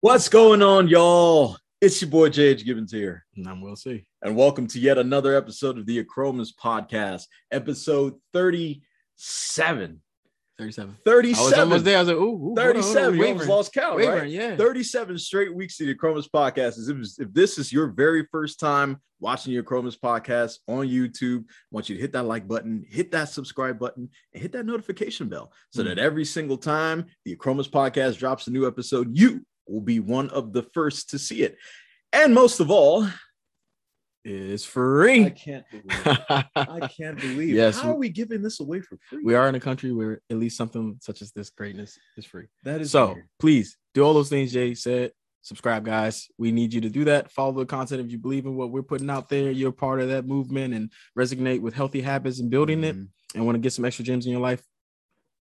What's 0.00 0.28
going 0.28 0.62
on, 0.62 0.88
y'all? 0.88 1.56
It's 1.80 2.00
your 2.00 2.10
boy 2.10 2.28
JH 2.30 2.64
Gibbons 2.64 2.92
here, 2.92 3.24
And 3.36 3.46
I'm 3.48 3.60
Will 3.62 3.76
C. 3.76 4.04
and 4.22 4.36
welcome 4.36 4.66
to 4.68 4.78
yet 4.80 4.98
another 4.98 5.34
episode 5.34 5.78
of 5.78 5.86
the 5.86 6.02
Achromous 6.02 6.50
Podcast, 6.54 7.24
episode 7.50 8.14
37. 8.32 10.00
37. 10.58 10.96
37. 11.06 11.40
I 11.42 11.44
was 11.44 11.52
almost 11.58 11.84
there. 11.86 11.96
I 11.96 12.00
was 12.00 12.08
like, 12.08 12.16
ooh, 12.18 12.20
ooh 12.34 12.38
hold 12.54 12.58
on, 12.58 12.64
hold 12.64 12.76
on, 12.76 12.82
37. 12.82 13.18
Wavering. 13.18 13.48
lost 13.48 13.72
count, 13.72 13.96
right? 13.98 14.28
Yeah. 14.28 14.56
37 14.56 15.18
straight 15.18 15.54
weeks 15.54 15.80
of 15.80 15.86
the 15.86 15.94
Achromous 15.94 16.28
Podcast. 16.28 16.78
If, 16.78 16.96
this- 16.98 17.18
if 17.18 17.32
this 17.32 17.58
is 17.58 17.72
your 17.72 17.86
very 17.88 18.26
first 18.30 18.60
time 18.60 19.00
watching 19.20 19.54
the 19.54 19.62
Achromous 19.62 19.98
Podcast 19.98 20.58
on 20.68 20.86
YouTube, 20.86 21.40
I 21.40 21.52
want 21.70 21.88
you 21.88 21.94
to 21.96 22.00
hit 22.00 22.12
that 22.12 22.24
like 22.24 22.46
button, 22.46 22.84
hit 22.88 23.10
that 23.12 23.30
subscribe 23.30 23.78
button, 23.78 24.10
and 24.34 24.42
hit 24.42 24.52
that 24.52 24.66
notification 24.66 25.28
bell 25.28 25.50
so 25.70 25.82
Mm. 25.82 25.86
that 25.86 25.98
every 25.98 26.24
single 26.26 26.58
time 26.58 27.06
the 27.24 27.34
Achromous 27.36 27.68
Podcast 27.70 28.18
drops 28.18 28.46
a 28.46 28.50
new 28.50 28.66
episode, 28.66 29.16
you 29.16 29.44
will 29.70 29.80
be 29.80 30.00
one 30.00 30.28
of 30.30 30.52
the 30.52 30.62
first 30.62 31.10
to 31.10 31.18
see 31.18 31.42
it. 31.42 31.56
And 32.12 32.34
most 32.34 32.60
of 32.60 32.70
all, 32.70 33.06
is 34.22 34.66
free. 34.66 35.24
I 35.24 35.30
can't 35.30 35.64
believe 35.70 36.16
I 36.54 36.88
can't 36.98 37.18
believe 37.18 37.54
Yes, 37.54 37.80
how 37.80 37.92
are 37.92 37.96
we 37.96 38.10
giving 38.10 38.42
this 38.42 38.60
away 38.60 38.82
for 38.82 38.98
free? 39.08 39.22
we 39.24 39.34
are 39.34 39.48
in 39.48 39.54
a 39.54 39.60
country 39.60 39.92
where 39.92 40.20
at 40.28 40.36
least 40.36 40.58
something 40.58 40.98
such 41.00 41.22
as 41.22 41.32
this 41.32 41.48
greatness 41.48 41.98
is 42.18 42.26
free. 42.26 42.44
that 42.64 42.82
is 42.82 42.90
So 42.90 43.14
weird. 43.14 43.28
please 43.38 43.78
do 43.94 44.02
all 44.02 44.12
those 44.12 44.28
things 44.28 44.52
Jay 44.52 44.74
said. 44.74 45.12
Subscribe, 45.42 45.86
guys. 45.86 46.28
We 46.36 46.52
need 46.52 46.74
you 46.74 46.82
to 46.82 46.90
do 46.90 47.04
that. 47.04 47.30
Follow 47.32 47.52
the 47.52 47.64
content 47.64 48.02
if 48.04 48.12
you 48.12 48.18
believe 48.18 48.44
in 48.44 48.56
what 48.56 48.70
we're 48.70 48.82
putting 48.82 49.08
out 49.08 49.30
there. 49.30 49.50
You're 49.50 49.72
part 49.72 50.02
of 50.02 50.08
that 50.10 50.26
movement 50.26 50.74
and 50.74 50.92
resonate 51.18 51.62
with 51.62 51.72
healthy 51.72 52.02
habits 52.02 52.40
and 52.40 52.50
building 52.50 52.84
it 52.84 52.94
Mhm. 52.96 53.08
and 53.36 53.46
want 53.46 53.56
to 53.56 53.60
get 53.60 53.72
some 53.72 53.86
extra 53.86 54.04
gems 54.04 54.26
in 54.26 54.32
your 54.32 54.42
life. 54.42 54.62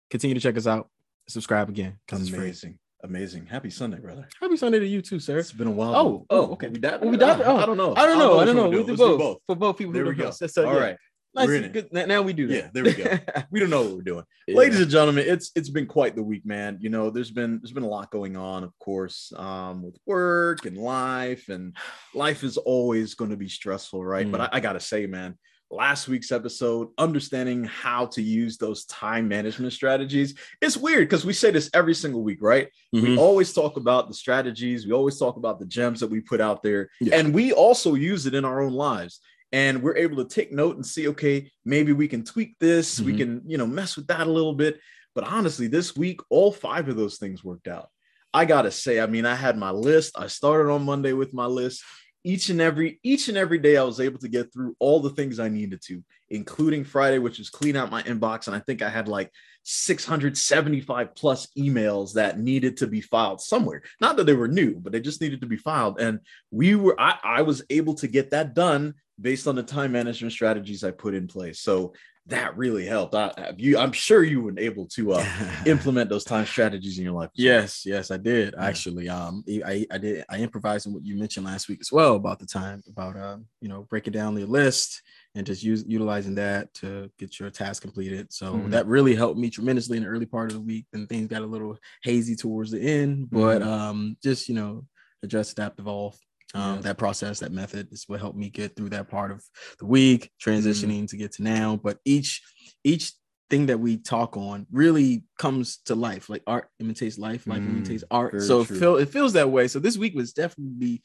Continue 0.10 0.34
to 0.34 0.42
check 0.42 0.58
us 0.58 0.68
out. 0.68 0.90
Subscribe 1.30 1.70
again 1.70 1.98
because 2.06 2.20
it's 2.28 2.36
free. 2.36 2.76
Amazing. 3.06 3.42
Amazing. 3.42 3.46
Happy 3.48 3.70
Sunday, 3.70 4.00
brother. 4.00 4.28
Happy 4.42 4.58
Sunday 4.58 4.80
to 4.80 4.88
you 4.88 5.02
too, 5.02 5.20
sir. 5.20 5.38
It's 5.40 5.52
been 5.52 5.68
a 5.68 5.72
while. 5.72 5.96
Oh, 5.96 6.26
oh, 6.30 6.52
okay. 6.54 6.70
We 6.70 6.80
dabbed 6.80 7.04
Oh, 7.04 7.08
we 7.10 7.16
it? 7.16 7.20
dabbed 7.20 7.42
it? 7.42 7.48
Oh, 7.48 7.58
I 7.58 7.66
don't 7.66 7.78
know. 7.78 7.94
I 7.96 8.06
don't 8.06 8.18
know. 8.18 8.40
I 8.40 8.46
don't 8.46 8.56
know. 8.56 8.70
We 8.70 8.78
do. 8.84 8.86
do 8.88 8.98
both. 8.98 9.38
for 9.46 9.56
both 9.56 9.78
people. 9.78 9.94
There 9.94 10.04
who 10.04 10.10
we 10.10 10.16
go. 10.16 10.26
know. 10.26 10.32
So- 10.32 10.48
so, 10.48 10.68
All 10.68 10.74
yeah. 10.76 10.80
right. 10.80 10.98
Nice. 11.36 11.48
We're 11.48 11.56
in 11.56 11.64
it. 11.66 11.74
Good. 11.74 11.94
Now- 11.94 12.06
Now 12.06 12.22
we 12.22 12.32
do 12.34 12.48
that. 12.48 12.56
Yeah, 12.56 12.70
there 12.74 12.84
we 12.86 12.94
go. 12.94 13.18
We 13.52 13.60
don't 13.60 13.70
know 13.70 13.82
what 13.84 13.96
we're 13.96 14.02
doing. 14.04 14.24
Yeah. 14.48 14.56
Ladies 14.58 14.80
and 14.80 14.90
gentlemen, 14.90 15.26
it's 15.28 15.52
it's 15.56 15.70
been 15.70 15.86
quite 15.86 16.16
the 16.16 16.24
week, 16.24 16.46
man. 16.46 16.78
You 16.80 16.90
know, 16.90 17.10
there's 17.10 17.32
been 17.32 17.60
there's 17.62 17.74
been 17.74 17.84
a 17.84 17.88
lot 17.90 18.10
going 18.10 18.38
on, 18.38 18.64
of 18.64 18.72
course, 18.80 19.34
um, 19.36 19.84
with 19.84 19.98
work 20.06 20.66
and 20.66 20.78
life, 20.78 21.50
and 21.50 21.76
life 22.14 22.44
is 22.44 22.56
always 22.58 23.14
going 23.16 23.32
to 23.32 23.38
be 23.38 23.50
stressful, 23.50 24.04
right? 24.04 24.30
But 24.32 24.42
Mm. 24.42 24.50
I, 24.54 24.58
I 24.58 24.60
gotta 24.62 24.80
say, 24.80 25.08
man, 25.08 25.38
last 25.72 26.08
week's 26.08 26.32
episode, 26.32 26.90
understanding 26.98 27.64
how 27.64 28.06
to 28.06 28.22
use 28.22 28.58
those 28.58 28.86
time 28.86 29.28
management 29.28 29.74
strategies, 29.74 30.36
it's 30.62 30.78
weird 30.78 31.10
because 31.10 31.26
we 31.26 31.34
say 31.34 31.52
this 31.52 31.70
every 31.74 31.96
single 31.96 32.24
week, 32.24 32.40
right? 32.42 32.70
We 32.94 33.02
Mhm. 33.02 33.18
always 33.18 33.52
talk 33.52 33.78
about 33.78 34.08
the 34.08 34.14
strategies, 34.14 34.86
we 34.86 34.94
always 34.94 35.18
talk 35.18 35.38
about 35.38 35.60
the 35.60 35.66
gems 35.66 36.00
that 36.00 36.10
we 36.10 36.22
put 36.22 36.40
out 36.40 36.62
there, 36.64 36.90
Yeah. 37.02 37.18
and 37.18 37.34
we 37.34 37.52
also 37.52 37.96
use 37.96 38.26
it 38.26 38.36
in 38.36 38.46
our 38.46 38.62
own 38.62 38.74
lives. 38.74 39.20
And 39.52 39.82
we're 39.82 39.98
able 39.98 40.18
to 40.24 40.26
take 40.26 40.52
note 40.52 40.76
and 40.76 40.86
see, 40.86 41.08
okay, 41.10 41.52
maybe 41.64 41.94
we 41.94 42.08
can 42.08 42.24
tweak 42.24 42.58
this, 42.60 43.00
we 43.00 43.14
Mhm. 43.14 43.18
can, 43.18 43.42
you 43.48 43.58
know, 43.58 43.68
mess 43.68 43.96
with 43.96 44.08
that 44.08 44.28
a 44.28 44.32
little 44.32 44.54
bit. 44.54 44.80
But 45.14 45.24
honestly, 45.24 45.68
this 45.68 45.96
week, 45.96 46.20
all 46.30 46.52
five 46.52 46.90
of 46.90 46.98
those 46.98 47.18
things 47.18 47.44
worked 47.44 47.68
out. 47.68 47.90
I 48.34 48.44
gotta 48.44 48.70
say, 48.72 49.00
I 49.00 49.06
mean, 49.06 49.26
I 49.26 49.34
had 49.36 49.58
my 49.58 49.72
list. 49.72 50.18
I 50.18 50.28
started 50.28 50.70
on 50.70 50.84
Monday 50.84 51.14
with 51.14 51.34
my 51.34 51.46
list. 51.46 51.84
Each 52.26 52.50
and 52.50 52.60
every 52.60 53.00
each 53.04 53.30
and 53.30 53.38
every 53.38 53.60
day, 53.60 53.78
I 53.78 53.84
was 53.84 54.02
able 54.02 54.20
to 54.20 54.28
get 54.28 54.52
through 54.52 54.76
all 54.80 55.00
the 55.00 55.12
things 55.12 55.40
I 55.40 55.48
needed 55.48 55.82
to, 55.84 56.04
including 56.30 56.84
Friday, 56.84 57.20
which 57.20 57.38
was 57.38 57.50
clean 57.50 57.76
out 57.76 57.92
my 57.92 58.04
inbox. 58.04 58.48
And 58.48 58.56
I 58.56 58.60
think 58.60 58.82
I 58.82 58.90
had 58.90 59.08
like 59.08 59.32
675 59.64 61.16
plus 61.16 61.48
emails 61.58 62.14
that 62.14 62.40
needed 62.40 62.78
to 62.78 62.88
be 62.88 63.02
filed 63.02 63.42
somewhere. 63.42 63.84
Not 64.02 64.18
that 64.18 64.26
they 64.26 64.34
were 64.34 64.48
new, 64.48 64.76
but 64.76 64.92
they 64.92 65.00
just 65.00 65.22
needed 65.22 65.42
to 65.42 65.48
be 65.48 65.58
filed. 65.58 66.00
And 66.00 66.20
we 66.52 66.76
were, 66.76 67.00
I, 67.00 67.18
I 67.24 67.42
was 67.44 67.64
able 67.70 67.96
to 67.96 68.08
get 68.08 68.32
that 68.32 68.54
done 68.54 68.94
based 69.20 69.48
on 69.48 69.56
the 69.56 69.64
time 69.64 69.92
management 69.92 70.34
strategies 70.34 70.84
I 70.84 70.92
put 70.92 71.16
in 71.16 71.28
place. 71.28 71.62
So 71.62 71.94
that 72.28 72.58
really 72.58 72.86
helped. 72.86 73.14
I, 73.14 73.54
you, 73.58 73.78
I'm 73.78 73.92
sure 73.92 74.24
you 74.24 74.42
were 74.42 74.54
able 74.58 74.88
to 74.88 75.14
uh, 75.14 75.26
implement 75.68 76.10
those 76.10 76.24
time 76.24 76.46
strategies 76.46 76.98
in 76.98 77.04
your 77.04 77.14
life. 77.14 77.30
well. 77.38 77.46
Yes, 77.46 77.86
yes, 77.86 78.10
I 78.10 78.18
did 78.18 78.56
actually. 78.58 79.10
Um, 79.10 79.44
I, 79.48 79.86
I 79.92 79.98
did. 80.00 80.26
I 80.30 80.40
improvised 80.40 80.88
on 80.88 80.94
what 80.94 81.06
you 81.06 81.16
mentioned 81.18 81.46
last 81.46 81.68
week 81.70 81.80
as 81.82 81.92
well 81.92 82.16
about 82.16 82.40
the 82.40 82.48
time 82.48 82.82
about 82.90 83.16
um, 83.16 83.46
you 83.62 83.70
know, 83.70 83.84
breaking 83.90 84.14
down 84.14 84.34
the 84.34 84.46
list 84.46 85.02
and 85.36 85.46
just 85.46 85.62
use 85.64 85.84
utilizing 85.88 86.36
that 86.36 86.74
to 86.76 87.12
get 87.20 87.40
your 87.40 87.50
task 87.52 87.82
completed. 87.84 88.32
So 88.34 88.54
Mhm. 88.56 88.72
that 88.72 88.88
really 88.88 89.16
helped 89.16 89.38
me 89.40 89.50
tremendously 89.50 89.98
in 89.98 90.04
the 90.04 90.10
early 90.10 90.26
part 90.26 90.50
of 90.50 90.56
the 90.56 90.62
week. 90.62 90.88
Then 90.92 91.06
things 91.08 91.28
got 91.28 91.42
a 91.44 91.46
little 91.46 91.78
hazy 92.04 92.36
towards 92.36 92.72
the 92.72 92.82
end, 92.82 93.30
but 93.30 93.62
Mhm. 93.62 93.66
um, 93.68 94.18
just 94.24 94.50
you 94.50 94.56
know, 94.56 94.88
adjust, 95.22 95.52
adapt, 95.52 95.80
evolve. 95.80 96.18
Um, 96.56 96.76
Yeah. 96.78 96.82
That 96.82 96.98
process, 96.98 97.40
that 97.40 97.52
method 97.52 97.92
is 97.92 98.06
what 98.08 98.20
helped 98.22 98.38
me 98.38 98.50
get 98.50 98.76
through 98.76 98.90
that 98.90 99.10
part 99.10 99.32
of 99.32 99.44
the 99.80 99.86
week, 99.86 100.32
transitioning 100.44 101.08
to 101.10 101.18
get 101.18 101.34
to 101.34 101.44
now. 101.44 101.76
But 101.76 102.00
each 102.06 102.42
each 102.84 103.14
thing 103.50 103.68
that 103.68 103.80
we 103.80 103.98
talk 103.98 104.38
on 104.38 104.66
really 104.72 105.24
comes 105.38 105.78
to 105.86 105.96
life. 105.96 106.30
Like 106.30 106.44
art 106.48 106.70
imitates 106.80 107.18
life, 107.20 107.46
life 107.48 107.64
Mm, 107.64 107.70
imitates 107.78 108.04
art. 108.10 108.32
very 108.32 108.48
So 108.48 108.62
it, 108.62 108.68
feel, 108.68 108.96
it 108.98 109.10
feels 109.10 109.34
that 109.34 109.52
way. 109.52 109.68
So 109.68 109.80
this 109.80 109.98
week 109.98 110.16
was 110.16 110.34
definitely 110.34 111.02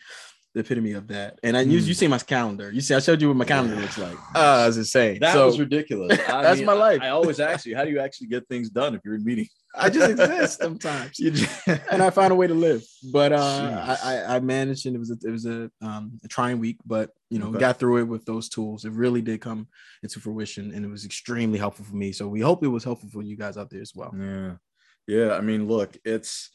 the 0.55 0.61
epitome 0.61 0.93
of 0.93 1.07
that. 1.09 1.39
And 1.45 1.57
I 1.57 1.61
you, 1.61 1.79
Mm. 1.79 1.87
you 1.87 1.95
see 1.95 2.09
my 2.09 2.19
calendar. 2.19 2.73
You 2.73 2.81
see, 2.81 2.95
I 2.95 2.99
showed 3.01 3.21
you 3.23 3.29
what 3.29 3.37
my 3.37 3.45
calendar 3.45 3.77
looks 3.77 3.99
like. 3.99 4.17
Uh, 4.35 4.65
as 4.67 4.77
insane. 4.77 5.19
That 5.21 5.33
so 5.35 5.47
was 5.47 5.59
ridiculous. 5.61 6.19
I 6.29 6.43
That's 6.43 6.59
mean, 6.59 6.67
my 6.67 6.73
life. 6.73 7.01
I, 7.03 7.07
I 7.07 7.11
always 7.11 7.39
ask 7.41 7.67
you, 7.67 7.77
how 7.77 7.85
do 7.85 7.91
you 7.91 8.01
actually 8.01 8.29
get 8.29 8.47
things 8.49 8.69
done 8.71 8.95
if 8.95 9.01
you're 9.05 9.15
in 9.15 9.25
meetings? 9.25 9.51
I 9.75 9.89
just 9.89 10.11
exist 10.11 10.59
sometimes. 10.63 11.17
Just- 11.17 11.69
and 11.93 12.03
I 12.03 12.11
find 12.11 12.33
a 12.33 12.35
way 12.35 12.49
to 12.49 12.55
live. 12.55 12.83
But 13.13 13.33
uh, 13.33 13.97
I, 14.03 14.15
I 14.15 14.37
I 14.37 14.41
managed, 14.41 14.87
and 14.87 14.97
it 14.97 14.99
was 14.99 15.11
a, 15.13 15.17
it 15.25 15.31
was 15.31 15.47
a 15.47 15.71
um 15.81 16.19
a 16.25 16.29
trying 16.29 16.59
week, 16.59 16.79
but 16.85 17.11
you 17.31 17.39
know 17.39 17.49
Okay. 17.51 17.61
got 17.61 17.79
through 17.79 17.99
it 17.99 18.09
with 18.09 18.25
those 18.25 18.49
tools. 18.49 18.85
It 18.85 18.91
really 18.93 19.23
did 19.23 19.41
come 19.41 19.69
into 20.03 20.19
fruition, 20.19 20.73
and 20.75 20.85
it 20.85 20.89
was 20.89 21.05
extremely 21.05 21.59
helpful 21.61 21.85
for 21.85 21.95
me. 21.95 22.11
So 22.11 22.27
we 22.27 22.41
hope 22.41 22.65
it 22.65 22.69
was 22.69 22.83
helpful 22.83 23.09
for 23.13 23.23
you 23.23 23.37
guys 23.37 23.57
out 23.57 23.71
there 23.71 23.81
as 23.81 23.93
well. 23.95 24.13
Yeah. 24.19 24.55
Yeah. 25.07 25.35
I 25.35 25.41
mean, 25.41 25.69
look, 25.69 25.97
it's, 26.05 26.51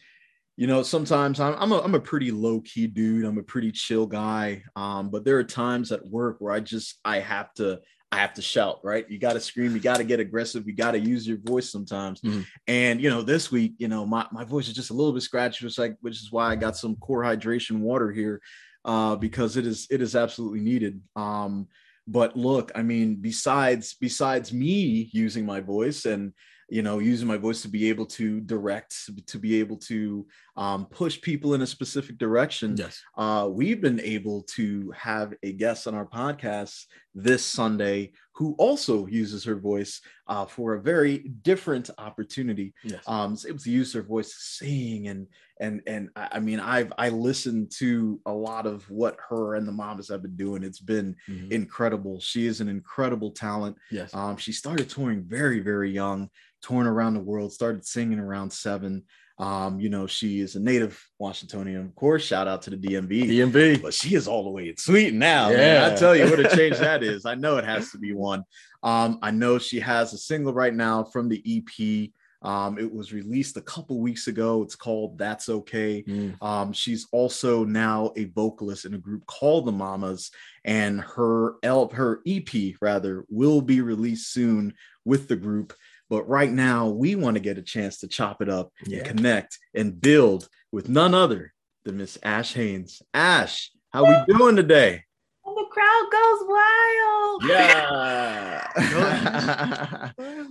you 0.57 0.67
know, 0.67 0.83
sometimes 0.83 1.39
I'm, 1.39 1.55
I'm, 1.55 1.71
a, 1.71 1.79
I'm 1.81 1.95
a 1.95 1.99
pretty 1.99 2.31
low 2.31 2.61
key 2.61 2.87
dude. 2.87 3.25
I'm 3.25 3.37
a 3.37 3.43
pretty 3.43 3.71
chill 3.71 4.05
guy. 4.05 4.63
Um, 4.75 5.09
but 5.09 5.25
there 5.25 5.37
are 5.37 5.43
times 5.43 5.91
at 5.91 6.05
work 6.05 6.37
where 6.39 6.53
I 6.53 6.61
just, 6.61 6.99
I 7.03 7.19
have 7.19 7.53
to, 7.55 7.81
I 8.11 8.17
have 8.19 8.33
to 8.35 8.41
shout, 8.41 8.79
right? 8.81 9.05
You 9.09 9.19
got 9.19 9.33
to 9.33 9.41
scream, 9.41 9.73
you 9.73 9.81
got 9.81 9.97
to 9.97 10.05
get 10.05 10.21
aggressive, 10.21 10.65
you 10.65 10.73
got 10.73 10.91
to 10.91 10.99
use 10.99 11.27
your 11.27 11.39
voice 11.39 11.69
sometimes. 11.69 12.21
Mhm. 12.21 12.45
And, 12.67 13.01
you 13.01 13.09
know, 13.09 13.21
this 13.21 13.51
week, 13.51 13.73
you 13.79 13.89
know, 13.89 14.05
my, 14.05 14.25
my 14.31 14.45
voice 14.45 14.69
is 14.69 14.73
just 14.73 14.91
a 14.91 14.93
little 14.93 15.11
bit 15.11 15.23
scratchy, 15.23 15.65
which, 15.65 15.77
like, 15.77 15.97
which 15.99 16.21
is 16.21 16.31
why 16.31 16.51
I 16.51 16.55
got 16.55 16.77
some 16.77 16.95
core 16.95 17.23
hydration 17.23 17.79
water 17.79 18.11
here 18.11 18.39
uh, 18.85 19.17
because 19.17 19.57
it 19.57 19.67
is, 19.67 19.87
it 19.89 20.01
is 20.01 20.15
absolutely 20.15 20.61
needed. 20.61 21.01
Um, 21.17 21.67
but 22.07 22.37
look, 22.37 22.71
I 22.75 22.83
mean, 22.83 23.15
besides, 23.15 23.97
besides 23.99 24.53
me 24.53 25.09
using 25.11 25.45
my 25.45 25.59
voice 25.59 26.05
and, 26.05 26.31
you 26.69 26.81
know 26.81 26.99
using 26.99 27.27
my 27.27 27.37
voice 27.37 27.61
to 27.61 27.67
be 27.67 27.89
able 27.89 28.05
to 28.05 28.39
direct 28.41 28.95
to 29.27 29.37
be 29.37 29.59
able 29.59 29.77
to 29.77 30.25
um, 30.57 30.85
push 30.87 31.21
people 31.21 31.53
in 31.53 31.61
a 31.61 31.67
specific 31.67 32.17
direction 32.17 32.75
Yes. 32.77 33.01
uh, 33.17 33.47
we've 33.51 33.81
been 33.81 33.99
able 33.99 34.43
to 34.55 34.91
have 34.91 35.33
a 35.43 35.51
guest 35.53 35.85
on 35.87 35.93
our 35.93 36.07
podcast 36.07 36.85
this 37.13 37.45
sunday 37.45 38.11
who 38.33 38.53
also 38.57 39.05
uses 39.05 39.43
her 39.43 39.55
voice 39.55 40.01
uh, 40.27 40.45
for 40.45 40.73
a 40.73 40.81
very 40.81 41.19
different 41.43 41.89
opportunity 41.99 42.73
Yes. 42.83 43.03
um 43.07 43.33
is 43.33 43.45
able 43.45 43.59
to 43.59 43.71
use 43.71 43.93
her 43.93 44.01
voice 44.01 44.29
to 44.29 44.39
sing 44.65 45.07
and 45.07 45.27
and 45.59 45.81
and 45.87 46.09
I, 46.15 46.29
I 46.33 46.39
mean 46.39 46.59
i've 46.59 46.91
i 46.97 47.09
listened 47.09 47.71
to 47.77 48.19
a 48.25 48.33
lot 48.33 48.65
of 48.65 48.89
what 48.89 49.17
her 49.29 49.55
and 49.55 49.67
the 49.67 49.71
mamas 49.71 50.09
have 50.09 50.23
been 50.23 50.35
doing 50.35 50.63
it's 50.63 50.79
been 50.79 51.15
Mhm. 51.29 51.51
incredible 51.51 52.19
she 52.19 52.45
is 52.47 52.59
an 52.59 52.67
incredible 52.69 53.31
talent 53.31 53.77
yes. 53.91 54.13
um, 54.15 54.35
she 54.37 54.51
started 54.51 54.89
touring 54.89 55.23
very, 55.23 55.59
very 55.59 55.91
young, 55.91 56.29
touring 56.65 56.87
around 56.87 57.13
the 57.13 57.19
world, 57.19 57.53
started 57.53 57.85
singing 57.85 58.19
around 58.19 58.51
seven. 58.51 59.03
Um, 59.37 59.79
you 59.79 59.89
know, 59.89 60.07
she 60.07 60.39
is 60.39 60.55
a 60.55 60.59
native 60.59 61.03
Washingtonian, 61.19 61.81
of 61.85 61.93
course. 61.95 62.23
Shout 62.23 62.47
out 62.47 62.61
to 62.63 62.69
the 62.69 62.77
DMV. 62.77 63.23
DMV. 63.25 63.81
But 63.81 63.93
she 63.93 64.15
is 64.15 64.27
all 64.27 64.45
the 64.45 64.49
way 64.49 64.69
in 64.69 64.77
Sweden 64.77 65.19
now. 65.19 65.49
man. 65.49 65.91
I 65.91 65.95
tell 65.95 66.15
you 66.15 66.29
what 66.29 66.39
a 66.39 66.55
change 66.55 66.77
that 66.77 67.03
is. 67.03 67.25
I 67.25 67.35
know 67.35 67.57
it 67.57 67.65
has 67.65 67.91
to 67.91 67.97
be 67.97 68.13
one. 68.13 68.43
Um, 68.81 69.19
I 69.21 69.31
know 69.31 69.59
she 69.59 69.79
has 69.79 70.13
a 70.13 70.17
single 70.17 70.53
right 70.53 70.73
now 70.73 71.03
from 71.03 71.27
the 71.27 71.43
EP. 71.45 72.09
Um, 72.41 72.77
it 72.77 72.91
was 72.91 73.11
released 73.11 73.57
a 73.57 73.61
couple 73.61 73.99
weeks 73.99 74.27
ago. 74.27 74.61
It's 74.61 74.75
called 74.75 75.17
That's 75.17 75.49
Okay. 75.49 76.03
Mm. 76.03 76.41
Um, 76.41 76.73
she's 76.73 77.07
also 77.11 77.65
now 77.65 78.13
a 78.15 78.25
vocalist 78.25 78.85
in 78.85 78.93
a 78.93 78.99
group 78.99 79.25
called 79.25 79.65
the 79.65 79.71
Mamas, 79.71 80.31
and 80.63 81.01
her 81.01 81.55
L 81.63 81.89
her 81.89 82.21
EP 82.27 82.75
rather 82.81 83.25
will 83.29 83.61
be 83.61 83.81
released 83.81 84.31
soon 84.31 84.73
with 85.03 85.27
the 85.27 85.35
group. 85.35 85.73
But 86.09 86.27
right 86.29 86.51
now, 86.51 86.89
we 86.89 87.15
want 87.15 87.35
to 87.35 87.39
get 87.41 87.57
a 87.57 87.61
chance 87.63 87.97
to 87.99 88.07
chop 88.07 88.41
it 88.41 88.49
up 88.49 88.71
Yeah. 88.85 88.99
and 88.99 89.07
connect 89.07 89.57
and 89.73 89.99
build 89.99 90.47
with 90.71 90.87
none 90.87 91.13
other 91.15 91.53
than 91.83 91.97
Miss 91.97 92.17
Ash 92.21 92.53
Haynes. 92.53 93.01
Ash, 93.13 93.71
how 93.91 94.05
we 94.05 94.15
doing 94.33 94.55
today? 94.55 95.01
And 95.45 95.57
the 95.57 95.65
crowd 95.71 96.07
goes 96.11 96.39
wild. 96.47 97.43
Yeah. 97.45 98.61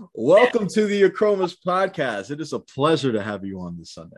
Welcome 0.14 0.66
to 0.68 0.86
the 0.86 1.02
Achromous 1.08 1.54
podcast. 1.64 2.30
It 2.30 2.40
is 2.40 2.52
a 2.52 2.58
pleasure 2.58 3.12
to 3.12 3.22
have 3.22 3.44
you 3.44 3.60
on 3.60 3.76
this 3.78 3.92
Sunday. 3.92 4.16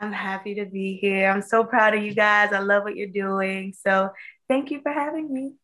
I'm 0.00 0.12
happy 0.12 0.54
to 0.56 0.64
be 0.66 0.96
here. 1.00 1.28
I'm 1.30 1.42
so 1.42 1.64
proud 1.64 1.94
of 1.94 2.02
you 2.02 2.14
guys. 2.14 2.52
I 2.52 2.58
love 2.60 2.82
what 2.84 2.96
you're 2.96 3.06
doing. 3.08 3.74
So 3.86 4.10
thank 4.48 4.70
you 4.70 4.80
for 4.82 4.92
having 4.92 5.32
me. 5.32 5.54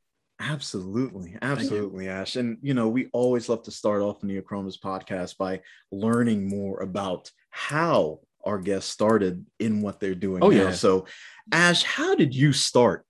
Absolutely. 0.41 1.37
Absolutely, 1.43 2.09
Ash. 2.09 2.37
And, 2.37 2.59
you 2.63 2.75
know, 2.75 2.89
we 2.89 3.09
always 3.13 3.49
love 3.49 3.65
to 3.65 3.71
start 3.71 4.03
off 4.03 4.21
the 4.21 4.27
Neochromas 4.27 4.79
podcast 4.79 5.37
by 5.37 5.61
learning 5.91 6.49
more 6.49 6.81
about 6.81 7.31
how 7.51 8.21
our 8.45 8.59
guests 8.59 8.91
started 8.91 9.45
in 9.59 9.83
what 9.83 9.99
they're 9.99 10.15
doing. 10.15 10.43
Oh, 10.43 10.51
now. 10.51 10.57
yeah. 10.57 10.73
So, 10.73 11.07
Ash, 11.53 11.83
how 11.83 12.15
did 12.15 12.35
you 12.35 12.53
start 12.53 13.05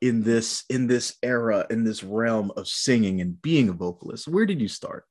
in 0.00 0.24
this 0.24 0.64
in 0.68 0.88
this 0.88 1.16
era 1.22 1.64
in 1.70 1.84
this 1.84 2.02
realm 2.02 2.50
of 2.56 2.66
singing 2.66 3.20
and 3.20 3.40
being 3.40 3.68
a 3.68 3.72
vocalist? 3.72 4.26
Where 4.26 4.46
did 4.46 4.60
you 4.60 4.68
start? 4.68 5.04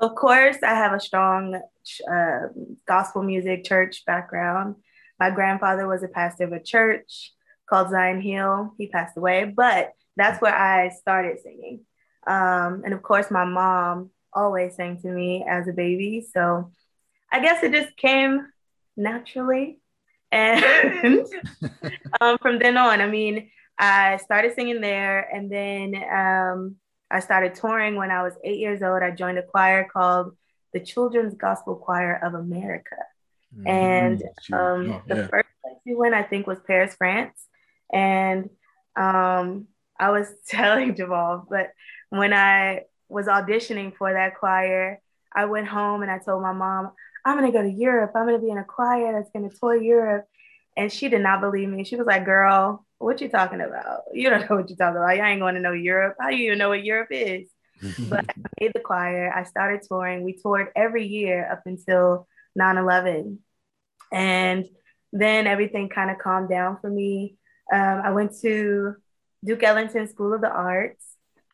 Of 0.00 0.14
course, 0.14 0.58
I 0.62 0.74
have 0.74 0.92
a 0.92 1.00
strong 1.00 1.54
uh, 1.54 2.38
gospel 2.86 3.22
music 3.22 3.64
church 3.64 4.04
background. 4.04 4.76
My 5.18 5.30
grandfather 5.30 5.88
was 5.88 6.02
a 6.02 6.08
pastor 6.08 6.44
of 6.44 6.52
a 6.52 6.62
church 6.62 7.32
called 7.68 7.90
Zion 7.90 8.20
Hill. 8.20 8.74
He 8.78 8.88
passed 8.88 9.16
away, 9.16 9.44
but 9.44 9.92
that's 10.18 10.42
where 10.42 10.56
I 10.56 10.90
started 10.90 11.40
singing. 11.42 11.86
Um, 12.26 12.82
and 12.84 12.94
of 12.94 13.02
course, 13.02 13.30
my 13.30 13.46
mom 13.46 14.10
always 14.34 14.76
sang 14.76 15.00
to 15.02 15.08
me 15.08 15.46
as 15.48 15.68
a 15.68 15.72
baby. 15.72 16.26
So 16.34 16.72
I 17.32 17.40
guess 17.40 17.62
it 17.64 17.72
just 17.72 17.96
came 17.96 18.46
naturally. 18.96 19.80
And 20.32 21.24
um, 22.20 22.38
from 22.38 22.58
then 22.58 22.76
on, 22.76 23.00
I 23.00 23.06
mean, 23.08 23.50
I 23.78 24.18
started 24.18 24.54
singing 24.54 24.80
there. 24.80 25.20
And 25.34 25.50
then 25.50 25.94
um, 26.12 26.76
I 27.10 27.20
started 27.20 27.54
touring 27.54 27.96
when 27.96 28.10
I 28.10 28.22
was 28.22 28.34
eight 28.44 28.58
years 28.58 28.82
old. 28.82 29.02
I 29.02 29.12
joined 29.12 29.38
a 29.38 29.42
choir 29.42 29.88
called 29.92 30.36
the 30.74 30.80
Children's 30.80 31.34
Gospel 31.34 31.76
Choir 31.76 32.20
of 32.22 32.34
America. 32.34 32.96
And 33.66 34.22
Mm-hmm. 34.50 34.54
um, 34.54 34.90
Oh, 34.92 35.02
the 35.08 35.16
first 35.16 35.48
place 35.62 35.76
we 35.86 35.94
went, 35.94 36.14
I 36.14 36.22
think, 36.22 36.46
was 36.46 36.58
Paris, 36.66 36.94
France. 36.96 37.46
And 37.92 38.50
um, 38.96 39.68
I 39.98 40.10
was 40.10 40.28
telling 40.48 40.94
Jamal, 40.94 41.46
but 41.48 41.72
when 42.10 42.32
I 42.32 42.82
was 43.08 43.26
auditioning 43.26 43.96
for 43.96 44.12
that 44.12 44.38
choir, 44.38 45.00
I 45.34 45.46
went 45.46 45.68
home 45.68 46.02
and 46.02 46.10
I 46.10 46.18
told 46.18 46.42
my 46.42 46.52
mom, 46.52 46.92
I'm 47.24 47.38
going 47.38 47.50
to 47.50 47.56
go 47.56 47.62
to 47.62 47.70
Europe. 47.70 48.12
I'm 48.14 48.26
going 48.26 48.40
to 48.40 48.44
be 48.44 48.50
in 48.50 48.58
a 48.58 48.64
choir 48.64 49.12
that's 49.12 49.30
going 49.30 49.48
to 49.48 49.56
tour 49.56 49.76
Europe. 49.76 50.26
And 50.76 50.92
she 50.92 51.08
did 51.08 51.20
not 51.20 51.40
believe 51.40 51.68
me. 51.68 51.84
She 51.84 51.96
was 51.96 52.06
like, 52.06 52.24
Girl, 52.24 52.86
what 52.98 53.20
you 53.20 53.28
talking 53.28 53.60
about? 53.60 54.02
You 54.12 54.30
don't 54.30 54.48
know 54.48 54.56
what 54.56 54.68
you're 54.68 54.76
talking 54.76 54.96
about. 54.96 55.16
You 55.16 55.22
ain't 55.22 55.40
going 55.40 55.54
to 55.54 55.60
know 55.60 55.72
Europe. 55.72 56.16
How 56.20 56.30
do 56.30 56.36
you 56.36 56.46
even 56.46 56.58
know 56.58 56.70
what 56.70 56.84
Europe 56.84 57.08
is? 57.10 57.48
but 58.08 58.24
I 58.28 58.34
made 58.60 58.72
the 58.74 58.80
choir. 58.80 59.32
I 59.32 59.44
started 59.44 59.82
touring. 59.86 60.24
We 60.24 60.32
toured 60.32 60.68
every 60.74 61.06
year 61.06 61.50
up 61.50 61.62
until 61.66 62.26
9 62.56 62.76
11. 62.76 63.38
And 64.12 64.66
then 65.12 65.46
everything 65.46 65.88
kind 65.88 66.10
of 66.10 66.18
calmed 66.18 66.48
down 66.48 66.78
for 66.80 66.90
me. 66.90 67.36
Um, 67.72 68.02
I 68.04 68.10
went 68.10 68.38
to 68.40 68.96
Duke 69.44 69.62
Ellington 69.62 70.08
School 70.08 70.34
of 70.34 70.40
the 70.40 70.50
Arts 70.50 71.04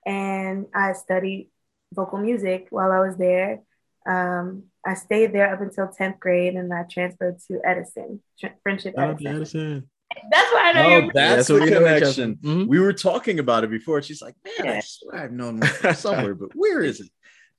and 0.06 0.66
I 0.74 0.92
studied 0.94 1.50
vocal 1.92 2.18
music 2.18 2.68
while 2.70 2.92
I 2.92 3.00
was 3.00 3.16
there. 3.16 3.60
Um, 4.06 4.64
I 4.86 4.94
stayed 4.94 5.32
there 5.32 5.52
up 5.52 5.60
until 5.60 5.88
10th 5.88 6.18
grade 6.18 6.54
and 6.54 6.72
I 6.72 6.82
transferred 6.90 7.38
to 7.48 7.60
Edison, 7.64 8.20
Tr- 8.38 8.48
Friendship 8.62 8.94
Shout 8.96 9.10
out 9.10 9.14
Edison. 9.14 9.36
Edison. 9.36 9.90
That's 10.30 10.52
why 10.52 10.60
I 10.68 10.72
know 10.72 10.84
Oh, 10.84 10.88
you're 10.98 11.12
that's 11.12 11.48
Yeah, 11.50 11.56
the 11.58 11.64
we 11.64 11.70
know 11.70 11.76
each 11.76 11.82
other. 11.82 11.98
connection. 11.98 12.36
Mhm. 12.36 12.66
We 12.68 12.78
were 12.80 12.92
talking 12.92 13.38
about 13.38 13.64
it 13.64 13.70
before. 13.70 14.00
She's 14.02 14.22
like, 14.22 14.34
man, 14.44 14.68
I 14.68 14.74
Yeah. 14.76 14.80
swear 14.84 15.22
I've 15.24 15.32
known 15.32 15.60
one 15.60 15.94
somewhere, 15.94 16.34
but 16.34 16.50
where 16.54 16.82
is 16.82 17.00
it? 17.00 17.08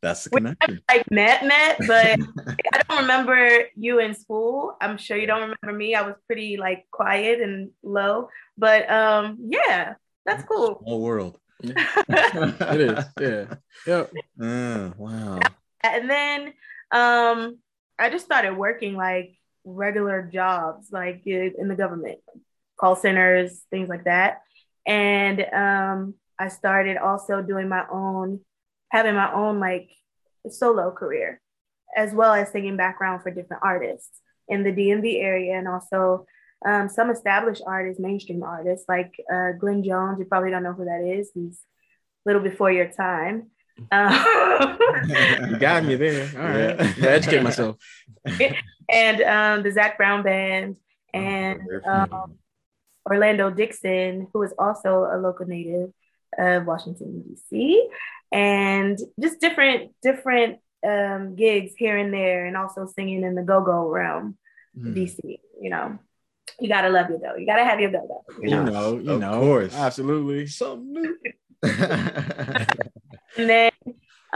That's 0.01 0.24
the 0.25 0.30
We- 0.33 0.42
connection. 0.42 0.81
like 0.89 1.10
met, 1.12 1.44
met, 1.45 1.77
but 1.88 2.18
I 2.74 2.83
don't 2.88 3.01
remember 3.01 3.63
you 3.75 4.00
in 4.00 4.13
school. 4.13 4.77
I'm 4.80 4.98
sure 4.98 5.18
you 5.18 5.25
don't 5.27 5.42
remember 5.42 5.74
me. 5.77 5.95
I 5.95 6.04
was 6.04 6.16
pretty 6.27 6.57
like 6.57 6.86
quiet 6.92 7.42
and 7.42 7.72
low, 7.83 8.30
but 8.57 8.89
um, 8.89 9.38
yeah, 9.50 9.95
that's 10.25 10.44
cool. 10.44 10.80
Small 10.83 11.01
world. 11.01 11.39
It 11.63 12.81
is. 12.81 13.06
Yeah. 13.19 13.56
Yep. 13.88 14.12
Ah, 14.42 14.94
wow. 14.98 15.39
and 15.83 16.10
then 16.10 16.54
um 16.92 17.57
i 17.98 18.10
just 18.10 18.25
started 18.25 18.54
working 18.57 18.95
like 18.95 19.38
regular 19.63 20.30
jobs 20.31 20.89
like 20.92 21.22
in 21.25 21.68
the 21.68 21.75
government 21.75 22.19
call 22.80 22.95
centers 22.95 23.63
things 23.72 23.89
like 23.89 24.04
that 24.04 24.42
and 24.86 25.42
um 25.54 26.13
i 26.38 26.48
started 26.48 26.98
also 26.98 27.42
doing 27.42 27.68
my 27.69 27.83
own 27.92 28.39
having 28.89 29.16
my 29.16 29.31
own 29.33 29.60
like 29.60 29.89
solo 30.50 30.92
career 30.92 31.39
as 31.98 32.13
well 32.13 32.33
as 32.33 32.51
singing 32.51 32.77
background 32.77 33.24
for 33.24 33.31
different 33.31 33.63
artists 33.63 34.19
in 34.48 34.63
the 34.63 34.72
dmv 34.72 35.22
area 35.22 35.57
and 35.57 35.68
also 35.68 36.25
um, 36.66 36.90
some 36.90 37.10
established 37.10 37.62
artists 37.66 38.00
mainstream 38.02 38.44
artists 38.44 38.86
like 38.88 39.14
uh, 39.34 39.52
glenn 39.60 39.84
jones 39.84 40.18
you 40.20 40.26
probably 40.26 40.52
don't 40.52 40.64
know 40.64 40.74
who 40.74 40.86
that 40.86 41.02
is 41.04 41.32
he's 41.34 41.60
a 42.26 42.30
little 42.30 42.42
before 42.42 42.72
your 42.72 42.90
time 42.90 43.50
um, 43.92 44.14
You 45.50 45.58
got 45.60 45.84
me 45.84 45.96
there. 45.96 46.30
All 46.38 46.48
right. 46.48 46.80
Yeah. 46.80 46.94
Yeah. 46.98 47.10
educate 47.10 47.44
myself. 47.44 47.76
and 48.90 49.22
um, 49.22 49.64
the 49.64 49.72
Zac 49.72 49.98
Brown 49.98 50.24
Band 50.24 50.78
and 51.14 51.62
um, 51.86 52.36
Orlando 53.10 53.50
Dixon, 53.50 54.28
who 54.34 54.44
is 54.44 54.54
also 54.58 55.10
a 55.12 55.18
local 55.18 55.46
native 55.46 55.92
of 56.38 56.66
Washington 56.66 57.24
D.C., 57.28 57.88
and 58.32 58.98
just 59.20 59.40
different 59.40 59.92
different 60.02 60.60
um, 60.86 61.36
gigs 61.36 61.74
here 61.78 61.98
and 61.98 62.14
there, 62.14 62.46
and 62.46 62.58
also 62.58 62.86
singing 62.88 63.24
in 63.24 63.36
the 63.36 63.44
go-go 63.44 63.90
realm, 63.90 64.38
Hmm. 64.74 64.94
D.C. 64.94 65.40
You 65.62 65.70
know, 65.70 66.00
you 66.60 66.68
gotta 66.68 66.90
love 66.90 67.10
your 67.10 67.19
go. 67.19 67.36
You 67.36 67.46
gotta 67.46 67.63
have 67.66 67.80
your 67.80 67.92
go-go. 67.92 68.24
You 68.42 68.50
You 68.50 68.56
know? 68.57 68.63
know, 68.66 68.98
you 69.00 69.12
Of 69.12 69.19
know. 69.19 69.40
course. 69.40 69.74
Absolutely. 69.75 70.48
Something 70.48 70.94
new. 70.94 71.18
And 73.38 73.50
then, 73.50 73.72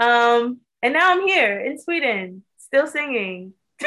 um, 0.01 0.59
and 0.83 0.91
now 0.93 1.11
I'm 1.13 1.25
here 1.25 1.57
in 1.61 1.79
Sweden, 1.79 2.43
still 2.57 2.85
singing. 2.85 3.53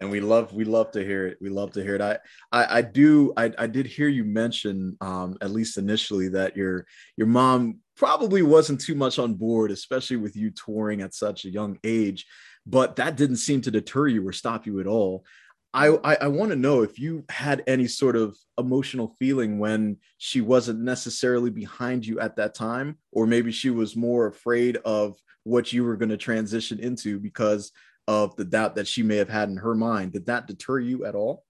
and 0.00 0.10
we 0.10 0.20
love 0.20 0.52
we 0.52 0.64
love 0.64 0.90
to 0.92 1.04
hear 1.04 1.28
it 1.28 1.38
we 1.40 1.48
love 1.48 1.70
to 1.72 1.80
hear 1.82 1.94
it 1.94 2.00
i 2.00 2.18
i, 2.50 2.78
I 2.78 2.82
do 2.82 3.32
I, 3.36 3.52
I 3.56 3.66
did 3.68 3.86
hear 3.86 4.08
you 4.08 4.24
mention 4.24 4.96
um 5.00 5.36
at 5.40 5.50
least 5.52 5.78
initially 5.78 6.28
that 6.30 6.56
your 6.56 6.86
your 7.16 7.28
mom 7.28 7.78
probably 7.96 8.42
wasn't 8.42 8.80
too 8.80 8.96
much 8.96 9.20
on 9.20 9.34
board 9.34 9.70
especially 9.70 10.16
with 10.16 10.34
you 10.34 10.50
touring 10.50 11.02
at 11.02 11.14
such 11.14 11.44
a 11.44 11.50
young 11.50 11.78
age 11.84 12.26
but 12.66 12.96
that 12.96 13.16
didn't 13.16 13.36
seem 13.36 13.60
to 13.60 13.70
deter 13.70 14.08
you 14.08 14.26
or 14.26 14.32
stop 14.32 14.66
you 14.66 14.80
at 14.80 14.88
all 14.88 15.24
I, 15.72 15.88
I, 16.02 16.14
I 16.22 16.28
want 16.28 16.50
to 16.50 16.56
know 16.56 16.82
if 16.82 16.98
you 16.98 17.24
had 17.28 17.62
any 17.66 17.86
sort 17.86 18.16
of 18.16 18.36
emotional 18.58 19.14
feeling 19.18 19.58
when 19.58 19.98
she 20.18 20.40
wasn't 20.40 20.80
necessarily 20.80 21.50
behind 21.50 22.04
you 22.04 22.18
at 22.18 22.36
that 22.36 22.54
time, 22.54 22.98
or 23.12 23.26
maybe 23.26 23.52
she 23.52 23.70
was 23.70 23.94
more 23.94 24.26
afraid 24.26 24.78
of 24.78 25.16
what 25.44 25.72
you 25.72 25.84
were 25.84 25.96
going 25.96 26.08
to 26.08 26.16
transition 26.16 26.80
into 26.80 27.20
because 27.20 27.72
of 28.08 28.34
the 28.34 28.44
doubt 28.44 28.74
that 28.74 28.88
she 28.88 29.02
may 29.02 29.16
have 29.16 29.28
had 29.28 29.48
in 29.48 29.56
her 29.56 29.74
mind. 29.74 30.12
Did 30.12 30.26
that 30.26 30.48
deter 30.48 30.80
you 30.80 31.04
at 31.04 31.14
all? 31.14 31.44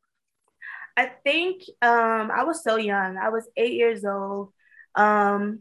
I 0.97 1.07
think 1.25 1.63
um, 1.81 2.31
I 2.31 2.45
was 2.45 2.63
so 2.63 2.77
young. 2.77 3.17
I 3.17 3.31
was 3.31 3.49
eight 3.57 3.73
years 3.73 4.05
old. 4.05 4.53
Um, 4.95 5.61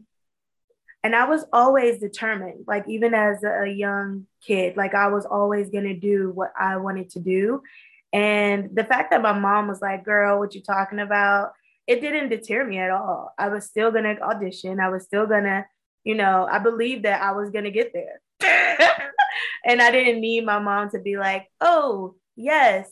and 1.02 1.16
I 1.16 1.24
was 1.24 1.46
always 1.50 1.98
determined, 1.98 2.64
like 2.66 2.84
even 2.88 3.14
as 3.14 3.42
a 3.42 3.66
young 3.66 4.26
kid, 4.46 4.76
like 4.76 4.94
I 4.94 5.08
was 5.08 5.24
always 5.24 5.70
going 5.70 5.84
to 5.84 5.98
do 5.98 6.30
what 6.34 6.52
I 6.58 6.76
wanted 6.76 7.08
to 7.10 7.20
do. 7.20 7.62
And 8.12 8.70
the 8.74 8.84
fact 8.84 9.10
that 9.10 9.22
my 9.22 9.38
mom 9.38 9.68
was 9.68 9.80
like, 9.80 10.04
girl, 10.04 10.38
what 10.38 10.54
you 10.54 10.62
talking 10.62 10.98
about? 10.98 11.52
It 11.86 12.00
didn't 12.00 12.28
deter 12.28 12.64
me 12.64 12.78
at 12.78 12.90
all. 12.90 13.32
I 13.38 13.48
was 13.48 13.66
still 13.66 13.90
going 13.90 14.04
to 14.04 14.20
audition. 14.22 14.80
I 14.80 14.88
was 14.88 15.04
still 15.04 15.26
going 15.26 15.44
to, 15.44 15.64
you 16.04 16.14
know, 16.14 16.46
I 16.50 16.58
believed 16.58 17.04
that 17.04 17.22
I 17.22 17.32
was 17.32 17.50
going 17.50 17.64
to 17.64 17.70
get 17.70 17.92
there. 17.92 18.20
and 19.64 19.80
I 19.80 19.90
didn't 19.90 20.20
need 20.20 20.44
my 20.44 20.58
mom 20.58 20.90
to 20.90 20.98
be 20.98 21.16
like, 21.16 21.46
oh, 21.60 22.14
yes, 22.36 22.90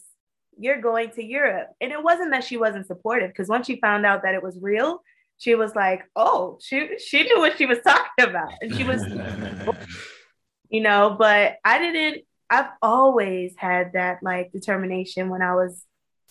you're 0.58 0.80
going 0.80 1.10
to 1.12 1.24
Europe. 1.24 1.68
And 1.80 1.92
it 1.92 2.02
wasn't 2.02 2.32
that 2.32 2.44
she 2.44 2.56
wasn't 2.56 2.86
supportive 2.86 3.30
because 3.30 3.48
once 3.48 3.66
she 3.66 3.80
found 3.80 4.04
out 4.04 4.22
that 4.22 4.34
it 4.34 4.42
was 4.42 4.58
real, 4.60 5.02
she 5.38 5.54
was 5.54 5.74
like, 5.74 6.02
oh, 6.16 6.58
she 6.60 6.98
she 6.98 7.22
knew 7.22 7.38
what 7.38 7.56
she 7.56 7.66
was 7.66 7.78
talking 7.84 8.28
about. 8.28 8.52
And 8.60 8.74
she 8.74 8.84
was, 8.84 9.04
you 10.68 10.80
know, 10.80 11.16
but 11.18 11.56
I 11.64 11.78
didn't, 11.78 12.24
I've 12.50 12.70
always 12.82 13.54
had 13.56 13.92
that 13.92 14.22
like 14.22 14.52
determination 14.52 15.28
when 15.28 15.42
I 15.42 15.54
was 15.54 15.84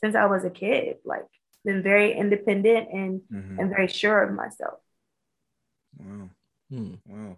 since 0.03 0.15
I 0.15 0.25
was 0.25 0.43
a 0.43 0.49
kid, 0.49 0.97
like 1.05 1.25
been 1.65 1.83
very 1.83 2.13
independent 2.13 2.89
and 2.91 3.21
Mhm. 3.31 3.59
and 3.59 3.69
very 3.69 3.87
sure 3.87 4.21
of 4.23 4.33
myself. 4.33 4.79
Wow. 5.97 6.29
Hmm. 6.69 6.93
Wow. 7.05 7.37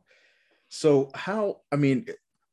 So 0.70 1.10
how 1.14 1.62
I 1.72 1.76
mean 1.76 2.06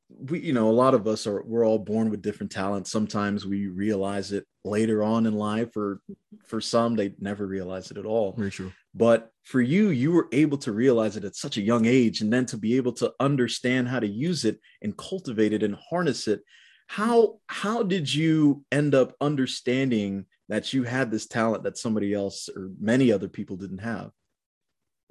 we 0.08 0.40
you 0.40 0.52
know 0.52 0.70
a 0.70 0.72
lot 0.72 0.94
of 0.94 1.06
us 1.06 1.26
are 1.26 1.42
we're 1.42 1.66
all 1.66 1.78
born 1.78 2.10
with 2.10 2.22
different 2.22 2.52
talents. 2.52 2.90
Sometimes 2.90 3.44
we 3.44 3.66
realize 3.66 4.32
it 4.32 4.46
later 4.64 5.02
on 5.02 5.26
in 5.26 5.34
life 5.34 5.76
or 5.76 6.00
for 6.44 6.60
some 6.60 6.94
they 6.96 7.14
never 7.18 7.46
realize 7.46 7.90
it 7.90 7.96
at 7.98 8.06
all. 8.06 8.32
Very 8.32 8.50
true. 8.50 8.72
But 8.96 9.30
for 9.46 9.60
you 9.60 9.90
you 9.90 10.10
were 10.10 10.28
able 10.32 10.58
to 10.58 10.72
realize 10.72 11.16
it 11.16 11.24
at 11.24 11.36
such 11.36 11.56
a 11.56 11.62
young 11.62 11.86
age 11.86 12.20
and 12.20 12.32
then 12.32 12.44
to 12.44 12.56
be 12.56 12.76
able 12.76 12.92
to 12.92 13.12
understand 13.20 13.88
how 13.88 14.00
to 14.00 14.06
use 14.06 14.44
it 14.44 14.58
and 14.82 14.96
cultivate 14.96 15.52
it 15.52 15.62
and 15.62 15.76
harness 15.88 16.26
it. 16.26 16.42
how 16.88 17.38
how 17.46 17.82
did 17.82 18.12
you 18.12 18.64
end 18.70 18.94
up 18.94 19.14
understanding 19.20 20.24
that 20.48 20.72
you 20.72 20.82
had 20.84 21.10
this 21.10 21.26
talent 21.26 21.64
that 21.64 21.78
somebody 21.78 22.12
else 22.12 22.48
or 22.54 22.70
many 22.80 23.10
other 23.12 23.28
people 23.28 23.56
didn't 23.56 23.78
have 23.92 24.10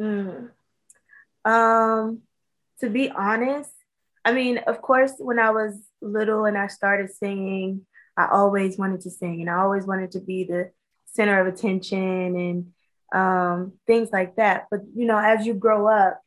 mm. 0.02 0.50
um 1.46 2.22
to 2.82 2.90
be 2.90 3.10
honest 3.10 3.72
i 4.24 4.34
mean 4.34 4.58
of 4.68 4.82
course 4.82 5.14
when 5.20 5.40
i 5.40 5.50
was 5.50 5.74
little 6.02 6.46
and 6.46 6.58
i 6.58 6.68
started 6.68 7.10
singing 7.10 7.86
i 8.18 8.28
always 8.32 8.78
wanted 8.78 9.02
to 9.02 9.10
sing 9.10 9.42
and 9.42 9.50
i 9.50 9.58
always 9.58 9.86
wanted 9.86 10.12
to 10.12 10.22
be 10.22 10.44
the 10.44 10.72
center 11.06 11.40
of 11.40 11.48
attention 11.54 12.36
and 12.36 12.74
um, 13.16 13.74
things 13.88 14.10
like 14.12 14.36
that 14.36 14.66
but 14.70 14.82
you 14.96 15.06
know 15.06 15.18
as 15.18 15.46
you 15.46 15.54
grow 15.54 15.88
up 15.88 16.22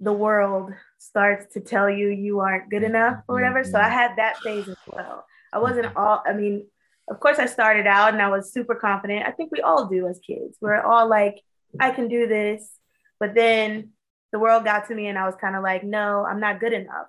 the 0.00 0.12
world 0.12 0.72
starts 0.98 1.52
to 1.52 1.60
tell 1.60 1.88
you 1.88 2.08
you 2.08 2.40
aren't 2.40 2.70
good 2.70 2.82
enough 2.82 3.22
or 3.28 3.36
whatever. 3.36 3.62
So 3.62 3.78
I 3.78 3.82
mm-hmm. 3.82 3.92
had 3.92 4.16
that 4.16 4.38
phase 4.38 4.68
as 4.68 4.76
well. 4.86 5.24
I 5.52 5.58
wasn't 5.58 5.86
mm-hmm. 5.86 5.98
all, 5.98 6.22
I 6.26 6.32
mean, 6.32 6.66
of 7.08 7.20
course, 7.20 7.38
I 7.38 7.46
started 7.46 7.86
out 7.86 8.12
and 8.12 8.22
I 8.22 8.28
was 8.28 8.52
super 8.52 8.74
confident. 8.74 9.26
I 9.26 9.30
think 9.30 9.52
we 9.52 9.60
all 9.60 9.86
do 9.86 10.08
as 10.08 10.18
kids. 10.20 10.56
We're 10.60 10.80
all 10.80 11.08
like, 11.08 11.40
I 11.78 11.90
can 11.90 12.08
do 12.08 12.26
this. 12.26 12.70
But 13.18 13.34
then 13.34 13.90
the 14.32 14.38
world 14.38 14.64
got 14.64 14.88
to 14.88 14.94
me 14.94 15.06
and 15.08 15.18
I 15.18 15.26
was 15.26 15.34
kind 15.40 15.56
of 15.56 15.62
like, 15.62 15.84
no, 15.84 16.24
I'm 16.24 16.40
not 16.40 16.60
good 16.60 16.72
enough. 16.72 17.06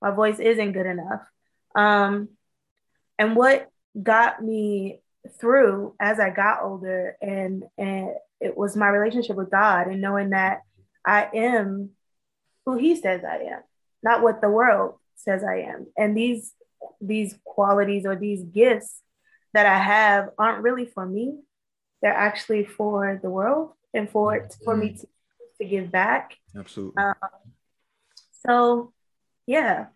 My 0.00 0.10
voice 0.10 0.40
isn't 0.40 0.72
good 0.72 0.86
enough. 0.86 1.20
Um, 1.76 2.30
and 3.18 3.36
what 3.36 3.68
got 4.00 4.42
me 4.42 5.01
through 5.38 5.94
as 6.00 6.18
I 6.18 6.30
got 6.30 6.62
older 6.62 7.16
and 7.22 7.64
and 7.78 8.10
it 8.40 8.56
was 8.56 8.76
my 8.76 8.88
relationship 8.88 9.36
with 9.36 9.50
God 9.50 9.86
and 9.86 10.00
knowing 10.00 10.30
that 10.30 10.62
I 11.06 11.28
am 11.34 11.90
who 12.66 12.76
he 12.76 12.96
says 12.96 13.22
I 13.24 13.36
am, 13.36 13.60
not 14.02 14.22
what 14.22 14.40
the 14.40 14.50
world 14.50 14.96
says 15.16 15.44
I 15.44 15.60
am. 15.60 15.86
And 15.96 16.16
these 16.16 16.52
these 17.00 17.36
qualities 17.44 18.06
or 18.06 18.16
these 18.16 18.42
gifts 18.42 19.00
that 19.54 19.66
I 19.66 19.78
have 19.78 20.30
aren't 20.38 20.62
really 20.62 20.86
for 20.86 21.06
me. 21.06 21.38
They're 22.00 22.12
actually 22.12 22.64
for 22.64 23.20
the 23.22 23.30
world 23.30 23.72
and 23.94 24.10
for 24.10 24.38
mm-hmm. 24.38 24.64
for 24.64 24.76
me 24.76 24.94
to, 24.94 25.06
to 25.58 25.64
give 25.64 25.90
back. 25.90 26.36
Absolutely. 26.56 27.02
Um, 27.02 27.14
so, 28.44 28.92
yeah, 29.46 29.86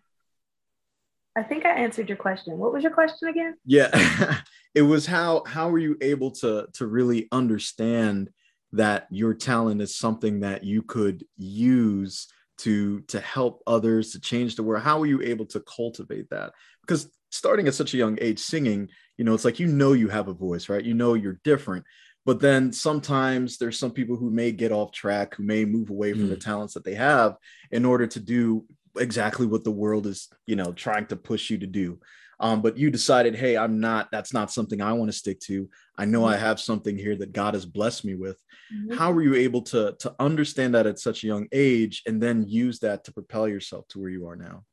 I 1.37 1.43
think 1.43 1.65
I 1.65 1.69
answered 1.69 2.09
your 2.09 2.17
question. 2.17 2.57
What 2.57 2.73
was 2.73 2.81
your 2.81 2.91
question 2.91 3.29
again? 3.29 3.55
Yeah, 3.63 4.39
it 4.75 4.81
was 4.81 5.05
how 5.05 5.43
how 5.45 5.69
were 5.69 5.79
you 5.79 5.95
able 6.01 6.31
to 6.31 6.67
to 6.73 6.87
really 6.87 7.27
understand 7.31 8.31
that 8.73 9.07
your 9.11 9.33
talent 9.33 9.81
is 9.81 9.95
something 9.95 10.41
that 10.41 10.63
you 10.63 10.81
could 10.81 11.23
use 11.37 12.27
to 12.59 13.01
to 13.01 13.19
help 13.19 13.61
others 13.67 14.11
to 14.11 14.19
change 14.19 14.55
the 14.55 14.63
world 14.63 14.83
how 14.83 14.99
were 14.99 15.05
you 15.05 15.21
able 15.21 15.45
to 15.45 15.59
cultivate 15.61 16.29
that 16.29 16.51
because 16.81 17.09
starting 17.31 17.67
at 17.67 17.75
such 17.75 17.93
a 17.93 17.97
young 17.97 18.17
age 18.19 18.39
singing 18.39 18.89
you 19.17 19.23
know 19.23 19.33
it's 19.33 19.45
like 19.45 19.59
you 19.59 19.67
know 19.67 19.93
you 19.93 20.09
have 20.09 20.27
a 20.27 20.33
voice 20.33 20.67
right 20.67 20.83
you 20.83 20.93
know 20.93 21.13
you're 21.13 21.39
different 21.43 21.85
but 22.25 22.41
then 22.41 22.73
sometimes 22.73 23.57
there's 23.57 23.79
some 23.79 23.91
people 23.91 24.17
who 24.17 24.29
may 24.29 24.51
get 24.51 24.71
off 24.71 24.91
track 24.91 25.35
who 25.35 25.43
may 25.43 25.63
move 25.65 25.89
away 25.89 26.11
from 26.11 26.23
mm. 26.23 26.29
the 26.29 26.35
talents 26.35 26.73
that 26.73 26.83
they 26.83 26.95
have 26.95 27.37
in 27.71 27.85
order 27.85 28.07
to 28.07 28.19
do 28.19 28.65
exactly 28.97 29.45
what 29.45 29.63
the 29.63 29.71
world 29.71 30.07
is 30.07 30.29
you 30.45 30.55
know 30.55 30.71
trying 30.73 31.05
to 31.05 31.15
push 31.15 31.49
you 31.49 31.57
to 31.57 31.67
do 31.67 31.99
um, 32.39 32.61
but 32.61 32.77
you 32.77 32.89
decided 32.89 33.35
hey 33.35 33.57
i'm 33.57 33.79
not 33.79 34.09
that's 34.11 34.33
not 34.33 34.51
something 34.51 34.81
i 34.81 34.93
want 34.93 35.11
to 35.11 35.17
stick 35.17 35.39
to 35.39 35.69
i 35.97 36.05
know 36.05 36.21
mm-hmm. 36.21 36.33
i 36.33 36.37
have 36.37 36.59
something 36.59 36.97
here 36.97 37.15
that 37.15 37.33
god 37.33 37.53
has 37.53 37.65
blessed 37.65 38.05
me 38.05 38.15
with 38.15 38.41
mm-hmm. 38.73 38.95
how 38.97 39.11
were 39.11 39.23
you 39.23 39.35
able 39.35 39.61
to 39.61 39.95
to 39.99 40.13
understand 40.19 40.75
that 40.75 40.87
at 40.87 40.99
such 40.99 41.23
a 41.23 41.27
young 41.27 41.47
age 41.51 42.03
and 42.05 42.21
then 42.21 42.45
use 42.47 42.79
that 42.79 43.03
to 43.03 43.13
propel 43.13 43.47
yourself 43.47 43.87
to 43.87 43.99
where 43.99 44.09
you 44.09 44.27
are 44.27 44.35
now 44.35 44.63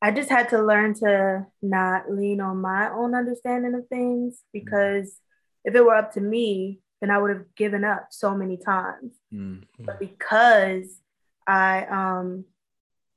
i 0.00 0.10
just 0.10 0.30
had 0.30 0.48
to 0.48 0.62
learn 0.62 0.94
to 0.94 1.46
not 1.62 2.10
lean 2.10 2.40
on 2.40 2.60
my 2.60 2.90
own 2.90 3.14
understanding 3.14 3.74
of 3.74 3.86
things 3.88 4.34
mm-hmm. 4.34 4.64
because 4.64 5.08
mm-hmm. 5.08 5.68
if 5.70 5.74
it 5.74 5.84
were 5.84 5.94
up 5.94 6.12
to 6.12 6.20
me 6.20 6.80
then 7.00 7.10
i 7.10 7.18
would 7.18 7.30
have 7.30 7.54
given 7.56 7.84
up 7.84 8.08
so 8.10 8.34
many 8.36 8.56
times 8.56 9.12
mm-hmm. 9.32 9.84
but 9.84 9.98
because 9.98 11.00
i 11.46 11.84
um 11.86 12.44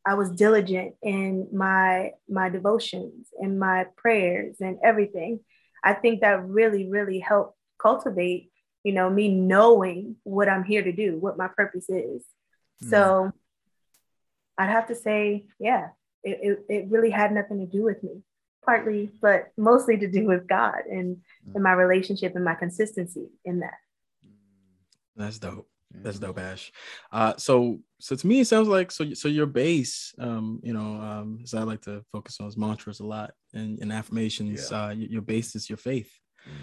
I 0.06 0.14
was 0.14 0.30
diligent 0.32 0.96
in 1.02 1.48
my 1.52 2.12
my 2.30 2.50
devotions 2.50 3.28
and 3.40 3.60
my 3.60 3.88
prayers 3.98 4.58
and 4.60 4.78
everything. 4.84 5.40
I 5.84 5.94
think 5.94 6.22
that 6.22 6.46
really, 6.46 6.90
really 6.90 7.20
helped 7.20 7.58
cultivate, 7.80 8.52
you 8.84 8.94
know, 8.94 9.10
me 9.10 9.30
knowing 9.30 10.16
what 10.24 10.50
I'm 10.50 10.64
here 10.64 10.84
to 10.84 10.92
do, 10.92 11.18
what 11.18 11.38
my 11.38 11.48
purpose 11.48 11.90
is. 11.90 12.24
Mm. 12.84 12.90
So 12.90 13.32
I'd 14.58 14.70
have 14.70 14.88
to 14.88 14.96
say, 14.96 15.46
yeah, 15.60 15.90
it, 16.24 16.40
it, 16.42 16.74
it, 16.74 16.86
really 16.90 17.12
had 17.12 17.32
nothing 17.32 17.60
to 17.60 17.66
do 17.66 17.84
with 17.84 18.02
me, 18.04 18.24
partly, 18.66 19.12
but 19.22 19.52
mostly 19.58 19.98
to 19.98 20.10
do 20.10 20.26
with 20.26 20.48
God 20.48 20.80
and, 20.90 21.18
mm. 21.48 21.56
and 21.56 21.64
my 21.64 21.74
relationship 21.74 22.36
and 22.36 22.44
my 22.44 22.56
consistency 22.56 23.28
in 23.44 23.60
that. 23.60 23.78
That's 25.16 25.38
dope. 25.38 25.70
That's 26.04 26.20
dope, 26.20 26.40
Ash. 26.40 26.72
Uh, 27.12 27.34
so 27.38 27.80
so 28.00 28.16
to 28.16 28.28
me, 28.28 28.42
it 28.42 28.48
sounds 28.48 28.68
like 28.68 28.92
so. 28.92 29.14
So 29.14 29.28
your 29.28 29.46
base, 29.46 30.14
um, 30.20 30.60
you 30.64 30.74
know, 30.74 31.02
um, 31.02 31.40
as 31.44 31.54
I 31.54 31.64
like 31.64 31.82
to 31.82 32.04
focus 32.12 32.38
on 32.40 32.48
is 32.48 32.58
mantras 32.58 33.00
a 33.00 33.06
lot 33.06 33.32
and, 33.54 33.80
and 33.80 33.92
affirmations. 33.92 34.70
Yeah. 34.72 34.86
Uh, 34.86 34.90
your 34.92 35.22
base 35.22 35.56
is 35.56 35.70
your 35.70 35.78
faith. 35.78 36.12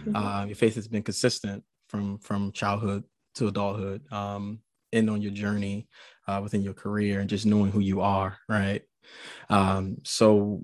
Mm-hmm. 0.05 0.17
Uh, 0.17 0.45
your 0.47 0.57
faith 0.57 0.75
has 0.77 0.89
been 0.89 1.03
consistent 1.03 1.65
from 1.89 2.19
from 2.19 2.53
childhood 2.53 3.05
to 3.37 3.49
adulthood, 3.49 4.03
um, 4.13 4.61
and 4.93 5.09
on 5.11 5.23
your 5.23 5.33
journey 5.33 5.89
uh, 6.29 6.41
within 6.43 6.63
your 6.63 6.75
career, 6.75 7.21
and 7.21 7.31
just 7.31 7.47
knowing 7.47 7.73
who 7.73 7.81
you 7.81 8.01
are, 8.01 8.39
right? 8.49 8.83
Um, 9.51 9.99
so 10.05 10.61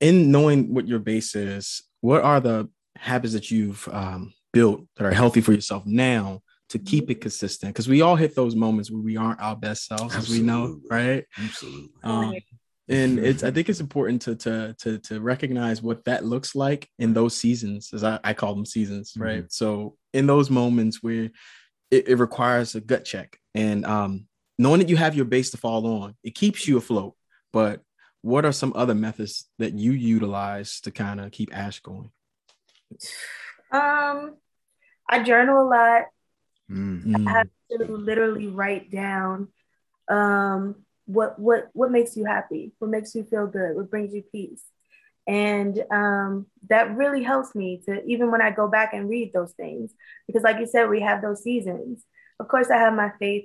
in 0.00 0.30
knowing 0.30 0.72
what 0.72 0.88
your 0.88 0.98
base 0.98 1.34
is, 1.34 1.82
what 2.00 2.22
are 2.22 2.40
the 2.40 2.68
habits 2.96 3.32
that 3.34 3.50
you've 3.50 3.88
um, 3.92 4.32
built 4.52 4.86
that 4.96 5.06
are 5.06 5.12
healthy 5.12 5.40
for 5.40 5.52
yourself 5.52 5.84
now 5.86 6.42
to 6.72 6.78
keep 6.78 7.10
it 7.10 7.20
consistent 7.20 7.72
because 7.72 7.86
we 7.86 8.00
all 8.00 8.16
hit 8.16 8.34
those 8.34 8.56
moments 8.56 8.90
where 8.90 9.02
we 9.02 9.16
aren't 9.16 9.40
our 9.40 9.54
best 9.54 9.86
selves 9.86 10.14
Absolutely. 10.16 10.34
as 10.34 10.40
we 10.40 10.46
know 10.46 10.80
right 10.90 11.24
Absolutely. 11.38 11.90
Um, 12.02 12.34
and 12.88 13.18
it's 13.18 13.42
i 13.42 13.50
think 13.50 13.68
it's 13.68 13.80
important 13.80 14.22
to 14.22 14.34
to 14.34 14.74
to 14.78 14.98
to 14.98 15.20
recognize 15.20 15.82
what 15.82 16.04
that 16.04 16.24
looks 16.24 16.54
like 16.54 16.88
in 16.98 17.12
those 17.12 17.36
seasons 17.36 17.90
as 17.92 18.02
i, 18.02 18.18
I 18.24 18.34
call 18.34 18.54
them 18.54 18.66
seasons 18.66 19.12
right 19.16 19.40
mm-hmm. 19.40 19.46
so 19.50 19.96
in 20.12 20.26
those 20.26 20.50
moments 20.50 21.02
where 21.02 21.30
it, 21.90 22.08
it, 22.08 22.18
requires 22.18 22.74
a 22.74 22.80
gut 22.80 23.04
check 23.04 23.38
and 23.54 23.84
um 23.86 24.26
knowing 24.58 24.80
that 24.80 24.88
you 24.88 24.96
have 24.96 25.14
your 25.14 25.24
base 25.26 25.50
to 25.50 25.58
fall 25.58 25.86
on 25.86 26.14
it 26.24 26.34
keeps 26.34 26.66
you 26.66 26.76
afloat 26.76 27.14
but 27.52 27.82
what 28.22 28.44
are 28.44 28.52
some 28.52 28.72
other 28.74 28.94
methods 28.94 29.48
that 29.58 29.74
you 29.74 29.92
utilize 29.92 30.80
to 30.80 30.90
kind 30.90 31.20
of 31.20 31.30
keep 31.30 31.56
ash 31.56 31.80
going 31.80 32.10
um 33.70 34.34
i 35.08 35.22
journal 35.22 35.62
a 35.62 35.68
lot 35.68 36.02
Mm-hmm. 36.70 37.28
I 37.28 37.30
have 37.30 37.48
to 37.70 37.84
literally 37.84 38.48
write 38.48 38.90
down 38.90 39.48
um, 40.08 40.76
what 41.06 41.38
what 41.38 41.68
what 41.72 41.90
makes 41.90 42.16
you 42.16 42.24
happy, 42.24 42.72
what 42.78 42.90
makes 42.90 43.14
you 43.14 43.24
feel 43.24 43.46
good, 43.46 43.76
what 43.76 43.90
brings 43.90 44.14
you 44.14 44.22
peace, 44.32 44.62
and 45.26 45.82
um, 45.90 46.46
that 46.68 46.96
really 46.96 47.22
helps 47.22 47.54
me 47.54 47.80
to 47.86 48.04
even 48.04 48.30
when 48.30 48.42
I 48.42 48.50
go 48.50 48.68
back 48.68 48.94
and 48.94 49.08
read 49.08 49.32
those 49.32 49.52
things 49.52 49.92
because, 50.26 50.42
like 50.42 50.58
you 50.58 50.66
said, 50.66 50.88
we 50.88 51.00
have 51.00 51.22
those 51.22 51.42
seasons. 51.42 52.04
Of 52.40 52.48
course, 52.48 52.70
I 52.70 52.78
have 52.78 52.94
my 52.94 53.12
faith. 53.18 53.44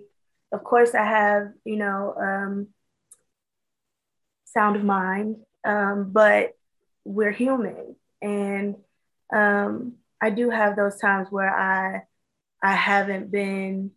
Of 0.51 0.63
course, 0.63 0.95
I 0.95 1.03
have 1.03 1.51
you 1.65 1.77
know 1.77 2.13
um, 2.17 2.67
sound 4.45 4.75
of 4.75 4.83
mind, 4.83 5.37
um, 5.65 6.11
but 6.11 6.51
we're 7.03 7.31
human, 7.31 7.95
and 8.21 8.75
um, 9.33 9.93
I 10.21 10.29
do 10.29 10.49
have 10.49 10.75
those 10.75 10.97
times 10.97 11.27
where 11.29 11.53
I 11.53 12.03
I 12.67 12.73
haven't 12.73 13.31
been 13.31 13.91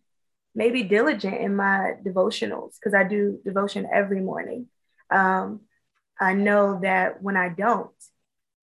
maybe 0.55 0.83
diligent 0.83 1.41
in 1.41 1.57
my 1.57 1.95
devotionals 2.05 2.75
because 2.79 2.93
I 2.93 3.03
do 3.03 3.37
devotion 3.43 3.85
every 3.91 4.21
morning. 4.21 4.67
Um, 5.09 5.61
I 6.17 6.35
know 6.35 6.79
that 6.81 7.21
when 7.21 7.35
I 7.35 7.49
don't, 7.49 7.91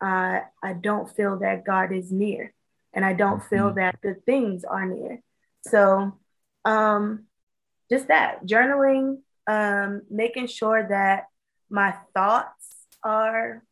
uh, 0.00 0.40
I 0.62 0.72
don't 0.80 1.14
feel 1.14 1.40
that 1.40 1.66
God 1.66 1.92
is 1.92 2.10
near 2.10 2.54
and 2.94 3.04
I 3.04 3.12
don't 3.12 3.44
feel 3.44 3.66
mm-hmm. 3.66 3.80
that 3.80 3.98
the 4.02 4.14
things 4.14 4.64
are 4.64 4.86
near. 4.86 5.20
So, 5.66 6.18
um, 6.64 7.24
just 7.90 8.08
that 8.08 8.46
journaling, 8.46 9.18
um, 9.46 10.00
making 10.08 10.46
sure 10.46 10.88
that 10.88 11.24
my 11.68 11.94
thoughts 12.14 12.76
are 13.02 13.62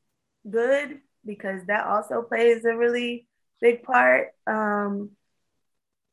good 0.49 1.00
because 1.25 1.62
that 1.69 1.87
also 1.87 2.21
plays 2.21 2.66
a 2.66 2.76
really 2.76 3.26
big 3.62 3.85
part. 3.85 4.33
Um, 4.47 5.16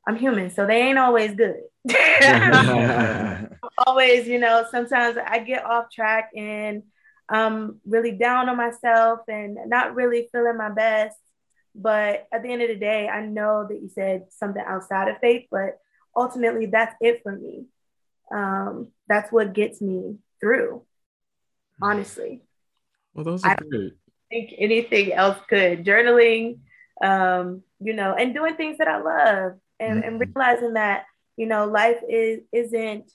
I'm 0.08 0.18
human, 0.18 0.50
so 0.50 0.66
they 0.66 0.82
ain't 0.82 0.98
always 0.98 1.36
good. 1.36 1.62
always, 3.88 4.28
you 4.28 4.40
know, 4.40 4.66
sometimes 4.70 5.18
I 5.26 5.40
get 5.40 5.66
off 5.66 5.92
track 5.92 6.32
and 6.36 6.84
I'm 7.30 7.80
really 7.86 8.12
down 8.12 8.50
on 8.50 8.58
myself 8.58 9.20
and 9.28 9.58
not 9.68 9.96
really 9.96 10.30
feeling 10.32 10.58
my 10.58 10.70
best. 10.70 11.18
But 11.76 12.28
at 12.32 12.44
the 12.44 12.52
end 12.52 12.62
of 12.62 12.68
the 12.68 12.76
day, 12.76 13.08
I 13.08 13.26
know 13.26 13.66
that 13.68 13.82
you 13.82 13.90
said 13.90 14.26
something 14.30 14.64
outside 14.66 15.08
of 15.08 15.18
faith, 15.20 15.48
but 15.50 15.80
ultimately 16.16 16.68
that's 16.68 16.96
it 17.02 17.22
for 17.24 17.36
me. 17.36 17.66
Um, 18.32 18.90
that's 19.08 19.32
what 19.32 19.54
gets 19.54 19.82
me 19.82 20.18
through, 20.40 20.84
honestly. 21.82 22.42
Well, 23.14 23.26
those 23.26 23.44
are 23.44 23.52
I, 23.52 23.56
good. 23.56 23.94
think 24.30 24.54
anything 24.58 25.14
else 25.14 25.38
could. 25.50 25.84
Journaling, 25.84 26.60
um, 27.04 27.64
you 27.80 27.94
know, 27.94 28.14
and 28.14 28.34
doing 28.34 28.56
things 28.56 28.78
that 28.78 28.88
I 28.88 29.02
love 29.02 29.54
and, 29.84 30.04
mm-hmm. 30.04 30.22
and 30.22 30.36
realizing 30.36 30.74
that, 30.74 31.06
you 31.38 31.46
know, 31.46 31.66
life 31.66 32.00
is 32.08 32.42
isn't 32.52 33.12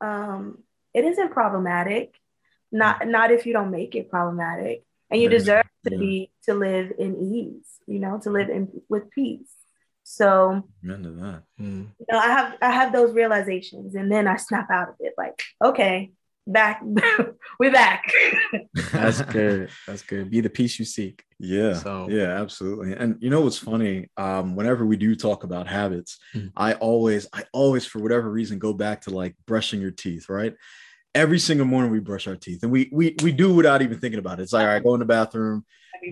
um 0.00 0.58
it 0.94 1.04
isn't 1.04 1.32
problematic. 1.32 2.14
Not 2.72 3.06
not 3.06 3.30
if 3.30 3.46
you 3.46 3.52
don't 3.52 3.70
make 3.70 3.94
it 3.94 4.10
problematic. 4.10 4.84
And 5.10 5.20
you 5.20 5.28
deserve 5.28 5.64
to 5.84 5.92
yeah. 5.92 5.98
be 5.98 6.30
to 6.44 6.54
live 6.54 6.92
in 6.98 7.16
ease, 7.16 7.68
you 7.86 8.00
know, 8.00 8.18
to 8.24 8.30
live 8.30 8.48
in 8.48 8.68
with 8.88 9.10
peace. 9.10 9.52
So 10.02 10.68
to 10.84 10.96
that. 10.96 11.42
Mm. 11.60 11.88
You 11.98 12.06
know, 12.10 12.18
I 12.18 12.26
have 12.26 12.54
I 12.60 12.70
have 12.70 12.92
those 12.92 13.12
realizations 13.12 13.94
and 13.94 14.10
then 14.10 14.26
I 14.26 14.36
snap 14.36 14.70
out 14.70 14.88
of 14.88 14.94
it 15.00 15.14
like, 15.16 15.40
okay, 15.64 16.12
back 16.46 16.80
we're 17.58 17.72
back 17.72 18.12
that's 18.92 19.20
good 19.32 19.68
that's 19.86 20.02
good 20.02 20.30
be 20.30 20.40
the 20.40 20.50
peace 20.50 20.78
you 20.78 20.84
seek 20.84 21.24
yeah 21.38 21.74
so 21.74 22.06
yeah 22.08 22.40
absolutely 22.40 22.92
and 22.94 23.16
you 23.20 23.28
know 23.28 23.42
what's 23.42 23.58
funny 23.58 24.08
um 24.16 24.56
whenever 24.56 24.86
we 24.86 24.96
do 24.96 25.14
talk 25.14 25.44
about 25.44 25.66
habits 25.66 26.18
mm-hmm. 26.34 26.48
i 26.56 26.72
always 26.74 27.26
i 27.32 27.44
always 27.52 27.84
for 27.84 28.00
whatever 28.00 28.30
reason 28.30 28.58
go 28.58 28.72
back 28.72 29.02
to 29.02 29.10
like 29.10 29.34
brushing 29.46 29.80
your 29.80 29.90
teeth 29.90 30.28
right 30.28 30.54
every 31.14 31.38
single 31.38 31.66
morning 31.66 31.90
we 31.90 32.00
brush 32.00 32.26
our 32.26 32.36
teeth 32.36 32.62
and 32.62 32.72
we 32.72 32.88
we, 32.92 33.14
we 33.22 33.32
do 33.32 33.54
without 33.54 33.82
even 33.82 33.98
thinking 33.98 34.18
about 34.18 34.40
it 34.40 34.44
it's 34.44 34.52
like 34.52 34.62
all 34.62 34.68
right 34.68 34.82
go 34.82 34.94
in 34.94 35.00
the 35.00 35.06
bathroom 35.06 35.64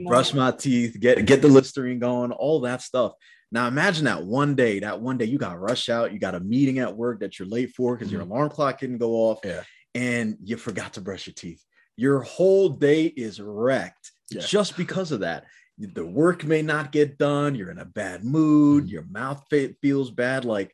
brush 0.06 0.34
my 0.34 0.50
teeth 0.50 0.98
get 1.00 1.24
get 1.24 1.40
the 1.40 1.48
listerine 1.48 1.98
going 1.98 2.32
all 2.32 2.60
that 2.60 2.82
stuff 2.82 3.12
now 3.52 3.68
imagine 3.68 4.06
that 4.06 4.24
one 4.24 4.56
day, 4.56 4.80
that 4.80 5.00
one 5.00 5.16
day 5.16 5.26
you 5.26 5.38
got 5.38 5.60
rush 5.60 5.88
out, 5.88 6.12
you 6.12 6.18
got 6.18 6.34
a 6.34 6.40
meeting 6.40 6.80
at 6.80 6.96
work 6.96 7.20
that 7.20 7.38
you're 7.38 7.46
late 7.46 7.70
for 7.70 7.94
because 7.94 8.08
mm-hmm. 8.08 8.16
your 8.16 8.22
alarm 8.22 8.50
clock 8.50 8.80
didn't 8.80 8.98
go 8.98 9.12
off. 9.12 9.38
Yeah 9.44 9.62
and 9.94 10.36
you 10.42 10.56
forgot 10.56 10.94
to 10.94 11.00
brush 11.00 11.26
your 11.26 11.34
teeth. 11.34 11.62
Your 11.96 12.20
whole 12.22 12.68
day 12.68 13.04
is 13.04 13.40
wrecked 13.40 14.10
yeah. 14.30 14.42
just 14.42 14.76
because 14.76 15.12
of 15.12 15.20
that. 15.20 15.44
The 15.78 16.06
work 16.06 16.44
may 16.44 16.62
not 16.62 16.92
get 16.92 17.18
done. 17.18 17.54
You're 17.54 17.70
in 17.70 17.78
a 17.78 17.84
bad 17.84 18.24
mood. 18.24 18.84
Mm-hmm. 18.84 18.92
Your 18.92 19.04
mouth 19.10 19.44
feels 19.82 20.10
bad. 20.10 20.44
Like 20.44 20.72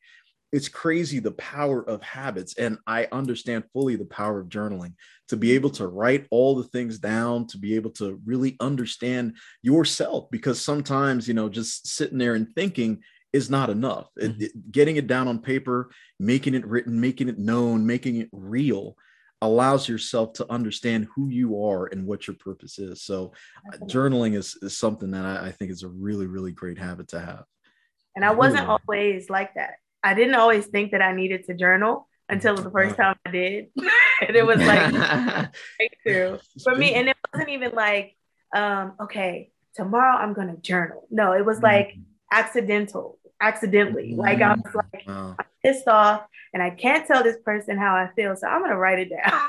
it's 0.52 0.69
crazy 0.69 1.21
the 1.21 1.33
power 1.33 1.83
of 1.83 2.02
habits. 2.02 2.57
And 2.59 2.78
I 2.87 3.09
understand 3.12 3.64
fully 3.73 3.97
the 3.97 4.04
power 4.04 4.40
of 4.40 4.49
journaling 4.49 4.95
to 5.28 5.37
be 5.37 5.52
able 5.52 5.71
to 5.71 5.87
write 5.87 6.26
all 6.30 6.57
the 6.57 6.64
things 6.64 6.99
down, 6.99 7.47
to 7.49 7.59
be 7.59 7.76
able 7.76 7.90
to 7.92 8.21
really 8.25 8.57
understand 8.61 9.37
yourself. 9.62 10.30
Because 10.30 10.61
sometimes, 10.62 11.28
you 11.28 11.35
know, 11.35 11.49
just 11.49 11.87
sitting 11.87 12.19
there 12.19 12.35
and 12.35 12.52
thinking 12.54 13.02
is 13.33 13.49
not 13.49 13.71
enough. 13.71 14.09
Mm-hmm. 14.21 14.42
It, 14.42 14.47
it, 14.47 14.73
getting 14.73 14.97
it 14.97 15.07
down 15.07 15.28
on 15.28 15.38
paper, 15.38 15.90
making 16.19 16.54
it 16.54 16.66
written, 16.66 17.00
making 17.00 17.28
it 17.28 17.38
known, 17.38 17.87
making 17.87 18.16
it 18.16 18.28
real 18.33 18.97
allows 19.42 19.88
yourself 19.88 20.35
to 20.35 20.52
understand 20.52 21.09
who 21.14 21.28
you 21.28 21.64
are 21.64 21.87
and 21.87 22.06
what 22.06 22.26
your 22.26 22.37
purpose 22.37 22.78
is. 22.78 23.02
So, 23.02 23.32
uh, 23.73 23.78
journaling 23.87 24.37
is, 24.37 24.56
is 24.62 24.76
something 24.76 25.11
that 25.12 25.25
I, 25.25 25.47
I, 25.47 25.52
think 25.52 25.70
is 25.70 25.82
a 25.82 25.88
really, 25.88 26.26
really 26.26 26.52
great 26.52 26.78
habit 26.78 27.09
to 27.09 27.20
have. 27.20 27.44
And 28.14 28.25
I 28.25 28.32
wasn't 28.32 28.68
really. 28.68 28.78
always 28.87 29.30
like 29.30 29.54
that. 29.54 29.75
I 30.02 30.14
didn't 30.14 30.35
always 30.35 30.66
think 30.66 30.92
that 30.92 31.02
I 31.02 31.14
needed 31.14 31.47
to 31.47 31.54
journal 31.54 32.09
until 32.28 32.54
the 32.54 32.70
first 32.70 32.97
time 32.97 33.16
I 33.26 33.30
did. 33.30 33.68
and 33.76 34.37
it 34.37 34.47
was 34.47 34.59
like 34.59 35.50
breakthrough 35.78 36.38
for 36.62 36.75
me. 36.75 36.94
And 36.94 37.09
it 37.09 37.16
wasn't 37.32 37.50
even 37.50 37.73
like, 37.73 38.16
um, 38.54 38.94
okay, 39.00 39.50
tomorrow 39.75 40.16
I'm 40.16 40.32
going 40.32 40.49
to 40.49 40.61
journal. 40.61 41.06
No, 41.11 41.32
it 41.32 41.44
was 41.44 41.61
like 41.61 41.88
mm-hmm. 41.88 42.02
accidental, 42.32 43.18
accidentally. 43.40 44.14
Like 44.14 44.40
I 44.40 44.54
was 44.54 44.75
like, 44.75 45.04
wow. 45.06 45.37
I'm 45.38 45.47
pissed 45.62 45.88
off 45.88 46.25
and 46.52 46.62
I 46.62 46.71
can't 46.71 47.07
tell 47.07 47.23
this 47.23 47.38
person 47.45 47.79
how 47.79 47.95
I 47.95 48.11
feel. 48.14 48.37
So 48.37 48.47
I'm 48.47 48.61
going 48.61 48.71
to 48.71 48.76
write 48.76 48.99
it 48.99 49.11
down. 49.11 49.49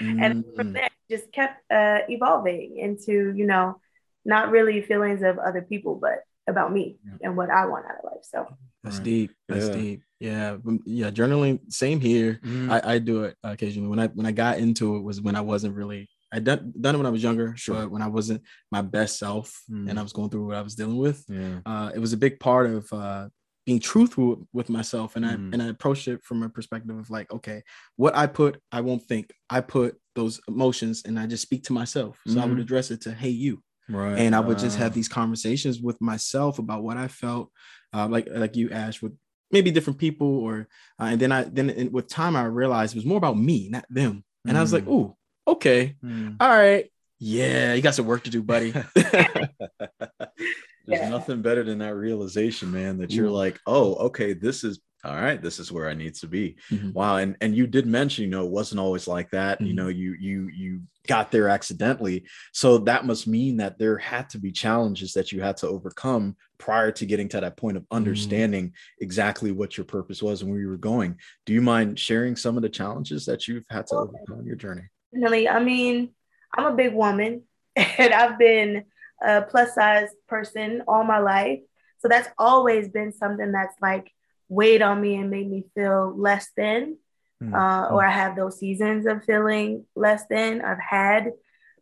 Mm-hmm. 0.00 0.22
and 0.22 0.44
from 0.56 0.72
there, 0.72 0.88
just 1.10 1.32
kept 1.32 1.62
uh, 1.70 2.00
evolving 2.08 2.76
into, 2.78 3.32
you 3.34 3.46
know, 3.46 3.80
not 4.24 4.50
really 4.50 4.82
feelings 4.82 5.22
of 5.22 5.38
other 5.38 5.62
people, 5.62 5.94
but 5.94 6.22
about 6.46 6.72
me 6.72 6.96
yeah. 7.04 7.12
and 7.22 7.36
what 7.36 7.50
I 7.50 7.66
want 7.66 7.86
out 7.86 7.98
of 7.98 8.04
life. 8.04 8.24
So 8.24 8.46
that's 8.82 8.96
right. 8.96 9.04
deep. 9.04 9.30
That's 9.48 9.68
yeah. 9.68 9.74
deep. 9.74 10.02
Yeah, 10.20 10.56
yeah. 10.84 11.10
Journaling, 11.10 11.72
same 11.72 12.00
here. 12.00 12.40
Mm. 12.44 12.70
I, 12.70 12.94
I 12.94 12.98
do 12.98 13.24
it 13.24 13.36
occasionally. 13.44 13.88
When 13.88 14.00
I 14.00 14.08
when 14.08 14.26
I 14.26 14.32
got 14.32 14.58
into 14.58 14.96
it 14.96 15.02
was 15.02 15.20
when 15.20 15.36
I 15.36 15.40
wasn't 15.40 15.76
really. 15.76 16.08
I 16.30 16.40
done 16.40 16.74
done 16.78 16.94
it 16.94 16.98
when 16.98 17.06
I 17.06 17.10
was 17.10 17.22
younger, 17.22 17.56
sure. 17.56 17.74
but 17.74 17.90
when 17.90 18.02
I 18.02 18.08
wasn't 18.08 18.42
my 18.70 18.82
best 18.82 19.18
self 19.18 19.62
mm. 19.70 19.88
and 19.88 19.98
I 19.98 20.02
was 20.02 20.12
going 20.12 20.28
through 20.28 20.48
what 20.48 20.56
I 20.56 20.60
was 20.60 20.74
dealing 20.74 20.98
with, 20.98 21.24
yeah. 21.26 21.60
uh, 21.64 21.90
it 21.94 22.00
was 22.00 22.12
a 22.12 22.18
big 22.18 22.38
part 22.38 22.66
of 22.68 22.92
uh, 22.92 23.28
being 23.68 23.78
truthful 23.78 24.48
with 24.54 24.70
myself 24.70 25.14
and 25.14 25.26
I 25.26 25.34
mm. 25.34 25.52
and 25.52 25.62
I 25.62 25.66
approached 25.66 26.08
it 26.08 26.24
from 26.24 26.42
a 26.42 26.48
perspective 26.48 26.96
of 26.96 27.10
like, 27.10 27.30
okay, 27.30 27.62
what 27.96 28.16
I 28.16 28.26
put, 28.26 28.62
I 28.72 28.80
won't 28.80 29.02
think. 29.02 29.30
I 29.50 29.60
put 29.60 30.00
those 30.14 30.40
emotions 30.48 31.02
and 31.04 31.20
I 31.20 31.26
just 31.26 31.42
speak 31.42 31.64
to 31.64 31.74
myself. 31.74 32.18
So 32.26 32.36
mm. 32.36 32.38
I 32.38 32.44
would 32.46 32.52
mm-hmm. 32.52 32.62
address 32.62 32.90
it 32.90 33.02
to 33.02 33.12
hey 33.12 33.28
you. 33.28 33.62
Right. 33.90 34.20
And 34.20 34.34
I 34.34 34.40
would 34.40 34.58
just 34.58 34.78
have 34.78 34.94
these 34.94 35.08
conversations 35.08 35.82
with 35.82 36.00
myself 36.00 36.58
about 36.58 36.82
what 36.82 36.96
I 36.96 37.08
felt, 37.08 37.52
uh, 37.92 38.08
like 38.08 38.26
like 38.30 38.56
you 38.56 38.70
Ash 38.70 39.02
with 39.02 39.12
maybe 39.50 39.70
different 39.70 39.98
people 39.98 40.38
or 40.38 40.66
uh, 40.98 41.08
and 41.12 41.20
then 41.20 41.30
I 41.30 41.44
then 41.44 41.90
with 41.92 42.08
time 42.08 42.36
I 42.36 42.44
realized 42.44 42.94
it 42.94 42.98
was 42.98 43.04
more 43.04 43.18
about 43.18 43.36
me, 43.36 43.68
not 43.68 43.84
them. 43.90 44.24
And 44.46 44.56
mm. 44.56 44.58
I 44.58 44.62
was 44.62 44.72
like, 44.72 44.88
oh, 44.88 45.14
okay, 45.46 45.94
mm. 46.02 46.36
all 46.40 46.48
right, 46.48 46.90
yeah, 47.18 47.74
you 47.74 47.82
got 47.82 47.94
some 47.94 48.06
work 48.06 48.24
to 48.24 48.30
do, 48.30 48.42
buddy. 48.42 48.72
There's 50.88 51.02
yeah. 51.02 51.10
nothing 51.10 51.42
better 51.42 51.62
than 51.62 51.78
that 51.78 51.94
realization, 51.94 52.72
man, 52.72 52.96
that 52.98 53.12
you're 53.12 53.30
like, 53.30 53.60
oh, 53.66 53.94
okay, 53.96 54.32
this 54.32 54.64
is 54.64 54.80
all 55.04 55.14
right, 55.14 55.40
this 55.40 55.60
is 55.60 55.70
where 55.70 55.88
I 55.88 55.94
need 55.94 56.14
to 56.16 56.26
be. 56.26 56.56
Mm-hmm. 56.70 56.92
Wow. 56.92 57.18
And 57.18 57.36
and 57.40 57.54
you 57.54 57.66
did 57.66 57.86
mention, 57.86 58.24
you 58.24 58.30
know, 58.30 58.44
it 58.44 58.50
wasn't 58.50 58.80
always 58.80 59.06
like 59.06 59.30
that. 59.30 59.58
Mm-hmm. 59.58 59.66
You 59.66 59.74
know, 59.74 59.88
you 59.88 60.16
you 60.18 60.48
you 60.48 60.80
got 61.06 61.30
there 61.30 61.48
accidentally. 61.48 62.24
So 62.52 62.78
that 62.78 63.04
must 63.04 63.26
mean 63.26 63.58
that 63.58 63.78
there 63.78 63.98
had 63.98 64.28
to 64.30 64.38
be 64.38 64.50
challenges 64.50 65.12
that 65.12 65.30
you 65.30 65.40
had 65.40 65.56
to 65.58 65.68
overcome 65.68 66.36
prior 66.58 66.90
to 66.92 67.06
getting 67.06 67.28
to 67.28 67.40
that 67.40 67.56
point 67.56 67.76
of 67.76 67.84
mm-hmm. 67.84 67.96
understanding 67.96 68.68
mm-hmm. 68.68 69.04
exactly 69.04 69.52
what 69.52 69.76
your 69.76 69.84
purpose 69.84 70.22
was 70.22 70.42
and 70.42 70.50
where 70.50 70.60
you 70.60 70.68
were 70.68 70.76
going. 70.78 71.18
Do 71.46 71.52
you 71.52 71.62
mind 71.62 71.98
sharing 71.98 72.34
some 72.34 72.56
of 72.56 72.62
the 72.62 72.68
challenges 72.68 73.26
that 73.26 73.46
you've 73.46 73.66
had 73.70 73.86
to 73.88 73.96
overcome 73.96 74.40
in 74.40 74.46
your 74.46 74.56
journey? 74.56 74.88
Definitely. 75.12 75.48
I 75.48 75.62
mean, 75.62 76.10
I'm 76.56 76.72
a 76.72 76.76
big 76.76 76.94
woman 76.94 77.42
and 77.76 78.12
I've 78.12 78.38
been 78.38 78.84
a 79.22 79.42
plus 79.42 79.74
size 79.74 80.10
person 80.28 80.82
all 80.86 81.04
my 81.04 81.18
life. 81.18 81.60
So 81.98 82.08
that's 82.08 82.28
always 82.38 82.88
been 82.88 83.12
something 83.12 83.52
that's 83.52 83.74
like 83.82 84.12
weighed 84.48 84.82
on 84.82 85.00
me 85.00 85.16
and 85.16 85.30
made 85.30 85.50
me 85.50 85.64
feel 85.74 86.14
less 86.16 86.50
than. 86.56 86.96
Mm-hmm. 87.42 87.54
Uh, 87.54 87.88
or 87.88 88.04
I 88.04 88.10
have 88.10 88.36
those 88.36 88.58
seasons 88.58 89.06
of 89.06 89.24
feeling 89.24 89.84
less 89.94 90.24
than. 90.28 90.60
I've 90.60 90.80
had 90.80 91.32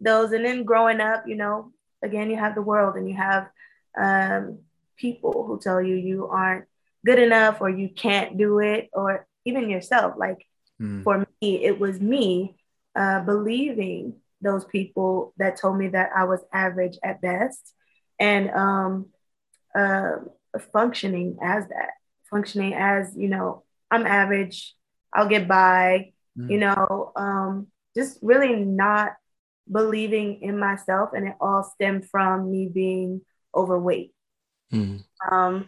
those. 0.01 0.33
And 0.33 0.45
then 0.45 0.65
growing 0.65 1.01
up, 1.01 1.25
you 1.27 1.37
know, 1.37 1.73
again, 2.03 2.31
you 2.31 2.37
have 2.37 2.55
the 2.55 2.63
world 2.63 2.97
and 2.97 3.09
you 3.09 3.17
have 3.17 3.49
um, 3.99 4.59
people 4.97 5.45
who 5.47 5.59
tell 5.59 5.81
you 5.81 5.95
you 5.95 6.29
aren't 6.29 6.67
good 7.05 7.19
enough 7.19 7.61
or 7.61 7.71
you 7.71 7.89
can't 7.89 8.37
do 8.37 8.59
it, 8.59 8.91
or 8.93 9.27
even 9.45 9.71
yourself. 9.71 10.15
Like 10.19 10.47
mm-hmm. 10.81 11.03
for 11.03 11.27
me, 11.41 11.65
it 11.65 11.79
was 11.79 12.01
me 12.01 12.57
uh, 12.95 13.21
believing 13.21 14.15
those 14.47 14.65
people 14.65 15.35
that 15.37 15.59
told 15.59 15.77
me 15.77 15.89
that 15.89 16.11
I 16.17 16.25
was 16.25 16.41
average 16.53 16.99
at 17.03 17.21
best 17.21 17.75
and 18.19 18.49
um, 18.51 19.07
uh, 19.75 20.13
functioning 20.73 21.39
as 21.43 21.67
that, 21.69 21.91
functioning 22.31 22.73
as, 22.73 23.13
you 23.17 23.29
know, 23.29 23.65
I'm 23.91 24.07
average, 24.07 24.75
I'll 25.13 25.29
get 25.29 25.49
by, 25.49 26.13
mm. 26.39 26.51
you 26.51 26.59
know, 26.59 27.13
um, 27.17 27.67
just 27.97 28.19
really 28.23 28.55
not 28.55 29.15
believing 29.71 30.43
in 30.43 30.59
myself. 30.59 31.11
And 31.13 31.27
it 31.27 31.35
all 31.41 31.65
stemmed 31.75 32.09
from 32.09 32.51
me 32.51 32.69
being 32.73 33.23
overweight. 33.55 34.13
Mm. 34.73 35.05
Um, 35.31 35.67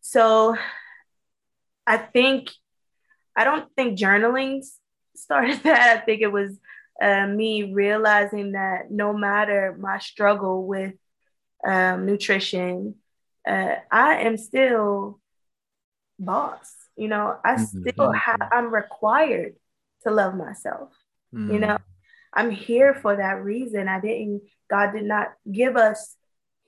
so 0.00 0.56
I 1.86 1.96
think, 1.96 2.50
I 3.36 3.44
don't 3.44 3.68
think 3.76 3.98
journaling 3.98 4.64
started 5.14 5.60
that. 5.62 5.96
I 5.96 6.00
think 6.00 6.22
it 6.22 6.32
was 6.32 6.58
uh, 7.00 7.26
me 7.26 7.72
realizing 7.72 8.52
that 8.52 8.90
no 8.90 9.12
matter 9.12 9.76
my 9.78 9.98
struggle 9.98 10.66
with 10.66 10.94
um, 11.66 12.06
nutrition, 12.06 12.96
uh, 13.46 13.76
I 13.90 14.16
am 14.18 14.36
still 14.36 15.20
boss. 16.18 16.72
You 16.96 17.08
know, 17.08 17.36
I 17.44 17.56
mm-hmm. 17.56 17.88
still 17.88 18.12
have, 18.12 18.48
I'm 18.50 18.72
required 18.72 19.54
to 20.04 20.10
love 20.10 20.34
myself. 20.34 20.90
Mm-hmm. 21.34 21.52
You 21.52 21.58
know, 21.60 21.78
I'm 22.32 22.50
here 22.50 22.94
for 22.94 23.16
that 23.16 23.42
reason. 23.42 23.88
I 23.88 24.00
didn't, 24.00 24.42
God 24.70 24.92
did 24.92 25.04
not 25.04 25.32
give 25.50 25.76
us 25.76 26.16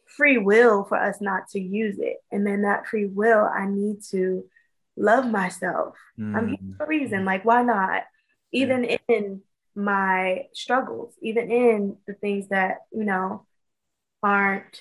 free 0.07 0.39
will 0.39 0.85
for 0.85 0.99
us 0.99 1.21
not 1.21 1.49
to 1.51 1.61
use 1.61 1.99
it. 1.99 2.17
And 2.31 2.47
then 2.47 2.63
that 2.63 2.87
free 2.87 3.07
will, 3.07 3.45
I 3.45 3.67
need 3.67 4.03
to 4.11 4.45
love 4.97 5.27
myself. 5.27 5.97
Mm-hmm. 6.19 6.37
I'm 6.37 6.49
here 6.49 6.59
for 6.77 6.85
a 6.85 6.89
reason. 6.89 7.25
Like, 7.25 7.45
why 7.45 7.63
not? 7.63 8.05
Even 8.53 8.85
in 8.85 9.43
my 9.79 10.47
struggles, 10.53 11.15
even 11.23 11.53
in 11.53 11.97
the 12.07 12.15
things 12.15 12.49
that, 12.49 12.79
you 12.93 13.05
know, 13.05 13.47
aren't 14.25 14.81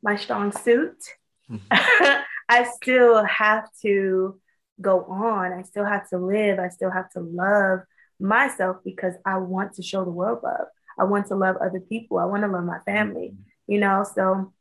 my 0.00 0.14
strong 0.14 0.52
suit. 0.52 0.96
Mm-hmm. 1.50 2.22
I 2.48 2.64
still 2.64 3.24
have 3.24 3.68
to 3.82 4.40
go 4.80 5.04
on. 5.06 5.52
I 5.52 5.62
still 5.62 5.84
have 5.84 6.08
to 6.10 6.18
live. 6.18 6.60
I 6.60 6.68
still 6.68 6.92
have 6.92 7.10
to 7.10 7.20
love 7.20 7.80
myself 8.20 8.76
because 8.84 9.14
I 9.26 9.38
want 9.38 9.74
to 9.74 9.82
show 9.82 10.04
the 10.04 10.10
world 10.10 10.38
love. 10.44 10.68
I 10.96 11.04
want 11.04 11.26
to 11.26 11.34
love 11.34 11.56
other 11.56 11.80
people. 11.80 12.18
I 12.18 12.26
want 12.26 12.44
to 12.44 12.48
love 12.48 12.64
my 12.64 12.78
family, 12.86 13.34
you 13.66 13.80
know? 13.80 14.04
So, 14.14 14.52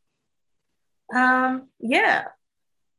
um, 1.16 1.70
yeah, 1.80 2.26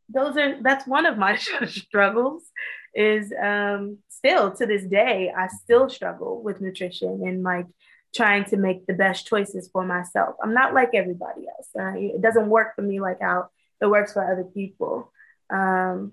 those 0.09 0.37
are, 0.37 0.63
that's 0.63 0.87
one 0.87 1.07
of 1.07 1.19
my 1.19 1.37
struggles 1.67 2.45
is 2.94 3.33
um, 3.40 3.98
still 4.09 4.51
to 4.53 4.66
this 4.66 4.85
day, 4.85 5.33
I 5.37 5.48
still 5.48 5.88
struggle 5.88 6.42
with 6.42 6.61
nutrition 6.61 7.22
and 7.27 7.42
like 7.42 7.66
trying 8.14 8.44
to 8.46 8.57
make 8.57 8.87
the 8.87 8.94
best 8.94 9.27
choices 9.27 9.68
for 9.72 9.85
myself. 9.85 10.37
I'm 10.42 10.55
not 10.55 10.74
like 10.74 10.90
everybody 10.94 11.42
else. 11.46 11.68
It 11.96 12.22
doesn't 12.22 12.48
work 12.48 12.74
for 12.74 12.83
me 12.83 13.01
like 13.01 13.20
how 13.20 13.48
it 13.81 13.87
works 13.87 14.12
for 14.12 14.31
other 14.31 14.44
people. 14.44 15.12
Um, 15.51 16.12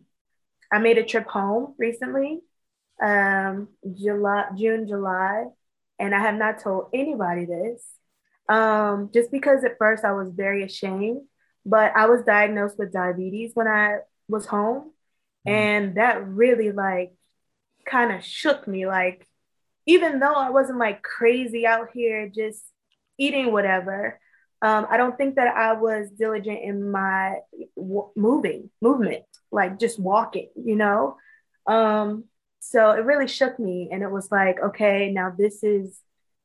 I 0.72 0.80
made 0.80 0.98
a 0.98 1.04
trip 1.06 1.28
home 1.28 1.74
recently, 1.78 2.42
um, 3.02 3.70
July, 3.94 4.46
June, 4.58 4.88
July, 4.88 5.46
and 6.00 6.14
I 6.14 6.20
have 6.20 6.36
not 6.36 6.60
told 6.60 6.88
anybody 6.94 7.46
this. 7.46 7.84
Um, 8.48 9.10
just 9.14 9.32
because 9.32 9.64
at 9.64 9.78
first 9.80 10.04
I 10.04 10.12
was 10.12 10.30
very 10.32 10.64
ashamed, 10.64 11.22
but 11.66 11.96
I 11.96 12.08
was 12.08 12.22
diagnosed 12.24 12.78
with 12.78 12.94
diabetes 12.94 13.52
when 13.54 13.68
I 13.68 14.00
was 14.28 14.46
home. 14.46 14.92
And 15.46 15.96
that 15.96 16.26
really 16.28 16.72
like 16.72 17.14
kind 17.86 18.12
of 18.12 18.24
shook 18.24 18.68
me. 18.68 18.88
Like, 18.88 19.28
even 19.86 20.20
though 20.20 20.34
I 20.34 20.50
wasn't 20.50 20.80
like 20.80 21.04
crazy 21.04 21.66
out 21.66 21.90
here 21.94 22.30
just 22.30 22.64
eating 23.18 23.52
whatever, 23.52 24.20
um, 24.62 24.88
I 24.90 24.98
don't 24.98 25.18
think 25.18 25.36
that 25.36 25.56
I 25.56 25.74
was 25.74 26.10
diligent 26.10 26.60
in 26.64 26.90
my 26.90 27.36
w- 27.76 28.10
moving 28.16 28.70
movement, 28.82 29.24
like 29.52 29.80
just 29.80 30.00
walking, 30.00 30.50
you 30.56 30.76
know. 30.76 31.18
Um, 31.68 32.26
so 32.60 32.92
it 32.92 33.06
really 33.06 33.28
shook 33.28 33.60
me, 33.60 33.90
and 33.92 34.02
it 34.02 34.10
was 34.10 34.32
like, 34.32 34.60
okay, 34.60 35.12
now 35.12 35.32
this 35.38 35.64
is 35.64 36.00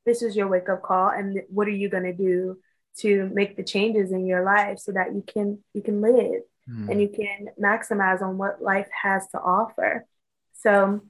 this 0.04 0.22
is 0.22 0.36
your 0.36 0.48
wake 0.48 0.68
up 0.68 0.82
call, 0.82 1.08
and 1.08 1.40
what 1.48 1.66
are 1.66 1.72
you 1.72 1.88
gonna 1.88 2.12
do 2.12 2.58
to 2.98 3.30
make 3.32 3.56
the 3.56 3.62
changes 3.62 4.12
in 4.12 4.26
your 4.26 4.44
life 4.44 4.78
so 4.78 4.92
that 4.92 5.14
you 5.14 5.24
can 5.26 5.58
you 5.72 5.80
can 5.80 6.02
live 6.02 6.42
mm. 6.70 6.88
and 6.88 7.00
you 7.00 7.08
can 7.08 7.48
maximize 7.60 8.22
on 8.22 8.38
what 8.38 8.62
life 8.62 8.88
has 9.02 9.26
to 9.28 9.38
offer. 9.38 10.06
So 10.54 11.00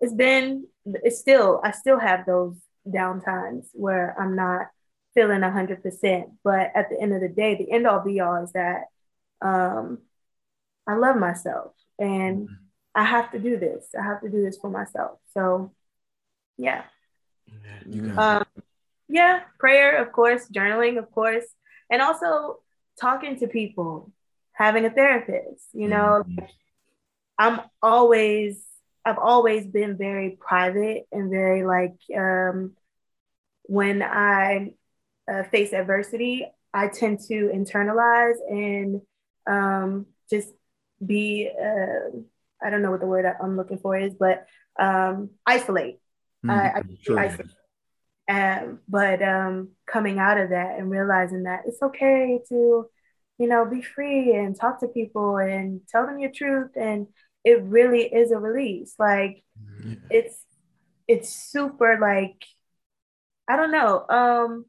it's 0.00 0.14
been 0.14 0.66
it's 0.84 1.18
still 1.18 1.60
I 1.62 1.72
still 1.72 1.98
have 1.98 2.26
those 2.26 2.56
down 2.90 3.20
times 3.20 3.68
where 3.72 4.14
I'm 4.18 4.34
not 4.34 4.68
feeling 5.14 5.40
100%. 5.40 6.24
But 6.44 6.72
at 6.74 6.88
the 6.90 7.00
end 7.00 7.12
of 7.12 7.20
the 7.20 7.28
day, 7.28 7.54
the 7.54 7.70
end 7.70 7.86
all 7.86 8.00
be 8.00 8.20
all 8.20 8.42
is 8.42 8.52
that 8.52 8.84
um, 9.42 9.98
I 10.86 10.94
love 10.94 11.16
myself 11.16 11.72
and 11.98 12.48
mm-hmm. 12.48 12.54
I 12.94 13.04
have 13.04 13.30
to 13.32 13.38
do 13.38 13.58
this. 13.58 13.86
I 13.98 14.02
have 14.02 14.20
to 14.22 14.28
do 14.28 14.42
this 14.42 14.58
for 14.58 14.70
myself. 14.70 15.18
So, 15.34 15.72
yeah. 16.56 16.84
Um, 18.16 18.44
yeah, 19.08 19.40
prayer, 19.58 20.02
of 20.02 20.12
course, 20.12 20.48
journaling, 20.54 20.98
of 20.98 21.10
course, 21.10 21.44
and 21.90 22.00
also 22.00 22.58
talking 23.00 23.38
to 23.40 23.48
people, 23.48 24.12
having 24.60 24.84
a 24.84 24.90
therapist. 24.90 25.64
You 25.72 25.88
know, 25.88 26.22
mm-hmm. 26.22 26.44
I'm 27.38 27.60
always, 27.82 28.62
I've 29.06 29.18
always 29.18 29.66
been 29.66 29.96
very 29.96 30.36
private 30.38 31.06
and 31.10 31.30
very 31.30 31.64
like, 31.64 31.96
um, 32.16 32.72
when 33.62 34.02
I 34.02 34.74
uh, 35.32 35.44
face 35.44 35.72
adversity, 35.72 36.46
I 36.74 36.88
tend 36.88 37.20
to 37.28 37.50
internalize 37.54 38.36
and 38.48 39.00
um, 39.46 40.06
just 40.28 40.50
be, 41.04 41.50
uh, 41.50 42.18
I 42.62 42.68
don't 42.68 42.82
know 42.82 42.90
what 42.90 43.00
the 43.00 43.06
word 43.06 43.24
I'm 43.42 43.56
looking 43.56 43.78
for 43.78 43.96
is, 43.96 44.12
but 44.14 44.46
um, 44.78 45.30
isolate. 45.46 46.00
Mm, 46.44 46.50
I, 46.50 46.80
I 46.80 46.82
sure. 47.00 47.18
isolate. 47.18 47.50
Um, 48.28 48.80
but 48.88 49.22
um, 49.22 49.70
coming 49.86 50.18
out 50.18 50.38
of 50.38 50.50
that 50.50 50.78
and 50.78 50.90
realizing 50.90 51.44
that 51.44 51.62
it's 51.66 51.82
okay 51.82 52.40
to, 52.50 52.90
you 53.40 53.46
know, 53.46 53.64
be 53.64 53.80
free 53.80 54.36
and 54.36 54.54
talk 54.54 54.80
to 54.80 54.86
people 54.86 55.38
and 55.38 55.80
tell 55.88 56.04
them 56.04 56.18
your 56.18 56.30
truth. 56.30 56.72
And 56.76 57.06
it 57.42 57.62
really 57.62 58.02
is 58.02 58.32
a 58.32 58.38
release. 58.38 58.94
Like 58.98 59.42
yeah. 59.82 59.94
it's, 60.10 60.44
it's 61.08 61.30
super 61.30 61.98
like, 61.98 62.44
I 63.48 63.56
don't 63.56 63.72
know. 63.72 64.06
Um, 64.06 64.66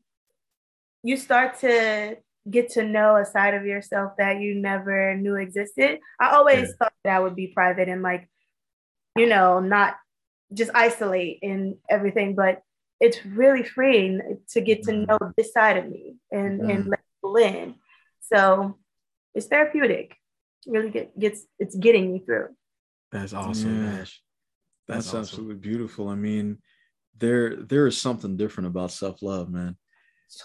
you 1.03 1.17
start 1.17 1.59
to 1.59 2.17
get 2.49 2.71
to 2.71 2.83
know 2.83 3.17
a 3.17 3.25
side 3.25 3.55
of 3.55 3.65
yourself 3.65 4.13
that 4.17 4.39
you 4.39 4.55
never 4.55 5.17
knew 5.17 5.35
existed. 5.35 5.99
I 6.17 6.29
always 6.29 6.69
yeah. 6.69 6.75
thought 6.79 6.93
that 7.03 7.13
I 7.17 7.19
would 7.19 7.35
be 7.35 7.47
private 7.47 7.89
and 7.89 8.01
like, 8.01 8.29
you 9.17 9.27
know, 9.27 9.59
not 9.59 9.97
just 10.53 10.71
isolate 10.73 11.39
and 11.43 11.75
everything, 11.89 12.35
but 12.35 12.61
it's 13.01 13.25
really 13.25 13.63
freeing 13.63 14.39
to 14.51 14.61
get 14.61 14.83
to 14.83 14.93
know 14.93 15.17
mm-hmm. 15.17 15.31
this 15.35 15.51
side 15.51 15.75
of 15.75 15.89
me 15.89 16.15
and, 16.31 16.61
and 16.61 16.85
let 16.87 17.01
people 17.17 17.35
in. 17.35 17.75
So 18.33 18.77
it's 19.33 19.47
therapeutic. 19.47 20.15
really 20.65 20.89
get, 20.89 21.17
gets 21.17 21.45
it's 21.59 21.75
getting 21.75 22.11
me 22.11 22.19
through. 22.19 22.49
That's 23.11 23.33
awesome, 23.33 23.83
yeah. 23.83 24.01
Ash. 24.01 24.21
That's, 24.87 25.05
That's 25.05 25.07
awesome. 25.07 25.19
absolutely 25.19 25.55
beautiful. 25.55 26.09
I 26.09 26.15
mean, 26.15 26.57
there 27.17 27.55
there 27.55 27.87
is 27.87 27.99
something 27.99 28.37
different 28.37 28.67
about 28.67 28.91
self-love, 28.91 29.49
man. 29.49 29.77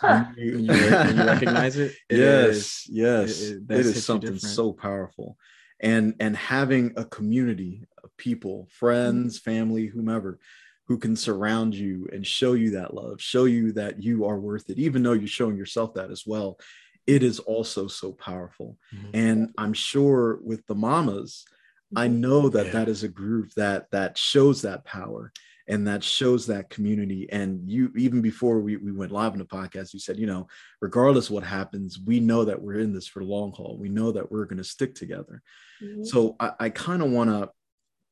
When 0.01 0.35
you, 0.37 0.59
you, 0.59 0.75
you 0.75 1.25
recognize 1.25 1.77
it, 1.77 1.95
it 2.11 2.19
yes, 2.19 2.57
is, 2.57 2.87
yes, 2.89 3.41
it, 3.43 3.63
it, 3.69 3.79
it 3.79 3.87
is 3.87 4.05
something 4.05 4.39
so 4.39 4.73
powerful, 4.73 5.37
and 5.81 6.15
and 6.19 6.37
having 6.37 6.93
a 6.97 7.05
community 7.05 7.87
of 8.03 8.17
people, 8.17 8.69
friends, 8.71 9.39
mm-hmm. 9.39 9.51
family, 9.51 9.87
whomever, 9.87 10.41
who 10.87 10.99
can 10.99 11.15
surround 11.15 11.75
you 11.75 12.09
and 12.13 12.27
show 12.27 12.55
you 12.55 12.71
that 12.71 12.95
love, 12.95 13.21
show 13.21 13.45
you 13.45 13.73
that 13.73 14.03
you 14.03 14.25
are 14.25 14.39
worth 14.39 14.71
it, 14.71 14.79
even 14.79 15.03
though 15.03 15.13
you're 15.13 15.29
showing 15.29 15.57
yourself 15.57 15.95
that 15.95 16.11
as 16.11 16.25
well. 16.27 16.59
It 17.07 17.23
is 17.23 17.39
also 17.39 17.87
so 17.87 18.13
powerful, 18.13 18.79
mm-hmm. 18.95 19.11
and 19.15 19.55
I'm 19.57 19.73
sure 19.73 20.41
with 20.43 20.67
the 20.67 20.75
mamas, 20.75 21.45
I 21.95 22.09
mm-hmm. 22.09 22.21
know 22.21 22.49
that 22.49 22.67
yeah. 22.67 22.73
that 22.73 22.89
is 22.89 23.03
a 23.05 23.09
group 23.09 23.53
that 23.55 23.91
that 23.93 24.19
shows 24.19 24.63
that 24.63 24.85
power 24.85 25.33
and 25.69 25.87
that 25.87 26.03
shows 26.03 26.47
that 26.47 26.71
community 26.71 27.29
and 27.31 27.69
you 27.69 27.93
even 27.97 28.21
before 28.21 28.61
we, 28.61 28.77
we 28.77 28.93
went 28.93 29.13
live 29.13 29.33
on 29.33 29.39
the 29.39 29.45
podcast 29.45 29.93
you 29.93 29.99
said 29.99 30.19
you 30.19 30.27
know 30.27 30.47
regardless 30.81 31.31
what 31.31 31.43
happens 31.43 31.99
we 31.99 32.21
know 32.21 32.45
that 32.45 32.61
we're 32.61 32.79
in 32.79 32.93
this 32.93 33.07
for 33.07 33.21
the 33.21 33.29
long 33.29 33.53
haul 33.53 33.77
we 33.79 33.89
know 33.89 34.13
that 34.13 34.31
we're 34.31 34.45
going 34.45 34.59
to 34.59 34.65
stick 34.65 34.95
together 34.95 35.43
mm-hmm. 35.83 36.05
so 36.05 36.37
i, 36.41 36.53
I 36.61 36.71
kind 36.71 37.03
of 37.03 37.11
want 37.11 37.31
to 37.31 37.51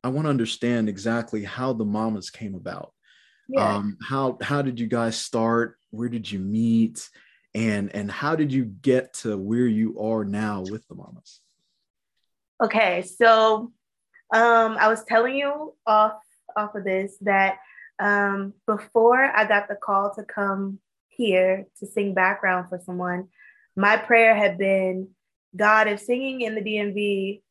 i 0.02 0.08
want 0.08 0.26
to 0.26 0.30
understand 0.30 0.88
exactly 0.88 1.44
how 1.44 1.72
the 1.72 1.84
mamas 1.84 2.30
came 2.30 2.54
about 2.54 2.92
yeah. 3.48 3.76
um 3.76 3.98
how 4.02 4.38
how 4.40 4.62
did 4.62 4.80
you 4.80 4.86
guys 4.86 5.16
start 5.16 5.76
where 5.90 6.08
did 6.08 6.30
you 6.30 6.38
meet 6.38 7.08
and 7.54 7.94
and 7.94 8.10
how 8.10 8.34
did 8.34 8.52
you 8.52 8.64
get 8.64 9.12
to 9.14 9.36
where 9.36 9.66
you 9.66 9.98
are 10.00 10.24
now 10.24 10.62
with 10.70 10.86
the 10.88 10.94
mamas 10.94 11.40
okay 12.62 13.02
so 13.02 13.72
um 14.32 14.76
i 14.78 14.88
was 14.88 15.04
telling 15.04 15.36
you 15.36 15.74
off 15.86 16.14
off 16.56 16.74
of 16.74 16.84
this 16.84 17.16
that 17.20 17.58
um, 17.98 18.54
before 18.66 19.24
I 19.24 19.44
got 19.44 19.68
the 19.68 19.76
call 19.76 20.14
to 20.14 20.24
come 20.24 20.78
here 21.08 21.66
to 21.78 21.86
sing 21.86 22.14
background 22.14 22.68
for 22.68 22.80
someone, 22.84 23.28
my 23.76 23.96
prayer 23.96 24.34
had 24.34 24.58
been, 24.58 25.10
God, 25.54 25.88
if 25.88 26.00
singing 26.00 26.40
in 26.40 26.54
the 26.54 26.60
DMV 26.60 27.42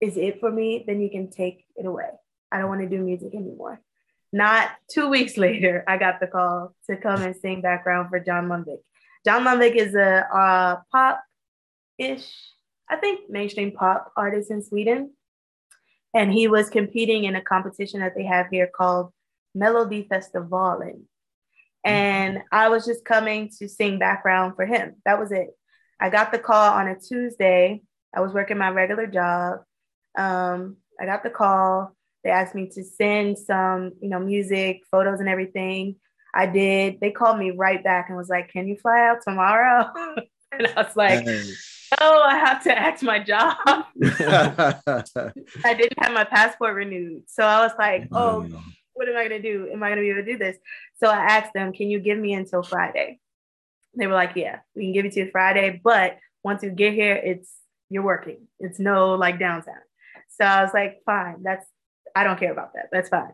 is 0.00 0.16
it 0.16 0.40
for 0.40 0.50
me, 0.50 0.84
then 0.86 1.00
you 1.00 1.10
can 1.10 1.30
take 1.30 1.64
it 1.76 1.86
away. 1.86 2.08
I 2.50 2.58
don't 2.58 2.68
want 2.68 2.80
to 2.80 2.88
do 2.88 3.02
music 3.02 3.34
anymore. 3.34 3.80
Not 4.32 4.70
two 4.90 5.08
weeks 5.08 5.36
later, 5.36 5.84
I 5.86 5.98
got 5.98 6.20
the 6.20 6.26
call 6.26 6.74
to 6.88 6.96
come 6.96 7.22
and 7.22 7.36
sing 7.36 7.62
background 7.62 8.08
for 8.10 8.18
John 8.18 8.48
Lundvik. 8.48 8.78
John 9.24 9.44
Lundvik 9.44 9.76
is 9.76 9.94
a 9.94 10.26
uh, 10.34 10.76
pop 10.90 11.22
ish, 11.98 12.32
I 12.88 12.96
think 12.96 13.30
mainstream 13.30 13.72
pop 13.72 14.12
artist 14.16 14.50
in 14.50 14.62
Sweden 14.62 15.12
and 16.14 16.32
he 16.32 16.48
was 16.48 16.68
competing 16.70 17.24
in 17.24 17.36
a 17.36 17.42
competition 17.42 18.00
that 18.00 18.14
they 18.14 18.24
have 18.24 18.48
here 18.50 18.68
called 18.74 19.12
Melodifestivalen. 19.56 21.02
And 21.84 22.42
I 22.52 22.68
was 22.68 22.86
just 22.86 23.04
coming 23.04 23.50
to 23.58 23.68
sing 23.68 23.98
background 23.98 24.54
for 24.56 24.66
him. 24.66 24.96
That 25.04 25.18
was 25.18 25.32
it. 25.32 25.48
I 25.98 26.10
got 26.10 26.32
the 26.32 26.38
call 26.38 26.72
on 26.72 26.88
a 26.88 26.98
Tuesday. 26.98 27.82
I 28.14 28.20
was 28.20 28.32
working 28.32 28.58
my 28.58 28.70
regular 28.70 29.06
job. 29.06 29.60
Um, 30.16 30.76
I 31.00 31.06
got 31.06 31.22
the 31.22 31.30
call. 31.30 31.96
They 32.22 32.30
asked 32.30 32.54
me 32.54 32.68
to 32.74 32.84
send 32.84 33.38
some, 33.38 33.92
you 34.00 34.08
know, 34.08 34.20
music, 34.20 34.82
photos, 34.90 35.18
and 35.18 35.28
everything. 35.28 35.96
I 36.34 36.46
did. 36.46 37.00
They 37.00 37.10
called 37.10 37.38
me 37.38 37.50
right 37.50 37.82
back 37.82 38.08
and 38.08 38.16
was 38.16 38.28
like, 38.28 38.50
"Can 38.50 38.68
you 38.68 38.76
fly 38.76 39.00
out 39.00 39.22
tomorrow?" 39.22 39.90
and 40.52 40.66
I 40.66 40.82
was 40.82 40.96
like, 40.96 41.26
oh, 42.00 42.22
I 42.22 42.36
have 42.36 42.62
to 42.64 42.78
act 42.78 43.02
my 43.02 43.18
job. 43.18 43.56
I 43.66 45.04
didn't 45.64 46.02
have 46.02 46.12
my 46.12 46.24
passport 46.24 46.74
renewed. 46.74 47.22
So 47.26 47.44
I 47.44 47.60
was 47.60 47.72
like, 47.78 48.08
oh, 48.12 48.46
oh 48.52 48.62
what 48.94 49.08
am 49.08 49.16
I 49.16 49.28
going 49.28 49.42
to 49.42 49.42
do? 49.42 49.68
Am 49.72 49.82
I 49.82 49.88
going 49.88 49.96
to 49.96 50.02
be 50.02 50.10
able 50.10 50.22
to 50.22 50.32
do 50.32 50.38
this? 50.38 50.56
So 51.02 51.08
I 51.08 51.16
asked 51.16 51.52
them, 51.54 51.72
can 51.72 51.88
you 51.88 51.98
give 51.98 52.18
me 52.18 52.34
until 52.34 52.62
Friday? 52.62 53.18
They 53.96 54.06
were 54.06 54.14
like, 54.14 54.32
yeah, 54.36 54.60
we 54.74 54.84
can 54.84 54.92
give 54.92 55.04
it 55.04 55.12
to 55.12 55.20
you 55.20 55.30
Friday. 55.30 55.80
But 55.82 56.18
once 56.44 56.62
you 56.62 56.70
get 56.70 56.94
here, 56.94 57.14
it's 57.14 57.52
you're 57.88 58.02
working. 58.02 58.46
It's 58.58 58.78
no 58.78 59.14
like 59.14 59.38
downtime. 59.38 59.82
So 60.28 60.44
I 60.44 60.62
was 60.62 60.72
like, 60.72 61.00
fine, 61.04 61.42
that's 61.42 61.66
I 62.14 62.24
don't 62.24 62.38
care 62.38 62.52
about 62.52 62.74
that. 62.74 62.88
That's 62.90 63.08
fine. 63.08 63.32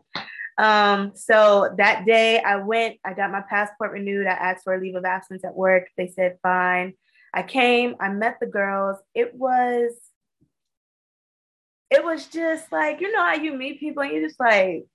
Um, 0.59 1.13
so 1.15 1.73
that 1.77 2.05
day 2.05 2.41
I 2.41 2.57
went, 2.57 2.97
I 3.05 3.13
got 3.13 3.31
my 3.31 3.41
passport 3.49 3.93
renewed. 3.93 4.27
I 4.27 4.31
asked 4.31 4.65
for 4.65 4.75
a 4.75 4.79
leave 4.79 4.95
of 4.95 5.05
absence 5.05 5.45
at 5.45 5.55
work. 5.55 5.87
They 5.97 6.07
said 6.07 6.37
fine. 6.43 6.93
I 7.33 7.43
came, 7.43 7.95
I 8.01 8.09
met 8.09 8.37
the 8.41 8.45
girls. 8.45 8.97
It 9.15 9.33
was, 9.33 9.93
it 11.89 12.03
was 12.03 12.27
just 12.27 12.71
like, 12.73 12.99
you 12.99 13.11
know 13.13 13.23
how 13.23 13.35
you 13.35 13.53
meet 13.53 13.79
people 13.79 14.03
and 14.03 14.11
you're 14.11 14.27
just 14.27 14.39
like, 14.39 14.85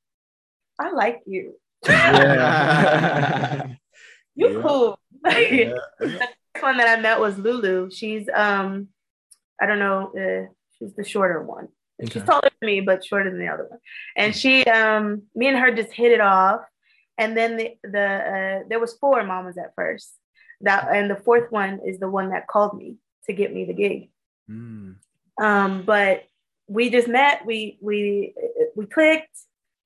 I 0.78 0.90
like 0.90 1.22
you. 1.26 1.54
Yeah. 1.86 3.66
you 4.34 4.56
yeah. 4.56 4.62
cool. 4.62 4.98
yeah. 5.24 5.72
the 5.98 6.28
one 6.60 6.76
that 6.76 6.98
I 6.98 7.00
met 7.00 7.20
was 7.20 7.38
Lulu. 7.38 7.90
She's 7.90 8.28
um, 8.34 8.88
I 9.58 9.66
don't 9.66 9.78
know, 9.78 10.12
uh, 10.14 10.52
she's 10.78 10.94
the 10.94 11.04
shorter 11.04 11.42
one. 11.42 11.68
Okay. 12.02 12.12
She's 12.12 12.24
taller 12.24 12.50
than 12.60 12.66
me, 12.66 12.80
but 12.80 13.04
shorter 13.04 13.30
than 13.30 13.38
the 13.38 13.48
other 13.48 13.66
one. 13.68 13.78
And 14.16 14.34
she, 14.34 14.64
um, 14.64 15.22
me 15.34 15.46
and 15.48 15.58
her 15.58 15.72
just 15.72 15.92
hit 15.92 16.12
it 16.12 16.20
off. 16.20 16.62
And 17.16 17.36
then 17.36 17.56
the 17.56 17.76
the 17.84 18.00
uh, 18.00 18.68
there 18.68 18.80
was 18.80 18.94
four 18.94 19.22
mamas 19.22 19.56
at 19.56 19.74
first. 19.76 20.12
That 20.62 20.88
and 20.92 21.08
the 21.08 21.16
fourth 21.16 21.52
one 21.52 21.80
is 21.84 21.98
the 21.98 22.08
one 22.08 22.30
that 22.30 22.48
called 22.48 22.76
me 22.76 22.96
to 23.26 23.32
get 23.32 23.54
me 23.54 23.64
the 23.64 23.72
gig. 23.72 24.10
Mm. 24.50 24.96
Um, 25.40 25.84
but 25.84 26.24
we 26.66 26.90
just 26.90 27.06
met. 27.06 27.46
We 27.46 27.78
we 27.80 28.34
we 28.74 28.86
clicked. 28.86 29.38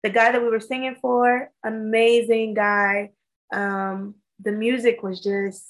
The 0.02 0.10
guy 0.10 0.30
that 0.30 0.40
we 0.40 0.48
were 0.48 0.60
singing 0.60 0.96
for, 1.02 1.50
amazing 1.64 2.54
guy. 2.54 3.10
Um, 3.52 4.14
the 4.40 4.52
music 4.52 5.02
was 5.02 5.20
just 5.20 5.66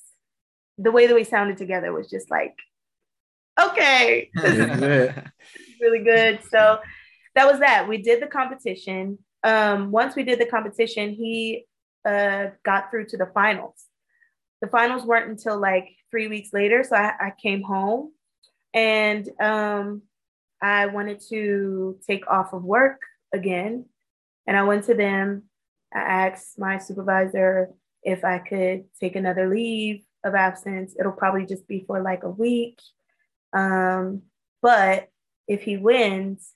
the 0.76 0.92
way 0.92 1.06
that 1.06 1.14
we 1.14 1.24
sounded 1.24 1.56
together 1.56 1.92
was 1.92 2.08
just 2.10 2.30
like 2.30 2.54
okay, 3.58 4.30
really 5.88 6.04
good. 6.04 6.40
So 6.50 6.78
that 7.34 7.46
was 7.46 7.60
that. 7.60 7.88
We 7.88 7.98
did 7.98 8.22
the 8.22 8.26
competition. 8.26 9.18
Um, 9.44 9.90
once 9.90 10.16
we 10.16 10.22
did 10.22 10.40
the 10.40 10.46
competition, 10.46 11.10
he 11.10 11.64
uh, 12.04 12.46
got 12.64 12.90
through 12.90 13.06
to 13.06 13.16
the 13.16 13.30
finals. 13.32 13.84
The 14.60 14.68
finals 14.68 15.04
weren't 15.04 15.30
until 15.30 15.60
like 15.60 15.88
three 16.10 16.28
weeks 16.28 16.52
later. 16.52 16.82
So 16.82 16.96
I, 16.96 17.12
I 17.20 17.32
came 17.40 17.62
home 17.62 18.12
and 18.74 19.28
um, 19.40 20.02
I 20.60 20.86
wanted 20.86 21.20
to 21.28 21.98
take 22.06 22.28
off 22.28 22.52
of 22.52 22.64
work 22.64 23.00
again. 23.32 23.86
And 24.46 24.56
I 24.56 24.64
went 24.64 24.84
to 24.84 24.94
them. 24.94 25.44
I 25.94 26.00
asked 26.00 26.58
my 26.58 26.78
supervisor 26.78 27.70
if 28.02 28.24
I 28.24 28.38
could 28.38 28.84
take 28.98 29.16
another 29.16 29.48
leave 29.48 30.02
of 30.24 30.34
absence. 30.34 30.94
It'll 30.98 31.12
probably 31.12 31.46
just 31.46 31.68
be 31.68 31.84
for 31.86 32.02
like 32.02 32.24
a 32.24 32.30
week. 32.30 32.80
Um, 33.52 34.22
but 34.60 35.08
if 35.48 35.62
he 35.62 35.76
wins, 35.76 36.52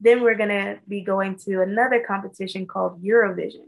then 0.00 0.22
we're 0.22 0.34
going 0.34 0.48
to 0.48 0.80
be 0.88 1.02
going 1.02 1.36
to 1.36 1.62
another 1.62 2.02
competition 2.04 2.66
called 2.66 3.02
Eurovision. 3.04 3.66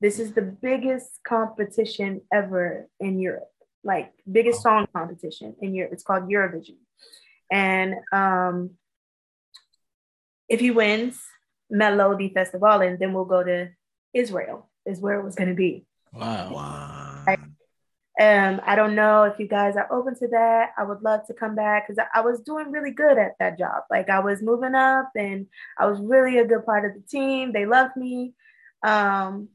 This 0.00 0.18
is 0.18 0.32
the 0.32 0.42
biggest 0.42 1.10
competition 1.26 2.22
ever 2.32 2.88
in 3.00 3.18
Europe, 3.18 3.50
like 3.82 4.12
biggest 4.30 4.62
song 4.62 4.86
competition 4.94 5.56
in 5.60 5.74
Europe. 5.74 5.92
It's 5.92 6.04
called 6.04 6.28
Eurovision. 6.30 6.76
And 7.50 7.96
um, 8.12 8.70
if 10.48 10.60
he 10.60 10.70
wins 10.70 11.20
Melody 11.68 12.30
Festival, 12.32 12.80
and 12.80 12.98
then 12.98 13.12
we'll 13.12 13.24
go 13.24 13.42
to 13.42 13.70
Israel, 14.14 14.70
is 14.86 15.00
where 15.00 15.18
it 15.18 15.24
was 15.24 15.34
going 15.34 15.50
to 15.50 15.54
be. 15.54 15.84
Wow. 16.12 16.52
wow. 16.52 16.97
Um, 18.20 18.60
I 18.66 18.74
don't 18.74 18.96
know 18.96 19.24
if 19.24 19.38
you 19.38 19.46
guys 19.46 19.76
are 19.76 19.90
open 19.92 20.16
to 20.16 20.28
that. 20.28 20.70
I 20.76 20.82
would 20.82 21.02
love 21.02 21.26
to 21.28 21.34
come 21.34 21.54
back 21.54 21.86
because 21.86 22.04
I, 22.04 22.18
I, 22.18 22.22
was 22.22 22.40
doing 22.40 22.72
really 22.72 22.90
good 22.90 23.16
at 23.16 23.36
that 23.38 23.56
job. 23.56 23.84
Like 23.90 24.08
I 24.08 24.18
was 24.18 24.42
moving 24.42 24.74
up 24.74 25.10
and 25.14 25.46
I 25.78 25.86
was 25.86 26.00
really 26.00 26.38
a 26.38 26.44
good 26.44 26.66
part 26.66 26.84
of 26.84 26.94
the 26.94 27.08
team. 27.08 27.52
They 27.52 27.64
loved 27.64 27.96
me. 27.96 28.34
Um, 28.82 29.50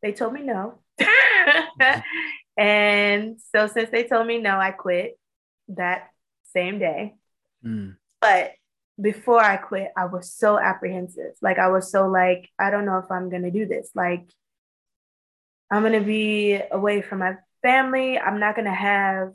they 0.00 0.12
told 0.12 0.32
me 0.32 0.42
no. 0.42 0.78
and 2.56 3.40
so 3.52 3.66
since 3.66 3.90
they 3.90 4.04
told 4.04 4.28
me 4.28 4.38
no, 4.38 4.56
I 4.56 4.70
quit 4.70 5.18
that 5.70 6.10
same 6.52 6.78
day. 6.78 7.14
Mm. 7.66 7.96
But 8.20 8.52
before 9.00 9.40
I 9.40 9.56
quit, 9.56 9.90
I 9.96 10.06
was 10.06 10.32
so 10.32 10.58
apprehensive. 10.58 11.32
Like 11.42 11.58
I 11.58 11.68
was 11.68 11.90
so 11.90 12.06
like, 12.08 12.48
I 12.60 12.70
don't 12.70 12.86
know 12.86 12.98
if 12.98 13.10
I'm 13.10 13.28
gonna 13.28 13.50
do 13.50 13.66
this. 13.66 13.90
Like 13.94 14.30
I'm 15.70 15.82
going 15.82 15.98
to 15.98 16.06
be 16.06 16.60
away 16.70 17.02
from 17.02 17.20
my 17.20 17.36
family. 17.62 18.18
I'm 18.18 18.40
not 18.40 18.54
going 18.56 18.66
to 18.66 18.74
have 18.74 19.32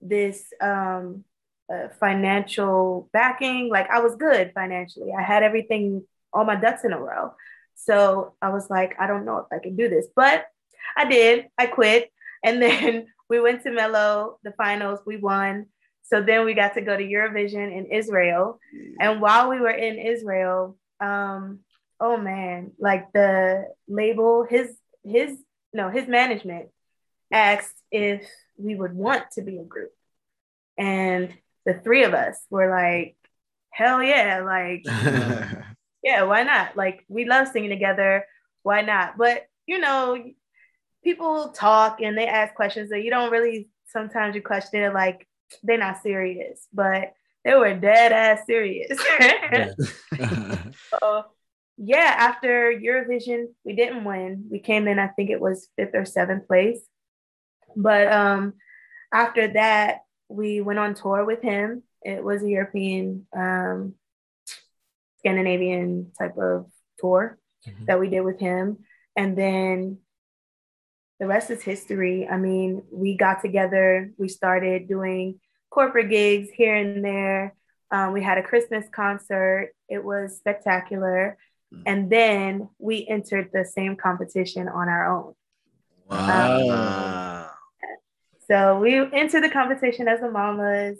this 0.00 0.44
um, 0.60 1.24
uh, 1.72 1.88
financial 2.00 3.10
backing. 3.12 3.68
Like 3.68 3.90
I 3.90 4.00
was 4.00 4.16
good 4.16 4.52
financially. 4.54 5.12
I 5.16 5.22
had 5.22 5.42
everything, 5.42 6.04
all 6.32 6.44
my 6.44 6.56
ducks 6.56 6.84
in 6.84 6.92
a 6.92 7.00
row. 7.00 7.34
So 7.74 8.34
I 8.40 8.50
was 8.50 8.70
like, 8.70 8.96
I 8.98 9.06
don't 9.06 9.24
know 9.24 9.38
if 9.38 9.46
I 9.52 9.58
can 9.62 9.76
do 9.76 9.88
this, 9.88 10.06
but 10.14 10.46
I 10.96 11.04
did. 11.04 11.46
I 11.58 11.66
quit. 11.66 12.10
And 12.44 12.62
then 12.62 13.08
we 13.28 13.40
went 13.40 13.64
to 13.64 13.72
Mello, 13.72 14.38
the 14.44 14.52
finals, 14.52 15.00
we 15.04 15.16
won. 15.16 15.66
So 16.04 16.22
then 16.22 16.44
we 16.44 16.54
got 16.54 16.74
to 16.74 16.80
go 16.80 16.96
to 16.96 17.02
Eurovision 17.02 17.76
in 17.76 17.86
Israel. 17.86 18.60
And 19.00 19.20
while 19.20 19.50
we 19.50 19.58
were 19.58 19.70
in 19.70 19.98
Israel, 19.98 20.78
um, 21.00 21.58
oh 21.98 22.16
man, 22.16 22.70
like 22.78 23.12
the 23.12 23.64
label, 23.88 24.46
his 24.48 24.68
his 25.04 25.36
no, 25.78 25.88
his 25.90 26.08
management 26.08 26.70
asked 27.32 27.80
if 27.92 28.28
we 28.56 28.74
would 28.74 28.92
want 28.92 29.30
to 29.32 29.42
be 29.42 29.58
a 29.58 29.64
group. 29.64 29.92
And 30.76 31.32
the 31.64 31.74
three 31.74 32.02
of 32.02 32.14
us 32.14 32.36
were 32.50 32.68
like, 32.68 33.16
hell 33.70 34.02
yeah, 34.02 34.42
like, 34.44 34.82
yeah, 36.02 36.24
why 36.24 36.42
not? 36.42 36.76
Like, 36.76 37.04
we 37.08 37.26
love 37.26 37.46
singing 37.46 37.70
together. 37.70 38.26
Why 38.64 38.82
not? 38.82 39.16
But, 39.16 39.46
you 39.66 39.78
know, 39.78 40.20
people 41.04 41.50
talk 41.50 42.00
and 42.02 42.18
they 42.18 42.26
ask 42.26 42.54
questions 42.54 42.90
that 42.90 43.04
you 43.04 43.10
don't 43.10 43.30
really, 43.30 43.68
sometimes 43.86 44.34
you 44.34 44.42
question 44.42 44.82
it 44.82 44.92
like 44.92 45.28
they're 45.62 45.78
not 45.78 46.02
serious, 46.02 46.66
but 46.72 47.14
they 47.44 47.54
were 47.54 47.74
dead 47.74 48.10
ass 48.10 48.40
serious. 48.46 48.98
so 50.90 51.24
yeah, 51.78 52.14
after 52.18 52.72
Eurovision, 52.72 53.46
we 53.64 53.74
didn't 53.74 54.04
win. 54.04 54.46
We 54.50 54.58
came 54.58 54.88
in, 54.88 54.98
I 54.98 55.08
think 55.08 55.30
it 55.30 55.40
was 55.40 55.68
fifth 55.76 55.94
or 55.94 56.04
seventh 56.04 56.48
place. 56.48 56.80
But 57.76 58.10
um, 58.12 58.54
after 59.12 59.52
that, 59.52 60.00
we 60.28 60.60
went 60.60 60.80
on 60.80 60.94
tour 60.94 61.24
with 61.24 61.40
him. 61.40 61.84
It 62.02 62.22
was 62.22 62.42
a 62.42 62.48
European, 62.48 63.26
um, 63.36 63.94
Scandinavian 65.18 66.12
type 66.18 66.36
of 66.36 66.66
tour 66.98 67.38
mm-hmm. 67.66 67.84
that 67.86 68.00
we 68.00 68.08
did 68.08 68.20
with 68.20 68.40
him. 68.40 68.78
And 69.16 69.36
then 69.36 69.98
the 71.20 71.26
rest 71.26 71.50
is 71.50 71.62
history. 71.62 72.28
I 72.28 72.36
mean, 72.36 72.82
we 72.92 73.16
got 73.16 73.40
together, 73.40 74.12
we 74.18 74.28
started 74.28 74.88
doing 74.88 75.40
corporate 75.70 76.10
gigs 76.10 76.48
here 76.54 76.76
and 76.76 77.04
there. 77.04 77.54
Um, 77.90 78.12
we 78.12 78.22
had 78.22 78.38
a 78.38 78.42
Christmas 78.42 78.84
concert. 78.92 79.70
It 79.88 80.04
was 80.04 80.36
spectacular. 80.36 81.38
Mm. 81.74 81.82
And 81.86 82.10
then 82.10 82.68
we 82.78 83.06
entered 83.08 83.50
the 83.52 83.64
same 83.64 83.96
competition 83.96 84.68
on 84.68 84.88
our 84.88 85.12
own. 85.12 85.34
Wow. 86.10 87.44
Um, 87.44 87.50
so 88.48 88.78
we 88.78 88.96
entered 89.12 89.42
the 89.42 89.50
competition 89.50 90.08
as 90.08 90.20
the 90.20 90.30
mamas. 90.30 90.98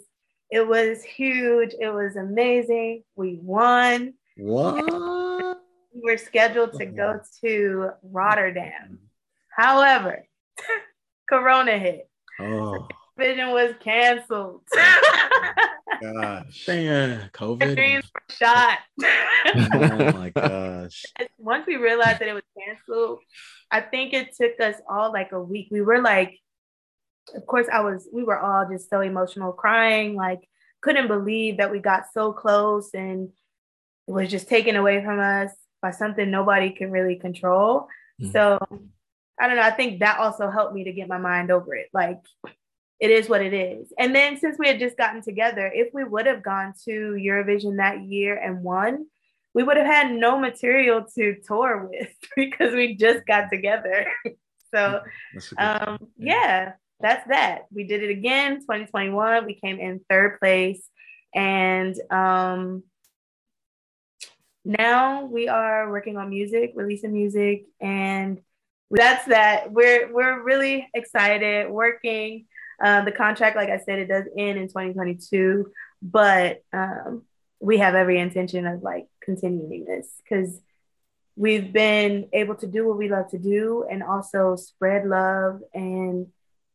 It 0.51 0.67
was 0.67 1.03
huge. 1.03 1.73
It 1.79 1.89
was 1.89 2.15
amazing. 2.15 3.03
We 3.15 3.39
won. 3.41 4.13
What? 4.37 5.57
We 5.93 6.01
were 6.01 6.17
scheduled 6.17 6.73
to 6.73 6.85
go 6.85 7.19
to 7.41 7.89
Rotterdam. 8.03 8.99
However, 9.49 10.27
Corona 11.29 11.77
hit. 11.77 12.09
Oh. 12.39 12.87
Vision 13.17 13.49
was 13.51 13.73
canceled. 13.79 14.61
gosh. 16.01 16.65
Dang, 16.65 17.29
COVID. 17.33 17.75
Dreams 17.75 18.09
shot. 18.29 18.79
oh 19.03 20.11
my 20.13 20.29
gosh. 20.35 21.03
Once 21.37 21.65
we 21.67 21.77
realized 21.77 22.19
that 22.19 22.27
it 22.27 22.33
was 22.33 22.43
canceled, 22.57 23.19
I 23.71 23.81
think 23.81 24.13
it 24.13 24.35
took 24.35 24.59
us 24.59 24.75
all 24.89 25.11
like 25.11 25.31
a 25.31 25.41
week. 25.41 25.67
We 25.71 25.81
were 25.81 26.01
like, 26.01 26.39
of 27.35 27.45
course, 27.45 27.67
I 27.71 27.81
was, 27.81 28.07
we 28.11 28.23
were 28.23 28.39
all 28.39 28.67
just 28.69 28.89
so 28.89 29.01
emotional, 29.01 29.51
crying, 29.51 30.15
like, 30.15 30.47
couldn't 30.81 31.07
believe 31.07 31.57
that 31.57 31.71
we 31.71 31.79
got 31.79 32.05
so 32.13 32.31
close 32.31 32.93
and 32.93 33.29
it 34.07 34.11
was 34.11 34.29
just 34.29 34.47
taken 34.47 34.75
away 34.75 35.03
from 35.03 35.19
us 35.19 35.51
by 35.81 35.91
something 35.91 36.29
nobody 36.31 36.71
can 36.71 36.89
really 36.89 37.15
control. 37.15 37.87
Mm-hmm. 38.21 38.31
So 38.31 38.59
I 39.39 39.47
don't 39.47 39.55
know. 39.55 39.61
I 39.63 39.71
think 39.71 39.99
that 39.99 40.19
also 40.19 40.49
helped 40.49 40.73
me 40.73 40.85
to 40.85 40.91
get 40.91 41.07
my 41.07 41.17
mind 41.17 41.51
over 41.51 41.73
it. 41.75 41.87
Like, 41.93 42.19
it 42.99 43.11
is 43.11 43.29
what 43.29 43.41
it 43.41 43.53
is. 43.53 43.93
And 43.97 44.13
then 44.13 44.37
since 44.37 44.57
we 44.59 44.67
had 44.67 44.79
just 44.79 44.97
gotten 44.97 45.21
together, 45.21 45.71
if 45.73 45.93
we 45.93 46.03
would 46.03 46.25
have 46.25 46.43
gone 46.43 46.73
to 46.85 46.91
Eurovision 47.13 47.77
that 47.77 48.01
year 48.01 48.35
and 48.37 48.63
won, 48.63 49.05
we 49.53 49.63
would 49.63 49.77
have 49.77 49.85
had 49.85 50.11
no 50.11 50.37
material 50.37 51.05
to 51.15 51.37
tour 51.45 51.89
with 51.89 52.13
because 52.35 52.73
we 52.73 52.95
just 52.95 53.25
got 53.25 53.49
together. 53.49 54.05
so, 54.73 55.01
um, 55.57 55.97
yeah, 56.17 56.73
that's 56.99 57.27
that. 57.29 57.65
We 57.71 57.85
did 57.85 58.03
it 58.03 58.09
again, 58.09 58.59
2021. 58.59 59.45
We 59.45 59.55
came 59.55 59.79
in 59.79 60.01
third 60.09 60.39
place. 60.39 60.87
And 61.33 61.95
um, 62.11 62.83
now 64.65 65.25
we 65.25 65.47
are 65.47 65.89
working 65.89 66.17
on 66.17 66.29
music, 66.29 66.73
releasing 66.75 67.13
music, 67.13 67.65
and 67.79 68.41
that's 68.91 69.25
that. 69.25 69.71
We're 69.71 70.11
we're 70.11 70.43
really 70.43 70.89
excited 70.93 71.69
working. 71.69 72.45
Uh, 72.81 73.03
the 73.03 73.11
contract, 73.11 73.55
like 73.55 73.69
I 73.69 73.79
said, 73.79 73.99
it 73.99 74.07
does 74.07 74.25
end 74.37 74.57
in 74.57 74.67
2022, 74.67 75.71
but 76.01 76.63
um, 76.71 77.23
we 77.59 77.77
have 77.77 77.95
every 77.95 78.19
intention 78.19 78.65
of 78.65 78.81
like 78.81 79.07
continuing 79.21 79.85
this 79.85 80.07
because 80.23 80.61
we've 81.35 81.71
been 81.71 82.27
able 82.33 82.55
to 82.55 82.67
do 82.67 82.87
what 82.87 82.97
we 82.97 83.09
love 83.09 83.29
to 83.29 83.37
do 83.37 83.85
and 83.89 84.03
also 84.03 84.55
spread 84.55 85.05
love 85.05 85.61
and 85.73 86.27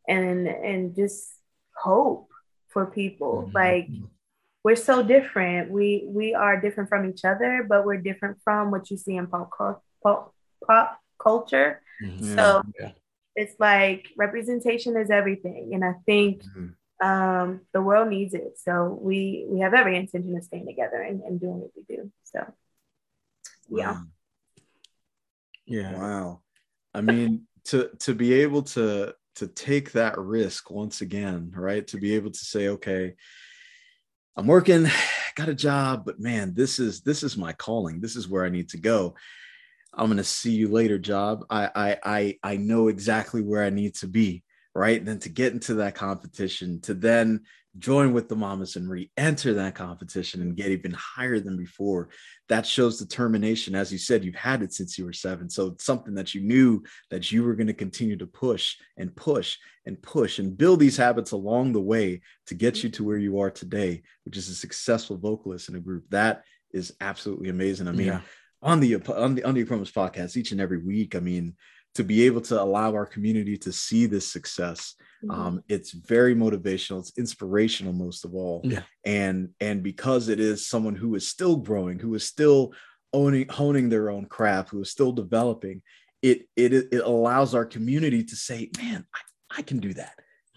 and 0.09 0.47
and 0.49 0.95
just 0.95 1.29
hope 1.77 2.29
for 2.69 2.87
people 2.87 3.45
mm-hmm. 3.45 3.57
like 3.57 3.89
we're 4.63 4.77
so 4.77 5.03
different 5.03 5.71
we 5.71 6.05
we 6.07 6.35
are 6.35 6.61
different 6.61 6.89
from 6.89 7.09
each 7.09 7.25
other 7.25 7.65
but 7.69 7.85
we're 7.85 7.99
different 7.99 8.39
from 8.43 8.71
what 8.71 8.91
you 8.91 8.97
see 8.97 9.17
in 9.17 9.27
pop, 9.27 9.51
pop, 10.03 10.35
pop 10.67 11.01
culture 11.19 11.83
mm-hmm. 12.03 12.35
so 12.35 12.63
yeah. 12.81 12.91
It's 13.37 13.55
like 13.59 14.09
representation 14.17 14.97
is 14.97 15.11
everything 15.11 15.71
and 15.75 15.85
i 15.85 15.93
think 16.07 16.43
mm-hmm. 16.43 17.07
um, 17.07 17.61
the 17.73 17.83
world 17.83 18.09
needs 18.09 18.35
it 18.35 18.59
so 18.63 18.99
we 19.01 19.45
we 19.49 19.61
have 19.61 19.75
every 19.75 19.97
intention 19.97 20.37
of 20.37 20.45
staying 20.45 20.67
together 20.67 21.01
and, 21.01 21.21
and 21.23 21.41
doing 21.41 21.61
what 21.61 21.71
we 21.77 21.97
do 21.97 22.11
so 22.25 22.45
yeah 23.69 23.93
wow. 23.93 24.03
Yeah. 25.67 25.97
Wow. 25.97 26.41
I 26.93 27.01
mean, 27.01 27.47
to 27.65 27.91
to 28.01 28.15
be 28.15 28.35
able 28.35 28.63
to 28.63 29.15
to 29.37 29.47
take 29.49 29.93
that 29.93 30.19
risk 30.19 30.71
once 30.71 31.01
again, 31.01 31.51
right? 31.55 31.87
To 31.89 31.99
be 31.99 32.15
able 32.15 32.31
to 32.31 32.39
say, 32.39 32.69
okay, 32.69 33.15
I'm 34.37 34.47
working, 34.47 34.87
got 35.35 35.49
a 35.49 35.55
job, 35.55 36.05
but 36.05 36.21
man, 36.21 36.55
this 36.55 36.79
is 36.79 37.01
this 37.01 37.23
is 37.23 37.37
my 37.37 37.53
calling. 37.53 38.01
This 38.01 38.17
is 38.17 38.29
where 38.29 38.45
I 38.45 38.51
need 38.51 38.69
to 38.71 38.79
go. 38.79 39.15
I'm 39.97 40.09
gonna 40.09 40.25
see 40.25 40.53
you 40.53 40.69
later, 40.69 40.99
job. 40.99 41.45
I 41.51 41.71
I 41.75 41.99
I 42.05 42.39
I 42.43 42.57
know 42.57 42.89
exactly 42.89 43.43
where 43.43 43.65
I 43.65 43.71
need 43.71 43.95
to 43.97 44.07
be, 44.07 44.43
right? 44.75 44.99
And 44.99 45.07
then 45.07 45.19
to 45.21 45.29
get 45.29 45.53
into 45.53 45.75
that 45.75 45.95
competition, 45.95 46.81
to 46.83 46.95
then 46.95 47.41
join 47.79 48.13
with 48.13 48.29
the 48.29 48.37
mamas 48.37 48.77
and 48.77 48.89
re-enter 48.89 49.55
that 49.55 49.75
competition 49.75 50.41
and 50.43 50.57
get 50.57 50.69
even 50.69 50.93
higher 50.93 51.41
than 51.41 51.57
before 51.57 52.09
that 52.49 52.67
shows 52.67 52.99
determination 52.99 53.75
as 53.75 53.91
you 53.91 53.99
said 53.99 54.25
you've 54.25 54.35
had 54.35 54.63
it 54.63 54.73
since 54.73 54.97
you 54.97 55.05
were 55.05 55.13
seven 55.13 55.51
so 55.51 55.69
it's 55.69 55.85
something 55.85 56.15
that 56.15 56.35
you 56.35 56.41
knew 56.41 56.83
that 57.11 57.33
you 57.33 57.43
were 57.43 57.55
going 57.55 57.67
to 57.67 57.75
continue 57.75 58.17
to 58.17 58.27
push 58.27 58.77
and 58.97 59.15
push 59.17 59.57
and 59.87 60.01
push 60.03 60.39
and 60.39 60.57
build 60.57 60.79
these 60.79 60.97
habits 60.97 61.33
along 61.33 61.73
the 61.73 61.81
way 61.81 62.21
to 62.47 62.55
get 62.55 62.83
you 62.83 62.89
to 62.89 63.03
where 63.03 63.19
you 63.19 63.41
are 63.41 63.51
today 63.51 64.03
which 64.25 64.37
is 64.37 64.49
a 64.49 64.55
successful 64.55 65.17
vocalist 65.17 65.69
in 65.69 65.75
a 65.75 65.81
group 65.81 66.05
that 66.11 66.45
is 66.73 66.95
absolutely 67.01 67.49
amazing 67.49 67.89
i 67.89 67.93
mean 67.93 68.07
yeah. 68.07 68.21
On 68.65 68.81
the 68.81 68.97
on 68.97 69.35
the 69.35 69.45
on 69.45 69.55
the 69.55 69.65
Achromous 69.65 69.93
podcast 69.93 70.37
each 70.37 70.51
and 70.53 70.61
every 70.61 70.79
week 70.79 71.15
i 71.15 71.21
mean 71.21 71.55
to 71.95 72.03
be 72.03 72.27
able 72.27 72.41
to 72.41 72.61
allow 72.61 72.93
our 72.93 73.07
community 73.07 73.57
to 73.59 73.73
see 73.73 74.07
this 74.07 74.27
success 74.31 74.95
mm-hmm. 75.25 75.41
um, 75.41 75.65
it's 75.69 75.93
very 75.93 76.35
motivational 76.35 77.01
it's 77.01 77.17
inspirational 77.19 77.93
most 77.93 78.25
of 78.25 78.35
all 78.35 78.61
yeah. 78.65 78.83
and 79.05 79.51
and 79.61 79.83
because 79.83 80.29
it 80.29 80.41
is 80.41 80.67
someone 80.67 80.97
who 80.97 81.15
is 81.15 81.29
still 81.29 81.57
growing 81.57 81.99
who 81.99 82.15
is 82.15 82.25
still 82.25 82.73
owning 83.13 83.49
honing 83.49 83.89
their 83.89 84.11
own 84.11 84.25
craft 84.27 84.71
who 84.71 84.81
is 84.81 84.91
still 84.91 85.13
developing 85.13 85.83
it 86.23 86.49
it 86.57 86.73
it 86.73 87.05
allows 87.05 87.55
our 87.55 87.65
community 87.65 88.25
to 88.25 88.35
say 88.35 88.71
man 88.79 89.07
I, 89.15 89.59
I 89.59 89.63
can 89.63 89.79
do 89.79 89.95
that 89.95 90.15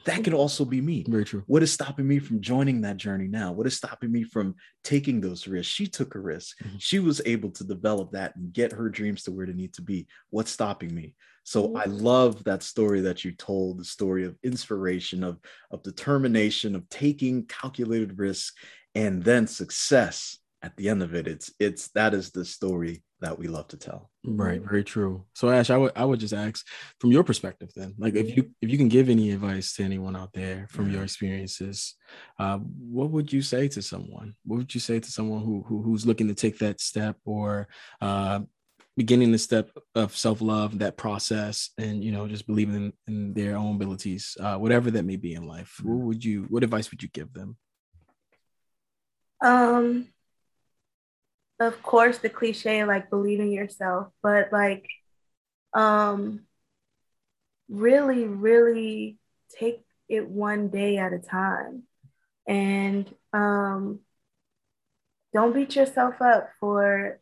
that 0.08 0.24
can 0.24 0.34
also 0.34 0.64
be 0.64 0.80
me. 0.80 1.04
Very 1.08 1.26
true. 1.26 1.44
What 1.48 1.64
is 1.64 1.72
stopping 1.72 2.08
me 2.08 2.20
from 2.20 2.42
joining 2.42 2.82
that 2.82 2.96
journey 2.96 3.28
now? 3.28 3.52
What 3.52 3.68
is 3.68 3.76
stopping 3.76 4.10
me 4.10 4.24
from 4.24 4.56
taking 4.84 5.20
those 5.20 5.48
risks? 5.48 5.72
She 5.72 5.86
took 5.86 6.16
a 6.16 6.20
risk. 6.20 6.58
Mm-hmm. 6.60 6.78
She 6.80 7.00
was 7.00 7.22
able 7.26 7.52
to 7.52 7.66
develop 7.66 8.12
that 8.12 8.34
and 8.38 8.54
get 8.54 8.72
her 8.72 8.90
dreams 8.90 9.24
to 9.24 9.32
where 9.32 9.46
they 9.46 9.54
need 9.54 9.74
to 9.74 9.82
be. 9.82 10.08
What's 10.30 10.52
stopping 10.52 10.96
me? 10.96 11.16
So 11.44 11.76
I 11.76 11.88
mm-hmm. 11.88 11.98
love 11.98 12.44
that 12.46 12.64
story 12.64 13.02
that 13.02 13.26
you 13.26 13.34
told, 13.34 13.80
the 13.80 13.86
story 13.86 14.24
of 14.24 14.38
inspiration, 14.44 15.26
of, 15.26 15.40
of 15.72 15.84
determination, 15.84 16.76
of 16.76 16.88
taking 16.88 17.46
calculated 17.46 18.18
risks, 18.18 18.54
and 18.96 19.22
then 19.22 19.46
success 19.46 20.40
at 20.62 20.76
the 20.78 20.90
end 20.90 21.04
of 21.04 21.14
it. 21.14 21.28
It's 21.28 21.52
it's 21.60 21.90
that 21.90 22.14
is 22.14 22.32
the 22.32 22.46
story 22.46 23.04
that 23.20 23.38
we 23.38 23.48
love 23.48 23.68
to 23.70 23.78
tell. 23.78 24.12
Right, 24.24 24.62
very 24.62 24.84
true. 24.84 25.26
So 25.34 25.50
Ash, 25.50 25.70
I 25.70 25.78
would 25.78 25.92
I 25.96 26.06
would 26.06 26.20
just 26.20 26.34
ask 26.34 26.66
from 27.00 27.12
your 27.12 27.24
perspective 27.24 27.70
then, 27.76 27.96
like 27.98 28.16
if 28.16 28.36
you 28.36 28.52
if 28.62 28.70
you 28.70 28.78
can 28.78 28.90
give 28.90 29.10
any 29.10 29.32
advice 29.32 29.76
to 29.76 29.84
anyone 29.84 30.16
out 30.16 30.34
there 30.34 30.68
from 30.70 30.92
your 30.92 31.04
experiences, 31.04 31.96
uh, 32.40 32.58
what 32.58 33.12
would 33.12 33.32
you 33.32 33.42
say 33.42 33.68
to 33.70 33.82
someone? 33.82 34.36
What 34.46 34.58
would 34.58 34.74
you 34.74 34.82
say 34.82 35.00
to 35.00 35.12
someone 35.12 35.44
who, 35.44 35.64
who 35.68 35.82
who's 35.82 36.06
looking 36.06 36.28
to 36.28 36.36
take 36.36 36.60
that 36.60 36.80
step 36.82 37.18
or 37.26 37.68
uh, 38.02 38.42
beginning 38.96 39.32
the 39.32 39.38
step 39.38 39.70
of 39.94 40.18
self-love, 40.18 40.80
that 40.80 40.98
process, 40.98 41.70
and 41.78 42.04
you 42.04 42.12
know, 42.12 42.28
just 42.28 42.48
believing 42.48 42.76
in, 42.76 42.94
in 43.08 43.34
their 43.34 43.56
own 43.56 43.76
abilities, 43.76 44.36
uh, 44.40 44.58
whatever 44.58 44.92
that 44.92 45.06
may 45.06 45.16
be 45.16 45.34
in 45.34 45.48
life? 45.48 45.80
What 45.84 46.00
would 46.00 46.26
you 46.26 46.46
what 46.50 46.64
advice 46.64 46.92
would 46.92 47.02
you 47.02 47.10
give 47.10 47.34
them? 47.34 47.58
Um 49.44 50.08
of 51.60 51.82
course 51.82 52.20
the 52.20 52.30
cliche 52.30 52.84
like 52.84 53.10
believing 53.10 53.52
yourself 53.52 54.12
but 54.22 54.52
like 54.52 54.86
um 55.74 56.42
really 57.70 58.26
really 58.26 59.18
take 59.60 59.84
it 60.10 60.28
one 60.28 60.70
day 60.70 60.98
at 60.98 61.14
a 61.14 61.20
time. 61.20 61.84
And 62.48 63.14
um 63.34 64.00
don't 65.34 65.54
beat 65.54 65.76
yourself 65.76 66.22
up 66.22 66.50
for 66.60 67.20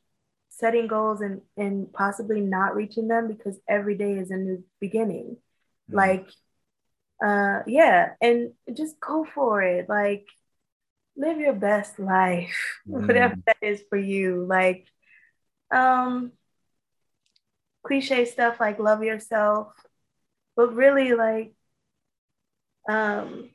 setting 0.49 0.87
goals 0.87 1.21
and 1.21 1.41
and 1.57 1.91
possibly 1.91 2.39
not 2.39 2.75
reaching 2.75 3.07
them 3.07 3.27
because 3.27 3.59
every 3.67 3.95
day 3.97 4.13
is 4.13 4.31
a 4.31 4.37
new 4.37 4.63
beginning. 4.79 5.37
Mm-hmm. 5.89 5.97
like 5.97 6.27
uh 7.23 7.59
yeah 7.67 8.13
and 8.21 8.51
just 8.73 8.99
go 8.99 9.25
for 9.25 9.61
it. 9.61 9.89
Like 9.89 10.27
live 11.17 11.39
your 11.39 11.53
best 11.53 11.99
life, 11.99 12.79
mm. 12.87 13.05
whatever 13.07 13.35
that 13.45 13.57
is 13.61 13.81
for 13.89 13.97
you. 13.97 14.45
Like, 14.47 14.87
um, 15.71 16.31
cliche 17.85 18.25
stuff 18.25 18.59
like 18.59 18.79
love 18.79 19.03
yourself, 19.03 19.73
but 20.55 20.73
really 20.73 21.13
like, 21.13 21.53
um, 22.89 23.49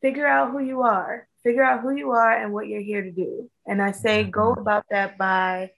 figure 0.00 0.26
out 0.26 0.50
who 0.50 0.58
you 0.58 0.82
are, 0.82 1.28
figure 1.42 1.62
out 1.62 1.80
who 1.80 1.94
you 1.94 2.10
are 2.10 2.32
and 2.32 2.52
what 2.52 2.66
you're 2.66 2.80
here 2.80 3.02
to 3.02 3.12
do. 3.12 3.50
And 3.66 3.80
I 3.80 3.92
say 3.92 4.24
go 4.24 4.52
mm-hmm. 4.52 4.60
about 4.60 4.84
that 4.90 5.16
by 5.16 5.70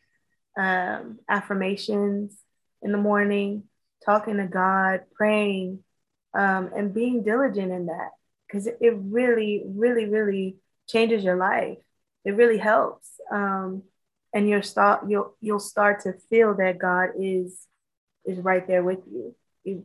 um, 0.56 1.18
affirmations 1.28 2.36
in 2.82 2.92
the 2.92 2.98
morning, 2.98 3.64
talking 4.04 4.36
to 4.38 4.46
God, 4.46 5.02
praying, 5.14 5.80
um, 6.34 6.70
and 6.76 6.94
being 6.94 7.22
diligent 7.22 7.72
in 7.72 7.86
that 7.86 8.10
because 8.46 8.66
it 8.66 8.94
really, 8.96 9.62
really, 9.66 10.07
really 10.07 10.57
changes 10.88 11.24
your 11.24 11.37
life. 11.37 11.78
It 12.24 12.33
really 12.33 12.59
helps. 12.59 13.09
Um, 13.30 13.83
and 14.35 14.48
you'll 14.48 14.62
start 14.62 15.09
you'll 15.09 15.37
you'll 15.40 15.61
start 15.61 16.00
to 16.00 16.14
feel 16.28 16.54
that 16.57 16.78
God 16.78 17.11
is 17.18 17.66
is 18.24 18.38
right 18.38 18.66
there 18.66 18.83
with 18.83 18.98
you. 19.07 19.35
you 19.62 19.85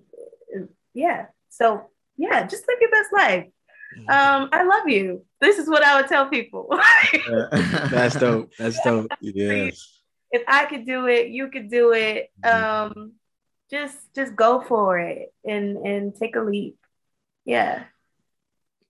yeah. 0.94 1.28
So 1.50 1.90
yeah, 2.18 2.46
just 2.48 2.68
live 2.68 2.78
your 2.82 2.92
best 2.92 3.14
life. 3.14 3.46
Mm-hmm. 3.98 4.10
Um, 4.10 4.50
I 4.52 4.64
love 4.64 4.88
you. 4.88 5.26
This 5.40 5.58
is 5.58 5.68
what 5.68 5.84
I 5.84 6.00
would 6.00 6.10
tell 6.10 6.28
people. 6.28 6.70
That's 7.90 8.16
dope. 8.16 8.52
That's 8.58 8.82
dope. 8.84 9.12
Yes. 9.22 10.02
If 10.32 10.44
I 10.48 10.66
could 10.66 10.86
do 10.86 11.08
it, 11.08 11.30
you 11.30 11.50
could 11.50 11.70
do 11.70 11.94
it. 11.94 12.30
Mm-hmm. 12.44 13.00
Um, 13.00 13.14
just 13.70 13.98
just 14.16 14.36
go 14.36 14.62
for 14.62 14.98
it 14.98 15.32
and 15.46 15.78
and 15.78 16.16
take 16.16 16.36
a 16.36 16.42
leap. 16.42 16.78
Yeah. 17.46 17.84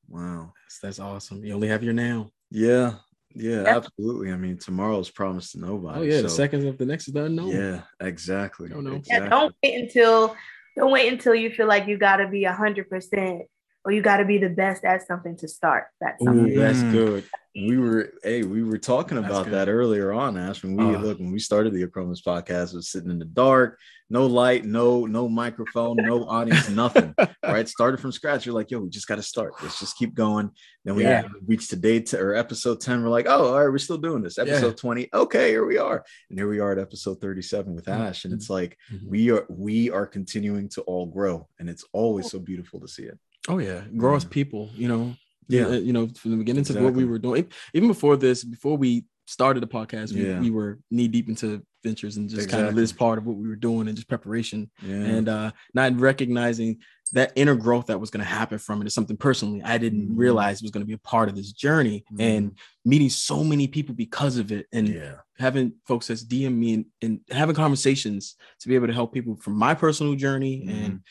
Wow. 0.10 0.54
That's, 0.66 0.80
that's 0.80 1.00
awesome. 1.00 1.44
You 1.44 1.54
only 1.54 1.68
have 1.68 1.84
your 1.84 1.94
now. 1.94 2.32
Yeah. 2.52 2.96
Yeah, 3.36 3.66
absolutely. 3.68 4.32
I 4.32 4.38
mean, 4.38 4.58
tomorrow's 4.58 5.12
promised 5.12 5.52
to 5.52 5.60
nobody. 5.60 6.00
Oh 6.00 6.04
yeah, 6.04 6.18
so. 6.18 6.24
the 6.24 6.30
seconds 6.30 6.66
of 6.66 6.80
the 6.80 6.86
next 6.86 7.08
is 7.08 7.16
unknown. 7.16 7.50
Yeah, 7.50 7.82
exactly. 8.00 8.70
Don't 8.70 8.84
know. 8.84 8.96
Exactly. 8.96 9.26
Yeah, 9.26 9.30
don't 9.30 9.56
wait 9.64 9.76
until 9.76 10.36
don't 10.76 10.92
wait 10.92 11.14
until 11.14 11.36
you 11.36 11.52
feel 11.52 11.68
like 11.68 11.88
you 11.88 11.98
got 11.98 12.18
to 12.18 12.28
be 12.28 12.46
a 12.46 12.54
hundred 12.54 12.90
percent 12.90 13.44
or 13.86 13.92
you 13.92 14.02
got 14.02 14.18
to 14.18 14.26
be 14.26 14.38
the 14.38 14.50
best 14.50 14.84
at 14.84 15.08
something 15.08 15.38
to 15.38 15.48
start. 15.48 15.86
That's 16.02 16.22
Ooh, 16.22 16.54
that's 16.56 16.84
good. 16.84 17.24
We 17.56 17.78
were 17.78 18.14
hey 18.24 18.44
we 18.44 18.64
were 18.64 18.78
talking 18.78 19.18
about 19.18 19.50
that 19.50 19.70
earlier 19.70 20.14
on 20.14 20.38
ash 20.38 20.64
when 20.64 20.76
we 20.76 20.96
uh, 20.96 21.00
look 21.00 21.18
when 21.18 21.32
we 21.32 21.40
started 21.40 21.74
the 21.74 21.86
Achromous 21.86 22.22
podcast 22.22 22.76
was 22.76 22.90
sitting 22.90 23.10
in 23.10 23.18
the 23.18 23.26
dark 23.26 23.80
no 24.12 24.28
light 24.28 24.66
no 24.66 25.06
no 25.08 25.28
microphone 25.28 25.98
no 25.98 26.24
audience 26.30 26.70
nothing 26.70 27.14
right? 27.44 27.68
Started 27.68 28.00
from 28.00 28.12
scratch. 28.12 28.46
You're 28.46 28.56
like 28.56 28.70
yo 28.70 28.80
we 28.80 28.90
just 28.90 29.08
got 29.08 29.16
to 29.16 29.24
start. 29.24 29.54
Let's 29.64 29.80
just 29.80 29.98
keep 29.98 30.14
going. 30.14 30.52
Then 30.86 30.96
we 30.96 31.04
yeah. 31.04 31.24
reached 31.46 31.72
today 31.72 32.00
to 32.02 32.20
or 32.20 32.36
episode 32.36 32.82
10 32.82 33.04
we're 33.04 33.10
like 33.10 33.26
oh 33.28 33.48
all 33.48 33.60
right 33.60 33.72
we're 33.72 33.78
still 33.80 33.98
doing 33.98 34.22
this. 34.22 34.38
Episode 34.38 34.68
yeah. 34.68 34.74
20 34.74 35.10
okay 35.14 35.50
here 35.50 35.66
we 35.66 35.80
are. 35.80 36.04
And 36.30 36.38
here 36.38 36.48
we 36.48 36.60
are 36.60 36.72
at 36.72 36.80
episode 36.80 37.20
37 37.20 37.74
with 37.74 37.86
mm-hmm. 37.86 38.02
ash 38.02 38.26
and 38.26 38.34
it's 38.34 38.50
like 38.50 38.78
mm-hmm. 38.94 39.10
we 39.10 39.32
are 39.32 39.46
we 39.50 39.90
are 39.90 40.06
continuing 40.06 40.70
to 40.70 40.82
all 40.82 41.08
grow 41.08 41.48
and 41.60 41.68
it's 41.68 41.84
always 41.94 42.30
so 42.30 42.40
beautiful 42.40 42.80
to 42.80 42.88
see 42.88 43.04
it 43.04 43.18
oh 43.48 43.58
yeah 43.60 43.82
grow 43.98 44.16
as 44.16 44.26
people 44.26 44.70
you 44.76 44.88
know 44.88 45.16
yeah 45.48 45.70
you 45.70 45.94
know 45.94 46.08
from 46.08 46.32
the 46.32 46.38
beginning 46.38 46.62
exactly. 46.62 46.82
to 46.82 46.86
what 46.86 46.94
we 46.94 47.06
were 47.06 47.20
doing 47.20 47.48
even 47.74 47.88
before 47.88 48.18
this 48.18 48.44
before 48.44 48.78
we 48.78 49.06
started 49.28 49.62
the 49.62 49.68
podcast, 49.68 50.12
we, 50.12 50.26
Yeah. 50.28 50.40
we 50.40 50.50
were 50.50 50.80
knee 50.90 51.08
deep 51.08 51.30
into 51.30 51.62
ventures 51.84 52.18
and 52.18 52.28
just 52.28 52.50
kind 52.50 52.66
of 52.68 52.74
this 52.74 52.92
part 52.92 53.20
of 53.20 53.28
what 53.28 53.38
we 53.38 53.48
were 53.48 53.56
doing 53.56 53.88
and 53.88 53.96
just 53.96 54.08
preparation 54.08 54.72
Yeah. 54.84 54.96
and 54.96 55.30
uh 55.30 55.52
not 55.76 56.00
recognizing 56.00 56.80
that 57.14 57.32
inner 57.36 57.56
growth 57.56 57.86
that 57.88 58.00
was 58.00 58.10
going 58.10 58.24
to 58.24 58.30
happen 58.30 58.58
from 58.58 58.82
it 58.82 58.88
is 58.88 58.94
something 58.96 59.18
personally 59.18 59.62
I 59.64 59.78
didn't 59.78 60.10
Mhm. 60.10 60.18
realize 60.18 60.62
was 60.64 60.72
going 60.72 60.82
to 60.82 60.88
be 60.88 60.94
a 60.94 60.98
part 60.98 61.30
of 61.30 61.36
this 61.36 61.52
journey 61.52 62.06
Mhm. 62.12 62.22
and 62.22 62.58
meeting 62.86 63.10
so 63.10 63.44
many 63.44 63.68
people 63.68 63.94
because 63.94 64.38
of 64.38 64.52
it 64.52 64.66
and 64.74 64.88
yeah. 64.90 65.18
having 65.38 65.74
folks 65.88 66.08
that's 66.08 66.24
DM 66.26 66.56
me 66.58 66.74
and, 66.74 66.86
and 67.04 67.20
having 67.30 67.56
conversations 67.56 68.36
to 68.62 68.68
be 68.68 68.74
able 68.76 68.88
to 68.88 68.94
help 68.94 69.14
people 69.14 69.36
from 69.38 69.54
my 69.54 69.74
personal 69.76 70.16
journey 70.16 70.66
and 70.68 71.02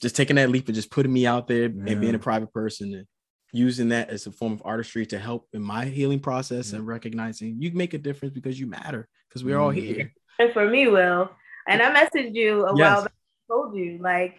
just 0.00 0.16
taking 0.16 0.36
that 0.36 0.50
leap 0.50 0.66
and 0.68 0.74
just 0.74 0.90
putting 0.90 1.12
me 1.12 1.26
out 1.26 1.46
there 1.48 1.64
and 1.66 2.00
being 2.00 2.14
a 2.14 2.18
private 2.18 2.52
person 2.52 2.94
and 2.94 3.06
using 3.52 3.88
that 3.88 4.10
as 4.10 4.26
a 4.26 4.30
form 4.32 4.52
of 4.52 4.62
artistry 4.64 5.06
to 5.06 5.18
help 5.18 5.48
in 5.52 5.62
my 5.62 5.84
healing 5.86 6.20
process 6.20 6.70
Yeah. 6.72 6.78
and 6.78 6.86
recognizing 6.86 7.56
you 7.60 7.72
make 7.72 7.94
a 7.94 7.98
difference 7.98 8.34
because 8.34 8.60
you 8.60 8.66
matter 8.66 9.08
because 9.28 9.42
we're 9.44 9.58
all 9.58 9.72
Mhm. 9.72 9.80
here. 9.82 10.12
And 10.38 10.52
for 10.52 10.68
me, 10.68 10.86
Will, 10.86 11.30
and 11.66 11.82
I 11.82 11.92
messaged 11.94 12.34
you 12.34 12.64
a 12.66 12.76
Yes. 12.76 12.94
while 12.94 13.02
back. 13.02 13.12
I 13.12 13.52
told 13.52 13.76
you 13.76 13.98
like 13.98 14.36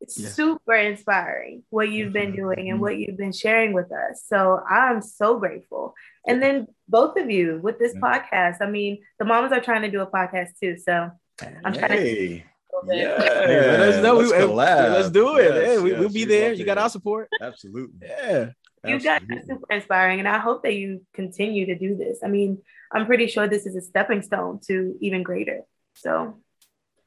it's 0.00 0.18
Yeah. 0.20 0.28
super 0.28 0.74
inspiring 0.74 1.62
what 1.70 1.88
you've 1.88 2.12
been 2.12 2.32
Mhm. 2.32 2.36
doing 2.36 2.68
and 2.70 2.78
Mhm. 2.78 2.82
what 2.82 2.98
you've 2.98 3.16
been 3.16 3.32
sharing 3.32 3.72
with 3.72 3.90
us. 3.90 4.24
So 4.26 4.60
I'm 4.68 5.00
so 5.00 5.38
grateful. 5.38 5.94
And 6.26 6.42
then 6.42 6.66
both 6.88 7.16
of 7.16 7.30
you 7.30 7.58
with 7.62 7.78
this 7.78 7.94
Yeah. 7.94 8.00
podcast. 8.00 8.56
I 8.60 8.68
mean, 8.68 9.02
the 9.18 9.24
mamas 9.24 9.52
are 9.52 9.60
trying 9.60 9.82
to 9.82 9.90
do 9.90 10.00
a 10.00 10.06
podcast 10.10 10.58
too. 10.60 10.76
So 10.76 11.10
I'm 11.64 11.72
trying 11.72 11.90
to 12.04 12.42
Hey. 12.82 12.88
bit. 12.88 12.98
Yeah. 12.98 13.46
Hey, 13.46 13.70
let 13.70 13.80
us 13.80 14.02
know. 14.02 14.14
Let's 14.14 14.32
We- 14.32 14.38
collab. 14.38 14.92
Let's 14.92 15.10
do 15.10 15.36
it. 15.36 15.54
Yes, 15.54 15.66
yeah, 15.76 15.82
we, 15.82 15.90
yes, 15.90 16.00
we'll 16.00 16.08
be 16.10 16.24
there. 16.24 16.52
You 16.52 16.64
got 16.64 16.78
our 16.78 16.90
support. 16.90 17.28
Absolutely. 17.40 18.06
Yeah. 18.06 18.50
you 18.84 19.00
guys 19.00 19.22
are 19.30 19.42
super 19.46 19.66
inspiring, 19.72 20.18
and 20.18 20.28
I 20.28 20.38
hope 20.38 20.62
that 20.64 20.74
you 20.74 21.02
continue 21.14 21.66
to 21.66 21.78
do 21.78 21.96
this. 21.96 22.18
I 22.24 22.28
mean, 22.28 22.58
I'm 22.92 23.06
pretty 23.06 23.26
sure 23.26 23.48
this 23.48 23.66
is 23.66 23.76
a 23.76 23.80
stepping 23.80 24.22
stone 24.22 24.60
to 24.68 24.96
even 25.00 25.22
greater. 25.22 25.60
So 25.94 26.40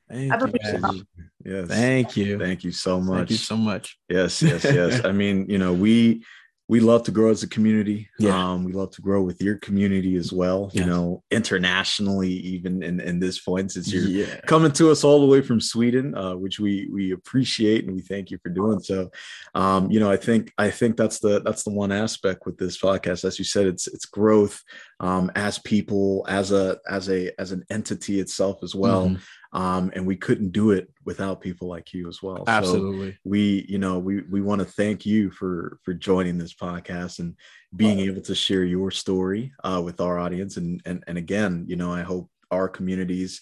Thank 0.09 0.31
I 0.31 0.35
you. 0.35 0.39
believe 0.47 0.61
Ash. 0.63 0.73
Absolutely. 0.75 1.05
Yes. 1.45 1.67
Thank 1.67 2.17
you. 2.17 2.39
Thank 2.39 2.63
you 2.63 2.71
so 2.71 2.99
much. 2.99 3.17
Thank 3.17 3.29
you 3.31 3.37
so 3.37 3.57
much. 3.57 3.97
Yes, 4.09 4.41
yes, 4.41 4.63
yes. 4.63 5.05
I 5.05 5.11
mean, 5.11 5.45
you 5.49 5.57
know, 5.57 5.73
we 5.73 6.23
we 6.69 6.81
love 6.81 7.03
to 7.03 7.11
grow 7.11 7.29
as 7.31 7.43
a 7.43 7.47
community. 7.47 8.09
Yeah. 8.19 8.37
Um, 8.51 8.65
we 8.65 8.73
love 8.73 8.91
to 8.91 9.01
grow 9.01 9.21
with 9.21 9.41
your 9.41 9.55
community 9.55 10.17
as 10.17 10.33
well, 10.33 10.69
you 10.73 10.83
know, 10.83 11.23
internationally, 11.31 12.29
even 12.31 12.83
in, 12.83 12.99
in 12.99 13.19
this 13.19 13.39
point, 13.39 13.71
since 13.71 13.91
you're 13.91 14.03
Yeah. 14.03 14.41
coming 14.47 14.73
to 14.73 14.91
us 14.91 15.03
all 15.05 15.21
the 15.21 15.27
way 15.27 15.41
from 15.41 15.61
Sweden, 15.61 16.13
uh, 16.15 16.35
which 16.35 16.59
we 16.59 16.89
we 16.91 17.11
appreciate 17.13 17.85
and 17.85 17.95
we 17.95 18.01
thank 18.01 18.31
you 18.31 18.37
for 18.43 18.49
doing 18.49 18.79
so. 18.81 19.09
Um, 19.55 19.89
you 19.89 19.99
know, 20.01 20.11
I 20.11 20.17
think 20.17 20.51
I 20.57 20.69
think 20.69 20.97
that's 20.97 21.19
the 21.19 21.41
that's 21.41 21.63
the 21.63 21.71
one 21.71 21.91
aspect 21.93 22.45
with 22.45 22.57
this 22.57 22.77
podcast. 22.77 23.23
As 23.23 23.39
you 23.39 23.45
said, 23.45 23.65
it's 23.67 23.87
it's 23.87 24.05
growth 24.05 24.61
um, 24.99 25.31
as 25.35 25.59
people, 25.59 26.25
as 26.27 26.51
a 26.51 26.77
as 26.89 27.09
a 27.09 27.31
as 27.39 27.51
an 27.53 27.63
entity 27.69 28.19
itself 28.19 28.59
as 28.63 28.75
well. 28.75 29.09
Mhm. 29.09 29.19
Um, 29.53 29.91
and 29.95 30.05
we 30.05 30.15
couldn't 30.15 30.51
do 30.51 30.71
it 30.71 30.89
without 31.05 31.41
people 31.41 31.67
like 31.67 31.93
you 31.93 32.07
as 32.07 32.21
well. 32.21 32.45
So, 32.45 32.51
Absolutely. 32.51 33.17
we 33.23 33.65
you 33.69 33.77
know 33.77 33.97
we 33.99 34.21
we 34.23 34.41
want 34.41 34.59
to 34.59 34.65
thank 34.65 35.05
you 35.05 35.31
for 35.31 35.79
for 35.83 35.93
joining 35.93 36.37
this 36.37 36.53
podcast 36.53 37.19
and 37.19 37.35
being 37.75 37.99
able 37.99 38.21
to 38.21 38.35
share 38.35 38.63
your 38.63 38.91
story 38.91 39.53
uh, 39.63 39.81
with 39.83 39.99
our 39.99 40.19
audience 40.19 40.57
and 40.57 40.81
and 40.85 41.03
and 41.07 41.17
again 41.17 41.65
you 41.67 41.75
know 41.75 41.91
i 41.91 42.01
hope 42.01 42.29
our 42.51 42.69
communities 42.69 43.41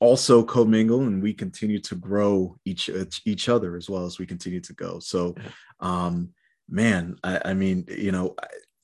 also 0.00 0.42
commingle 0.42 1.02
and 1.02 1.22
we 1.22 1.32
continue 1.32 1.78
to 1.78 1.94
grow 1.94 2.56
each 2.64 2.90
each 3.24 3.48
other 3.48 3.76
as 3.76 3.88
well 3.88 4.04
as 4.04 4.18
we 4.18 4.26
continue 4.26 4.60
to 4.60 4.74
go 4.74 4.98
so 4.98 5.34
um 5.80 6.30
man 6.68 7.16
i, 7.24 7.40
I 7.46 7.54
mean 7.54 7.86
you 7.88 8.12
know 8.12 8.36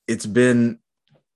it's 0.08 0.26
been 0.26 0.78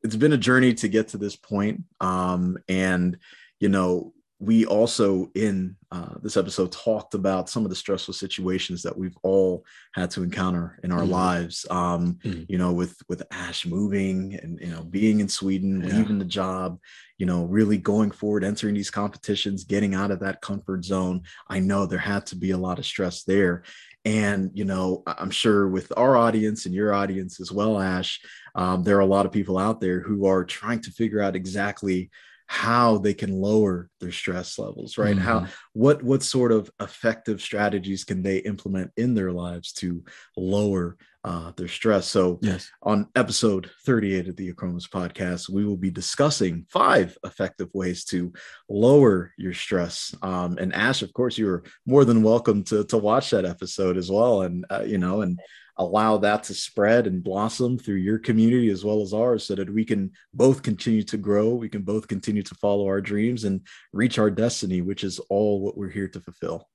it's 0.03 0.17
been 0.17 0.33
a 0.33 0.39
journey 0.39 0.75
to 0.75 0.89
get 0.89 1.09
to 1.09 1.19
this 1.19 1.37
point 1.37 1.83
um 2.01 2.57
and 2.69 3.19
you 3.61 3.69
know 3.69 4.15
we 4.45 4.67
also 4.67 5.31
in 5.35 5.77
uh, 5.91 6.15
this 6.23 6.37
episode 6.37 6.71
talked 6.73 7.15
about 7.15 7.49
some 7.49 7.65
of 7.65 7.71
the 7.71 7.77
stressful 7.77 8.13
situations 8.15 8.83
that 8.83 8.97
we've 8.97 9.17
all 9.23 9.65
had 9.95 10.11
to 10.11 10.23
encounter 10.23 10.79
in 10.83 10.91
our 10.93 11.03
Mhm. 11.03 11.09
lives 11.11 11.67
um, 11.71 12.19
Mhm. 12.25 12.45
you 12.49 12.59
know 12.59 12.73
with 12.73 12.97
with 13.09 13.23
ash 13.31 13.65
moving 13.65 14.35
and 14.43 14.61
you 14.61 14.71
know 14.73 14.83
being 14.83 15.21
in 15.21 15.29
sweden 15.29 15.83
Yeah. 15.83 15.97
leaving 15.99 16.19
the 16.19 16.25
job 16.25 16.79
you 17.19 17.27
know 17.27 17.45
really 17.45 17.79
going 17.79 18.11
forward 18.11 18.45
entering 18.45 18.75
these 18.75 18.91
competitions 18.91 19.65
getting 19.65 19.95
out 19.95 20.11
of 20.11 20.21
that 20.21 20.41
comfort 20.43 20.85
zone 20.85 21.23
i 21.49 21.59
know 21.61 21.87
there 21.87 21.99
had 21.99 22.27
to 22.27 22.37
be 22.37 22.51
a 22.51 22.59
lot 22.67 22.79
of 22.81 22.87
stress 22.87 23.23
there 23.23 23.63
and 24.05 24.51
you 24.53 24.65
know 24.65 25.03
i'm 25.07 25.31
sure 25.31 25.69
with 25.69 25.93
our 25.97 26.17
audience 26.17 26.67
and 26.67 26.75
your 26.75 26.93
audience 26.93 27.41
as 27.41 27.51
well 27.53 27.81
ash 27.81 28.21
um, 28.57 28.83
there 28.85 28.97
are 28.97 29.01
a 29.09 29.15
lot 29.17 29.27
of 29.27 29.33
people 29.33 29.59
out 29.59 29.81
there 29.81 30.01
who 30.01 30.27
are 30.27 30.45
trying 30.45 30.81
to 30.81 30.91
figure 30.91 31.21
out 31.21 31.35
exactly 31.37 32.11
how 32.47 32.99
they 32.99 33.15
can 33.15 33.33
lower 33.33 33.89
their 34.01 34.13
stress 34.13 34.59
levels 34.59 34.99
right 34.99 35.17
how 35.17 35.41
Mhm. 35.41 35.49
what 35.73 36.03
what 36.03 36.23
sort 36.23 36.53
of 36.53 36.71
effective 36.81 37.41
strategies 37.41 38.05
can 38.05 38.23
they 38.23 38.39
implement 38.39 38.91
in 38.97 39.15
their 39.15 39.33
lives 39.33 39.73
to 39.73 40.05
lower 40.37 40.97
uh, 41.25 41.53
their 41.57 41.69
stress 41.69 42.07
so 42.07 42.39
Yes. 42.43 42.71
on 42.83 43.09
episode 43.17 43.71
38 43.87 44.29
of 44.29 44.37
the 44.37 44.53
Achromous 44.53 44.87
podcast, 44.87 45.49
we 45.49 45.65
will 45.65 45.79
be 45.79 45.91
discussing 45.91 46.67
five 46.69 47.17
effective 47.25 47.71
ways 47.73 48.05
to 48.07 48.31
lower 48.69 49.33
your 49.39 49.55
stress. 49.55 50.15
Um, 50.21 50.59
and 50.59 50.75
Ash, 50.75 51.01
of 51.01 51.15
course, 51.15 51.39
you're 51.39 51.63
more 51.87 52.05
than 52.05 52.23
welcome 52.23 52.63
to, 52.65 52.85
to 52.85 52.99
watch 52.99 53.31
that 53.31 53.47
episode 53.47 53.97
as 53.97 54.11
well. 54.11 54.43
And, 54.43 54.67
uh, 54.71 54.83
you 54.87 54.99
know, 54.99 55.23
and 55.23 55.41
allow 55.77 56.17
that 56.19 56.45
to 56.45 56.55
spread 56.55 57.07
and 57.07 57.23
blossom 57.25 57.79
through 57.79 57.97
your 57.97 58.19
community 58.19 58.71
as 58.71 58.85
well 58.85 59.03
as 59.03 59.13
ours 59.13 59.45
so 59.45 59.55
that 59.57 59.69
we 59.73 59.85
can 59.85 60.11
both 60.33 60.63
continue 60.63 61.03
to 61.03 61.17
grow. 61.17 61.55
We 61.55 61.69
can 61.69 61.83
both 61.83 62.07
continue 62.07 62.43
to 62.45 62.55
follow 62.57 62.87
our 62.87 63.01
dreams 63.01 63.45
and 63.45 63.61
reach 63.93 64.19
our 64.19 64.31
destiny, 64.31 64.83
which 64.83 65.03
is 65.05 65.19
all 65.31 65.61
what 65.61 65.77
we're 65.77 65.91
here 65.91 66.09
to 66.09 66.21
fulfill. 66.21 66.69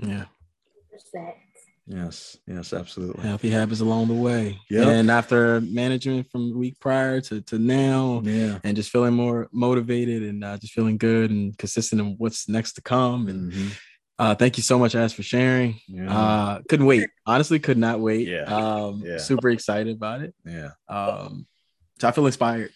Yeah. 0.00 0.26
Yes. 1.86 2.36
Yes, 2.46 2.72
absolutely. 2.74 3.22
Healthy 3.22 3.50
habits 3.50 3.80
along 3.80 4.08
the 4.08 4.14
way. 4.14 4.58
yeah 4.68 4.88
And 4.90 5.10
after 5.10 5.60
management 5.62 6.30
from 6.30 6.50
the 6.50 6.56
week 6.56 6.78
prior 6.80 7.20
to, 7.22 7.40
to 7.40 7.58
now, 7.58 8.20
Yeah. 8.24 8.58
and 8.62 8.76
just 8.76 8.90
feeling 8.90 9.14
more 9.14 9.48
motivated 9.52 10.22
and 10.22 10.44
uh, 10.44 10.58
just 10.58 10.74
feeling 10.74 10.98
good 10.98 11.30
and 11.30 11.56
consistent 11.56 12.00
in 12.02 12.14
what's 12.18 12.46
next 12.48 12.74
to 12.74 12.82
come. 12.82 13.28
And 13.28 13.52
Mhm. 13.52 13.70
Uh, 14.18 14.34
thank 14.34 14.56
you 14.56 14.62
so 14.62 14.78
much, 14.78 14.94
Ash, 14.94 15.12
for 15.12 15.22
sharing. 15.22 15.80
Yeah. 15.86 16.12
Uh, 16.16 16.60
couldn't 16.68 16.86
wait. 16.86 17.08
Honestly, 17.26 17.58
could 17.58 17.78
not 17.78 18.00
wait. 18.00 18.26
Yeah. 18.28 18.42
Um, 18.44 19.02
Yeah. 19.04 19.18
super 19.18 19.50
excited 19.50 19.96
about 19.96 20.22
it. 20.22 20.34
yeah. 20.44 20.70
Um, 20.88 21.46
so 22.00 22.08
I 22.08 22.12
feel 22.12 22.26
inspired. 22.26 22.70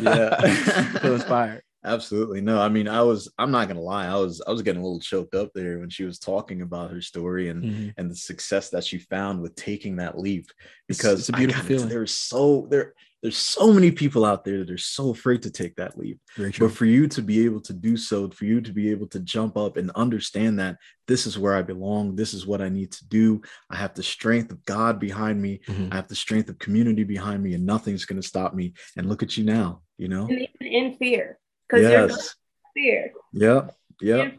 Yeah. 0.00 0.34
I 0.38 0.98
feel 1.00 1.14
inspired. 1.14 1.62
Absolutely. 1.86 2.40
No, 2.40 2.60
I 2.62 2.70
mean, 2.70 2.88
I 2.88 3.02
was, 3.02 3.30
I'm 3.38 3.50
not 3.50 3.68
gonna 3.68 3.80
lie, 3.82 4.06
I 4.06 4.14
was 4.16 4.40
I 4.46 4.50
was 4.50 4.62
getting 4.62 4.80
a 4.80 4.84
little 4.84 5.00
choked 5.00 5.34
up 5.34 5.50
there 5.54 5.80
when 5.80 5.90
she 5.90 6.04
was 6.04 6.18
talking 6.18 6.62
about 6.62 6.90
her 6.90 7.02
story 7.02 7.50
and 7.50 7.62
Mhm. 7.62 7.94
and 7.98 8.10
the 8.10 8.16
success 8.16 8.70
that 8.70 8.84
she 8.84 8.96
found 8.98 9.42
with 9.42 9.54
taking 9.54 9.96
that 9.96 10.18
leap. 10.18 10.46
Because 10.88 11.18
it's 11.20 11.28
a 11.28 11.32
beautiful 11.32 11.60
tell- 11.60 11.68
feeling. 11.68 11.88
There's 11.90 12.14
so 12.16 12.66
there 12.70 12.94
there's 13.24 13.38
so 13.38 13.72
many 13.72 13.90
people 13.90 14.22
out 14.22 14.44
there 14.44 14.58
that 14.58 14.70
are 14.70 14.76
so 14.76 15.08
afraid 15.08 15.40
to 15.40 15.50
take 15.50 15.74
that 15.76 15.96
leap. 15.98 16.20
But 16.58 16.72
for 16.72 16.84
you 16.84 17.08
to 17.08 17.22
be 17.22 17.46
able 17.46 17.62
to 17.62 17.72
do 17.72 17.96
so, 17.96 18.28
for 18.28 18.44
you 18.44 18.60
to 18.60 18.70
be 18.70 18.90
able 18.90 19.06
to 19.08 19.20
jump 19.20 19.56
up 19.56 19.78
and 19.78 19.90
understand 19.92 20.58
that 20.58 20.76
this 21.08 21.26
is 21.26 21.38
where 21.38 21.54
I 21.56 21.62
belong, 21.62 22.16
this 22.16 22.34
is 22.34 22.46
what 22.46 22.60
I 22.60 22.68
need 22.68 22.92
to 22.92 23.08
do. 23.08 23.40
I 23.70 23.76
have 23.76 23.94
the 23.94 24.02
strength 24.02 24.52
of 24.52 24.62
God 24.66 25.00
behind 25.00 25.40
me. 25.40 25.60
Mhm. 25.66 25.90
I 25.90 25.96
have 25.96 26.08
the 26.08 26.14
strength 26.14 26.50
of 26.50 26.58
community 26.58 27.02
behind 27.02 27.42
me, 27.42 27.54
and 27.54 27.64
nothing's 27.64 28.04
going 28.04 28.20
to 28.20 28.28
stop 28.28 28.52
me. 28.54 28.74
And 28.94 29.08
look 29.08 29.22
at 29.22 29.38
you 29.38 29.44
now, 29.44 29.80
you 29.96 30.08
know? 30.08 30.26
And 30.26 30.46
even 30.60 30.66
in 30.84 30.96
fear, 30.98 31.38
because 31.66 31.80
you're 31.90 32.08
Yes. 32.08 32.12
through 32.12 32.82
fear. 32.82 33.12
Yeah. 33.32 33.70
Yeah. 34.02 34.32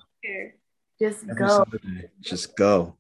Just 1.00 1.24
Every 1.28 1.36
go. 1.36 1.66
day. 1.66 2.10
Just 2.22 2.56
go. 2.56 2.98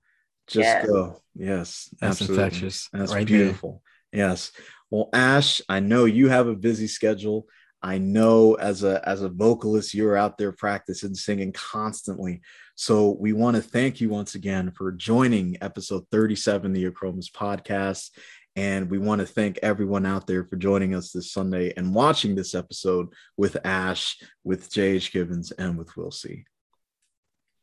Just 0.47 0.65
Yeah. 0.65 0.85
go. 0.87 1.21
Yes. 1.35 1.93
That's 2.01 2.21
absolutely. 2.21 2.43
infectious. 2.43 2.89
That's 2.91 3.11
right 3.13 3.27
there. 3.27 3.37
beautiful. 3.37 3.83
Yes. 4.11 4.51
Well, 4.89 5.09
Ash, 5.13 5.61
I 5.67 5.79
know 5.79 6.05
you 6.05 6.29
have 6.29 6.47
a 6.47 6.55
busy 6.55 6.87
schedule. 6.87 7.47
I 7.81 7.97
know 7.99 8.55
as 8.55 8.83
a 8.83 9.07
as 9.07 9.21
a 9.21 9.29
vocalist, 9.29 9.93
you're 9.93 10.17
out 10.17 10.37
there 10.37 10.51
practicing 10.51 11.13
singing 11.13 11.51
constantly. 11.51 12.41
So 12.75 13.15
we 13.19 13.31
want 13.33 13.57
to 13.57 13.61
thank 13.61 14.01
you 14.01 14.09
once 14.09 14.35
again 14.35 14.71
for 14.71 14.91
joining 14.91 15.57
episode 15.61 16.03
37 16.11 16.71
of 16.71 16.75
the 16.75 16.89
Achromous 16.89 17.31
podcast. 17.31 18.09
And 18.55 18.89
we 18.89 18.97
want 18.97 19.19
to 19.19 19.27
thank 19.27 19.59
everyone 19.61 20.05
out 20.05 20.27
there 20.27 20.45
for 20.45 20.55
joining 20.55 20.95
us 20.95 21.11
this 21.11 21.31
Sunday 21.31 21.73
and 21.75 21.93
watching 21.93 22.35
this 22.35 22.55
episode 22.55 23.09
with 23.35 23.57
Ash, 23.65 24.17
with 24.43 24.71
JH 24.71 25.11
Gibbons, 25.11 25.51
and 25.51 25.77
with 25.77 25.95
Will 25.97 26.11
C. 26.11 26.45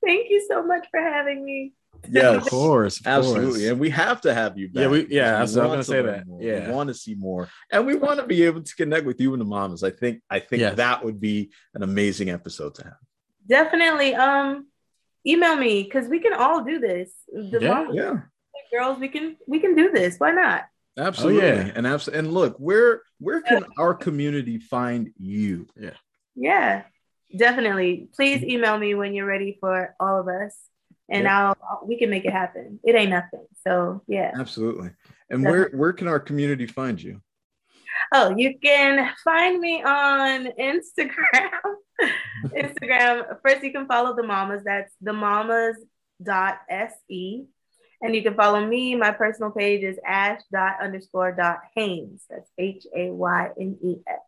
Thank 0.05 0.31
you 0.31 0.45
so 0.49 0.63
much 0.63 0.87
for 0.91 1.01
having 1.01 1.45
me. 1.45 1.73
Yes, 2.11 2.45
of 2.45 2.51
course. 2.51 3.01
Of 3.01 3.07
Absolutely. 3.07 3.45
Course. 3.61 3.63
And 3.71 3.81
we 3.81 3.91
have 3.91 4.21
to 4.23 4.35
have 4.35 4.59
you 4.59 4.69
back. 4.69 4.83
Yeah, 4.83 4.89
we- 4.89 5.07
yeah, 5.09 5.39
I 5.39 5.41
was- 5.43 5.57
I 5.57 5.61
was 5.61 5.69
want 5.69 5.71
gonna 5.71 5.83
to 5.83 5.85
say 5.85 6.03
that. 6.03 6.27
more. 6.27 6.43
Yeah. 6.43 6.67
We 6.69 6.73
want 6.75 6.89
to 6.89 6.95
see 6.95 7.15
more. 7.15 7.49
And 7.71 7.87
we 7.87 7.95
want 7.95 8.19
to 8.21 8.27
be 8.27 8.43
able 8.45 8.63
to 8.63 8.75
connect 8.77 9.07
with 9.07 9.21
you 9.21 9.33
and 9.33 9.41
the 9.41 9.45
mamas. 9.47 9.83
I 9.85 9.91
think 9.91 10.23
I 10.31 10.41
think 10.41 10.61
Yes. 10.61 10.77
that 10.77 11.05
would 11.05 11.21
be 11.21 11.53
an 11.75 11.83
amazing 11.83 12.31
episode 12.31 12.75
to 12.77 12.85
have. 12.85 12.97
Definitely. 13.47 14.15
Um, 14.15 14.67
email 15.27 15.57
me 15.57 15.83
because 15.85 16.09
we 16.09 16.19
can 16.21 16.33
all 16.33 16.63
do 16.65 16.79
this. 16.79 17.13
The 17.33 17.59
Yeah. 17.61 17.69
moms, 17.75 17.95
Yeah. 17.95 18.21
girls, 18.73 18.99
we 18.99 19.09
can 19.09 19.37
we 19.47 19.61
can 19.61 19.75
do 19.77 19.91
this. 19.93 20.19
Why 20.19 20.33
not? 20.33 20.65
Absolutely. 20.99 21.43
Oh, 21.43 21.55
yeah. 21.55 21.73
And 21.75 21.87
abs- 21.87 22.09
and 22.09 22.33
look, 22.33 22.57
where 22.59 23.03
where 23.19 23.41
can 23.43 23.65
our 23.79 23.95
community 23.95 24.59
find 24.59 25.13
you? 25.19 25.67
Yeah, 25.79 25.95
yeah, 26.35 26.83
definitely. 27.37 28.09
Please 28.15 28.43
email 28.43 28.77
me 28.77 28.95
when 28.95 29.15
you're 29.15 29.27
ready 29.27 29.57
for 29.61 29.95
all 30.01 30.19
of 30.21 30.29
us, 30.29 30.59
and. 31.09 31.29
I'll, 31.29 31.57
I'll 31.69 31.83
we 31.87 31.99
can 31.99 32.11
make 32.11 32.25
it 32.25 32.33
happen. 32.33 32.81
It 32.85 32.95
ain't 32.95 33.11
nothing. 33.11 33.47
So 33.67 34.03
yeah. 34.07 34.33
Absolutely. 34.39 34.91
And 35.31 35.45
where 35.45 35.71
where 35.71 35.93
can 35.93 36.09
our 36.09 36.21
community 36.21 36.67
find 36.67 37.03
you? 37.03 37.21
Oh, 38.13 38.35
you 38.37 38.59
can 38.59 39.11
find 39.25 39.61
me 39.61 39.83
on 39.83 40.49
Instagram. 40.59 41.51
Instagram. 42.57 43.37
First, 43.47 43.63
you 43.63 43.73
can 43.73 43.87
follow 43.87 44.15
the 44.17 44.23
mamas. 44.23 44.63
That's 44.65 44.93
the 45.01 45.13
mamas 45.13 45.77
dot 46.23 46.59
se. 46.69 47.45
And 48.01 48.17
you 48.17 48.23
can 48.23 48.35
follow 48.35 48.67
me. 48.67 48.97
My 48.97 49.13
personal 49.13 49.53
page 49.53 49.85
is 49.85 49.99
ash 50.05 50.41
dot 50.53 50.77
underscore 50.83 51.33
dot 51.33 51.61
Haynes. 51.77 52.25
That's 52.29 52.51
H 52.59 52.87
A 52.97 53.11
Y 53.11 53.49
N 53.59 53.79
E 53.83 53.97
S. 54.07 54.19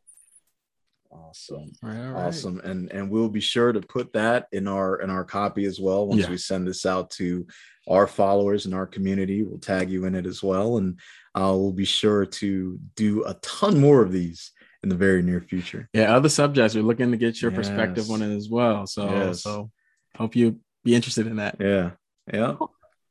Awesome. 1.15 1.71
All 1.83 1.89
right, 1.91 1.99
all 2.07 2.13
right. 2.13 2.27
Awesome. 2.27 2.61
And 2.65 2.91
and 2.93 3.09
we'll 3.11 3.29
be 3.29 3.41
sure 3.41 3.73
to 3.73 3.81
put 3.81 4.13
that 4.15 4.49
in 4.53 4.67
our 4.67 4.97
in 5.01 5.11
our 5.11 5.25
copy 5.25 5.65
as 5.65 5.79
well 5.81 6.07
once 6.09 6.23
Yeah. 6.23 6.31
we 6.31 6.37
send 6.39 6.67
this 6.67 6.85
out 6.85 7.11
to 7.13 7.47
our 7.89 8.07
followers 8.07 8.67
and 8.67 8.75
our 8.75 8.87
community. 8.87 9.43
We'll 9.45 9.59
tag 9.59 9.91
you 9.91 10.07
in 10.07 10.15
it 10.15 10.27
as 10.27 10.43
well. 10.43 10.79
And 10.79 10.99
uh, 11.35 11.53
we'll 11.57 11.73
be 11.73 11.85
sure 11.85 12.27
to 12.27 12.79
do 12.97 13.25
a 13.25 13.35
ton 13.35 13.79
more 13.79 14.03
of 14.03 14.11
these 14.11 14.51
in 14.83 14.89
the 14.89 14.97
very 14.97 15.23
near 15.23 15.41
future. 15.41 15.89
Yeah, 15.93 16.15
other 16.17 16.29
subjects. 16.29 16.75
We're 16.75 16.83
looking 16.83 17.11
to 17.13 17.17
get 17.17 17.41
your 17.41 17.51
perspective 17.53 18.11
on 18.11 18.23
it 18.23 18.35
as 18.35 18.49
well. 18.49 18.87
So, 18.87 19.05
Yes. 19.09 19.43
so 19.43 19.71
hope 20.17 20.35
you 20.37 20.61
be 20.83 20.95
interested 20.95 21.27
in 21.27 21.37
that. 21.37 21.57
Yeah. 21.61 21.91
Yeah. 22.33 22.57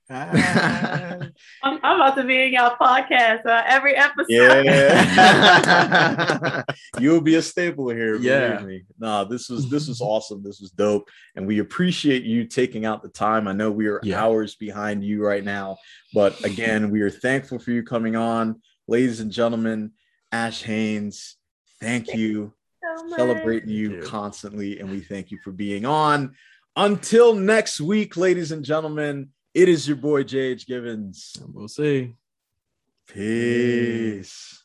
I'm, 0.10 1.32
I'm 1.64 1.80
about 1.82 2.16
to 2.18 2.24
be 2.26 2.44
in 2.44 2.54
y'all 2.54 2.76
podcast 2.76 3.46
uh, 3.46 3.64
every 3.66 3.96
episode. 3.96 4.64
Yeah. 4.66 6.64
You'll 7.00 7.22
be 7.22 7.36
a 7.36 7.42
staple 7.42 7.90
here. 7.90 8.14
Believe 8.14 8.24
Yeah. 8.26 8.60
me. 8.60 8.84
Nah, 9.00 9.24
this 9.24 9.50
was 9.50 9.70
this 9.70 9.88
was 9.88 10.02
awesome. 10.02 10.44
This 10.44 10.60
was 10.60 10.72
dope. 10.72 11.10
And 11.36 11.48
we 11.48 11.60
appreciate 11.60 12.24
you 12.24 12.46
taking 12.46 12.86
out 12.86 13.02
the 13.02 13.10
time. 13.10 13.48
I 13.48 13.54
know 13.54 13.72
we 13.72 13.88
are 13.88 14.02
Yeah. 14.04 14.22
hours 14.24 14.56
behind 14.56 15.04
you 15.04 15.24
right 15.26 15.44
now, 15.44 15.78
but 16.14 16.44
again, 16.44 16.90
we 16.92 17.02
are 17.02 17.10
thankful 17.10 17.60
for 17.60 17.72
you 17.72 17.84
coming 17.84 18.16
on. 18.16 18.62
Ladies 18.88 19.22
and 19.22 19.32
gentlemen, 19.32 19.92
Ash 20.32 20.64
Haynes, 20.64 21.38
thank 21.80 22.14
you. 22.14 22.54
So. 23.10 23.16
Celebrating 23.16 23.70
you, 23.70 23.92
you. 23.96 24.02
constantly, 24.02 24.80
and 24.80 24.92
we 24.92 25.00
thank 25.00 25.32
you 25.32 25.40
for 25.44 25.52
being 25.52 25.86
on. 25.86 26.36
Until 26.76 27.34
next 27.36 27.80
week, 27.80 28.18
ladies 28.18 28.52
and 28.52 28.66
gentlemen, 28.66 29.30
it 29.54 29.70
is 29.70 29.88
your 29.88 29.98
boy 29.98 30.24
JH 30.24 30.66
Givens. 30.66 31.38
We'll 31.54 31.68
see. 31.68 32.16
Peace. 33.08 34.62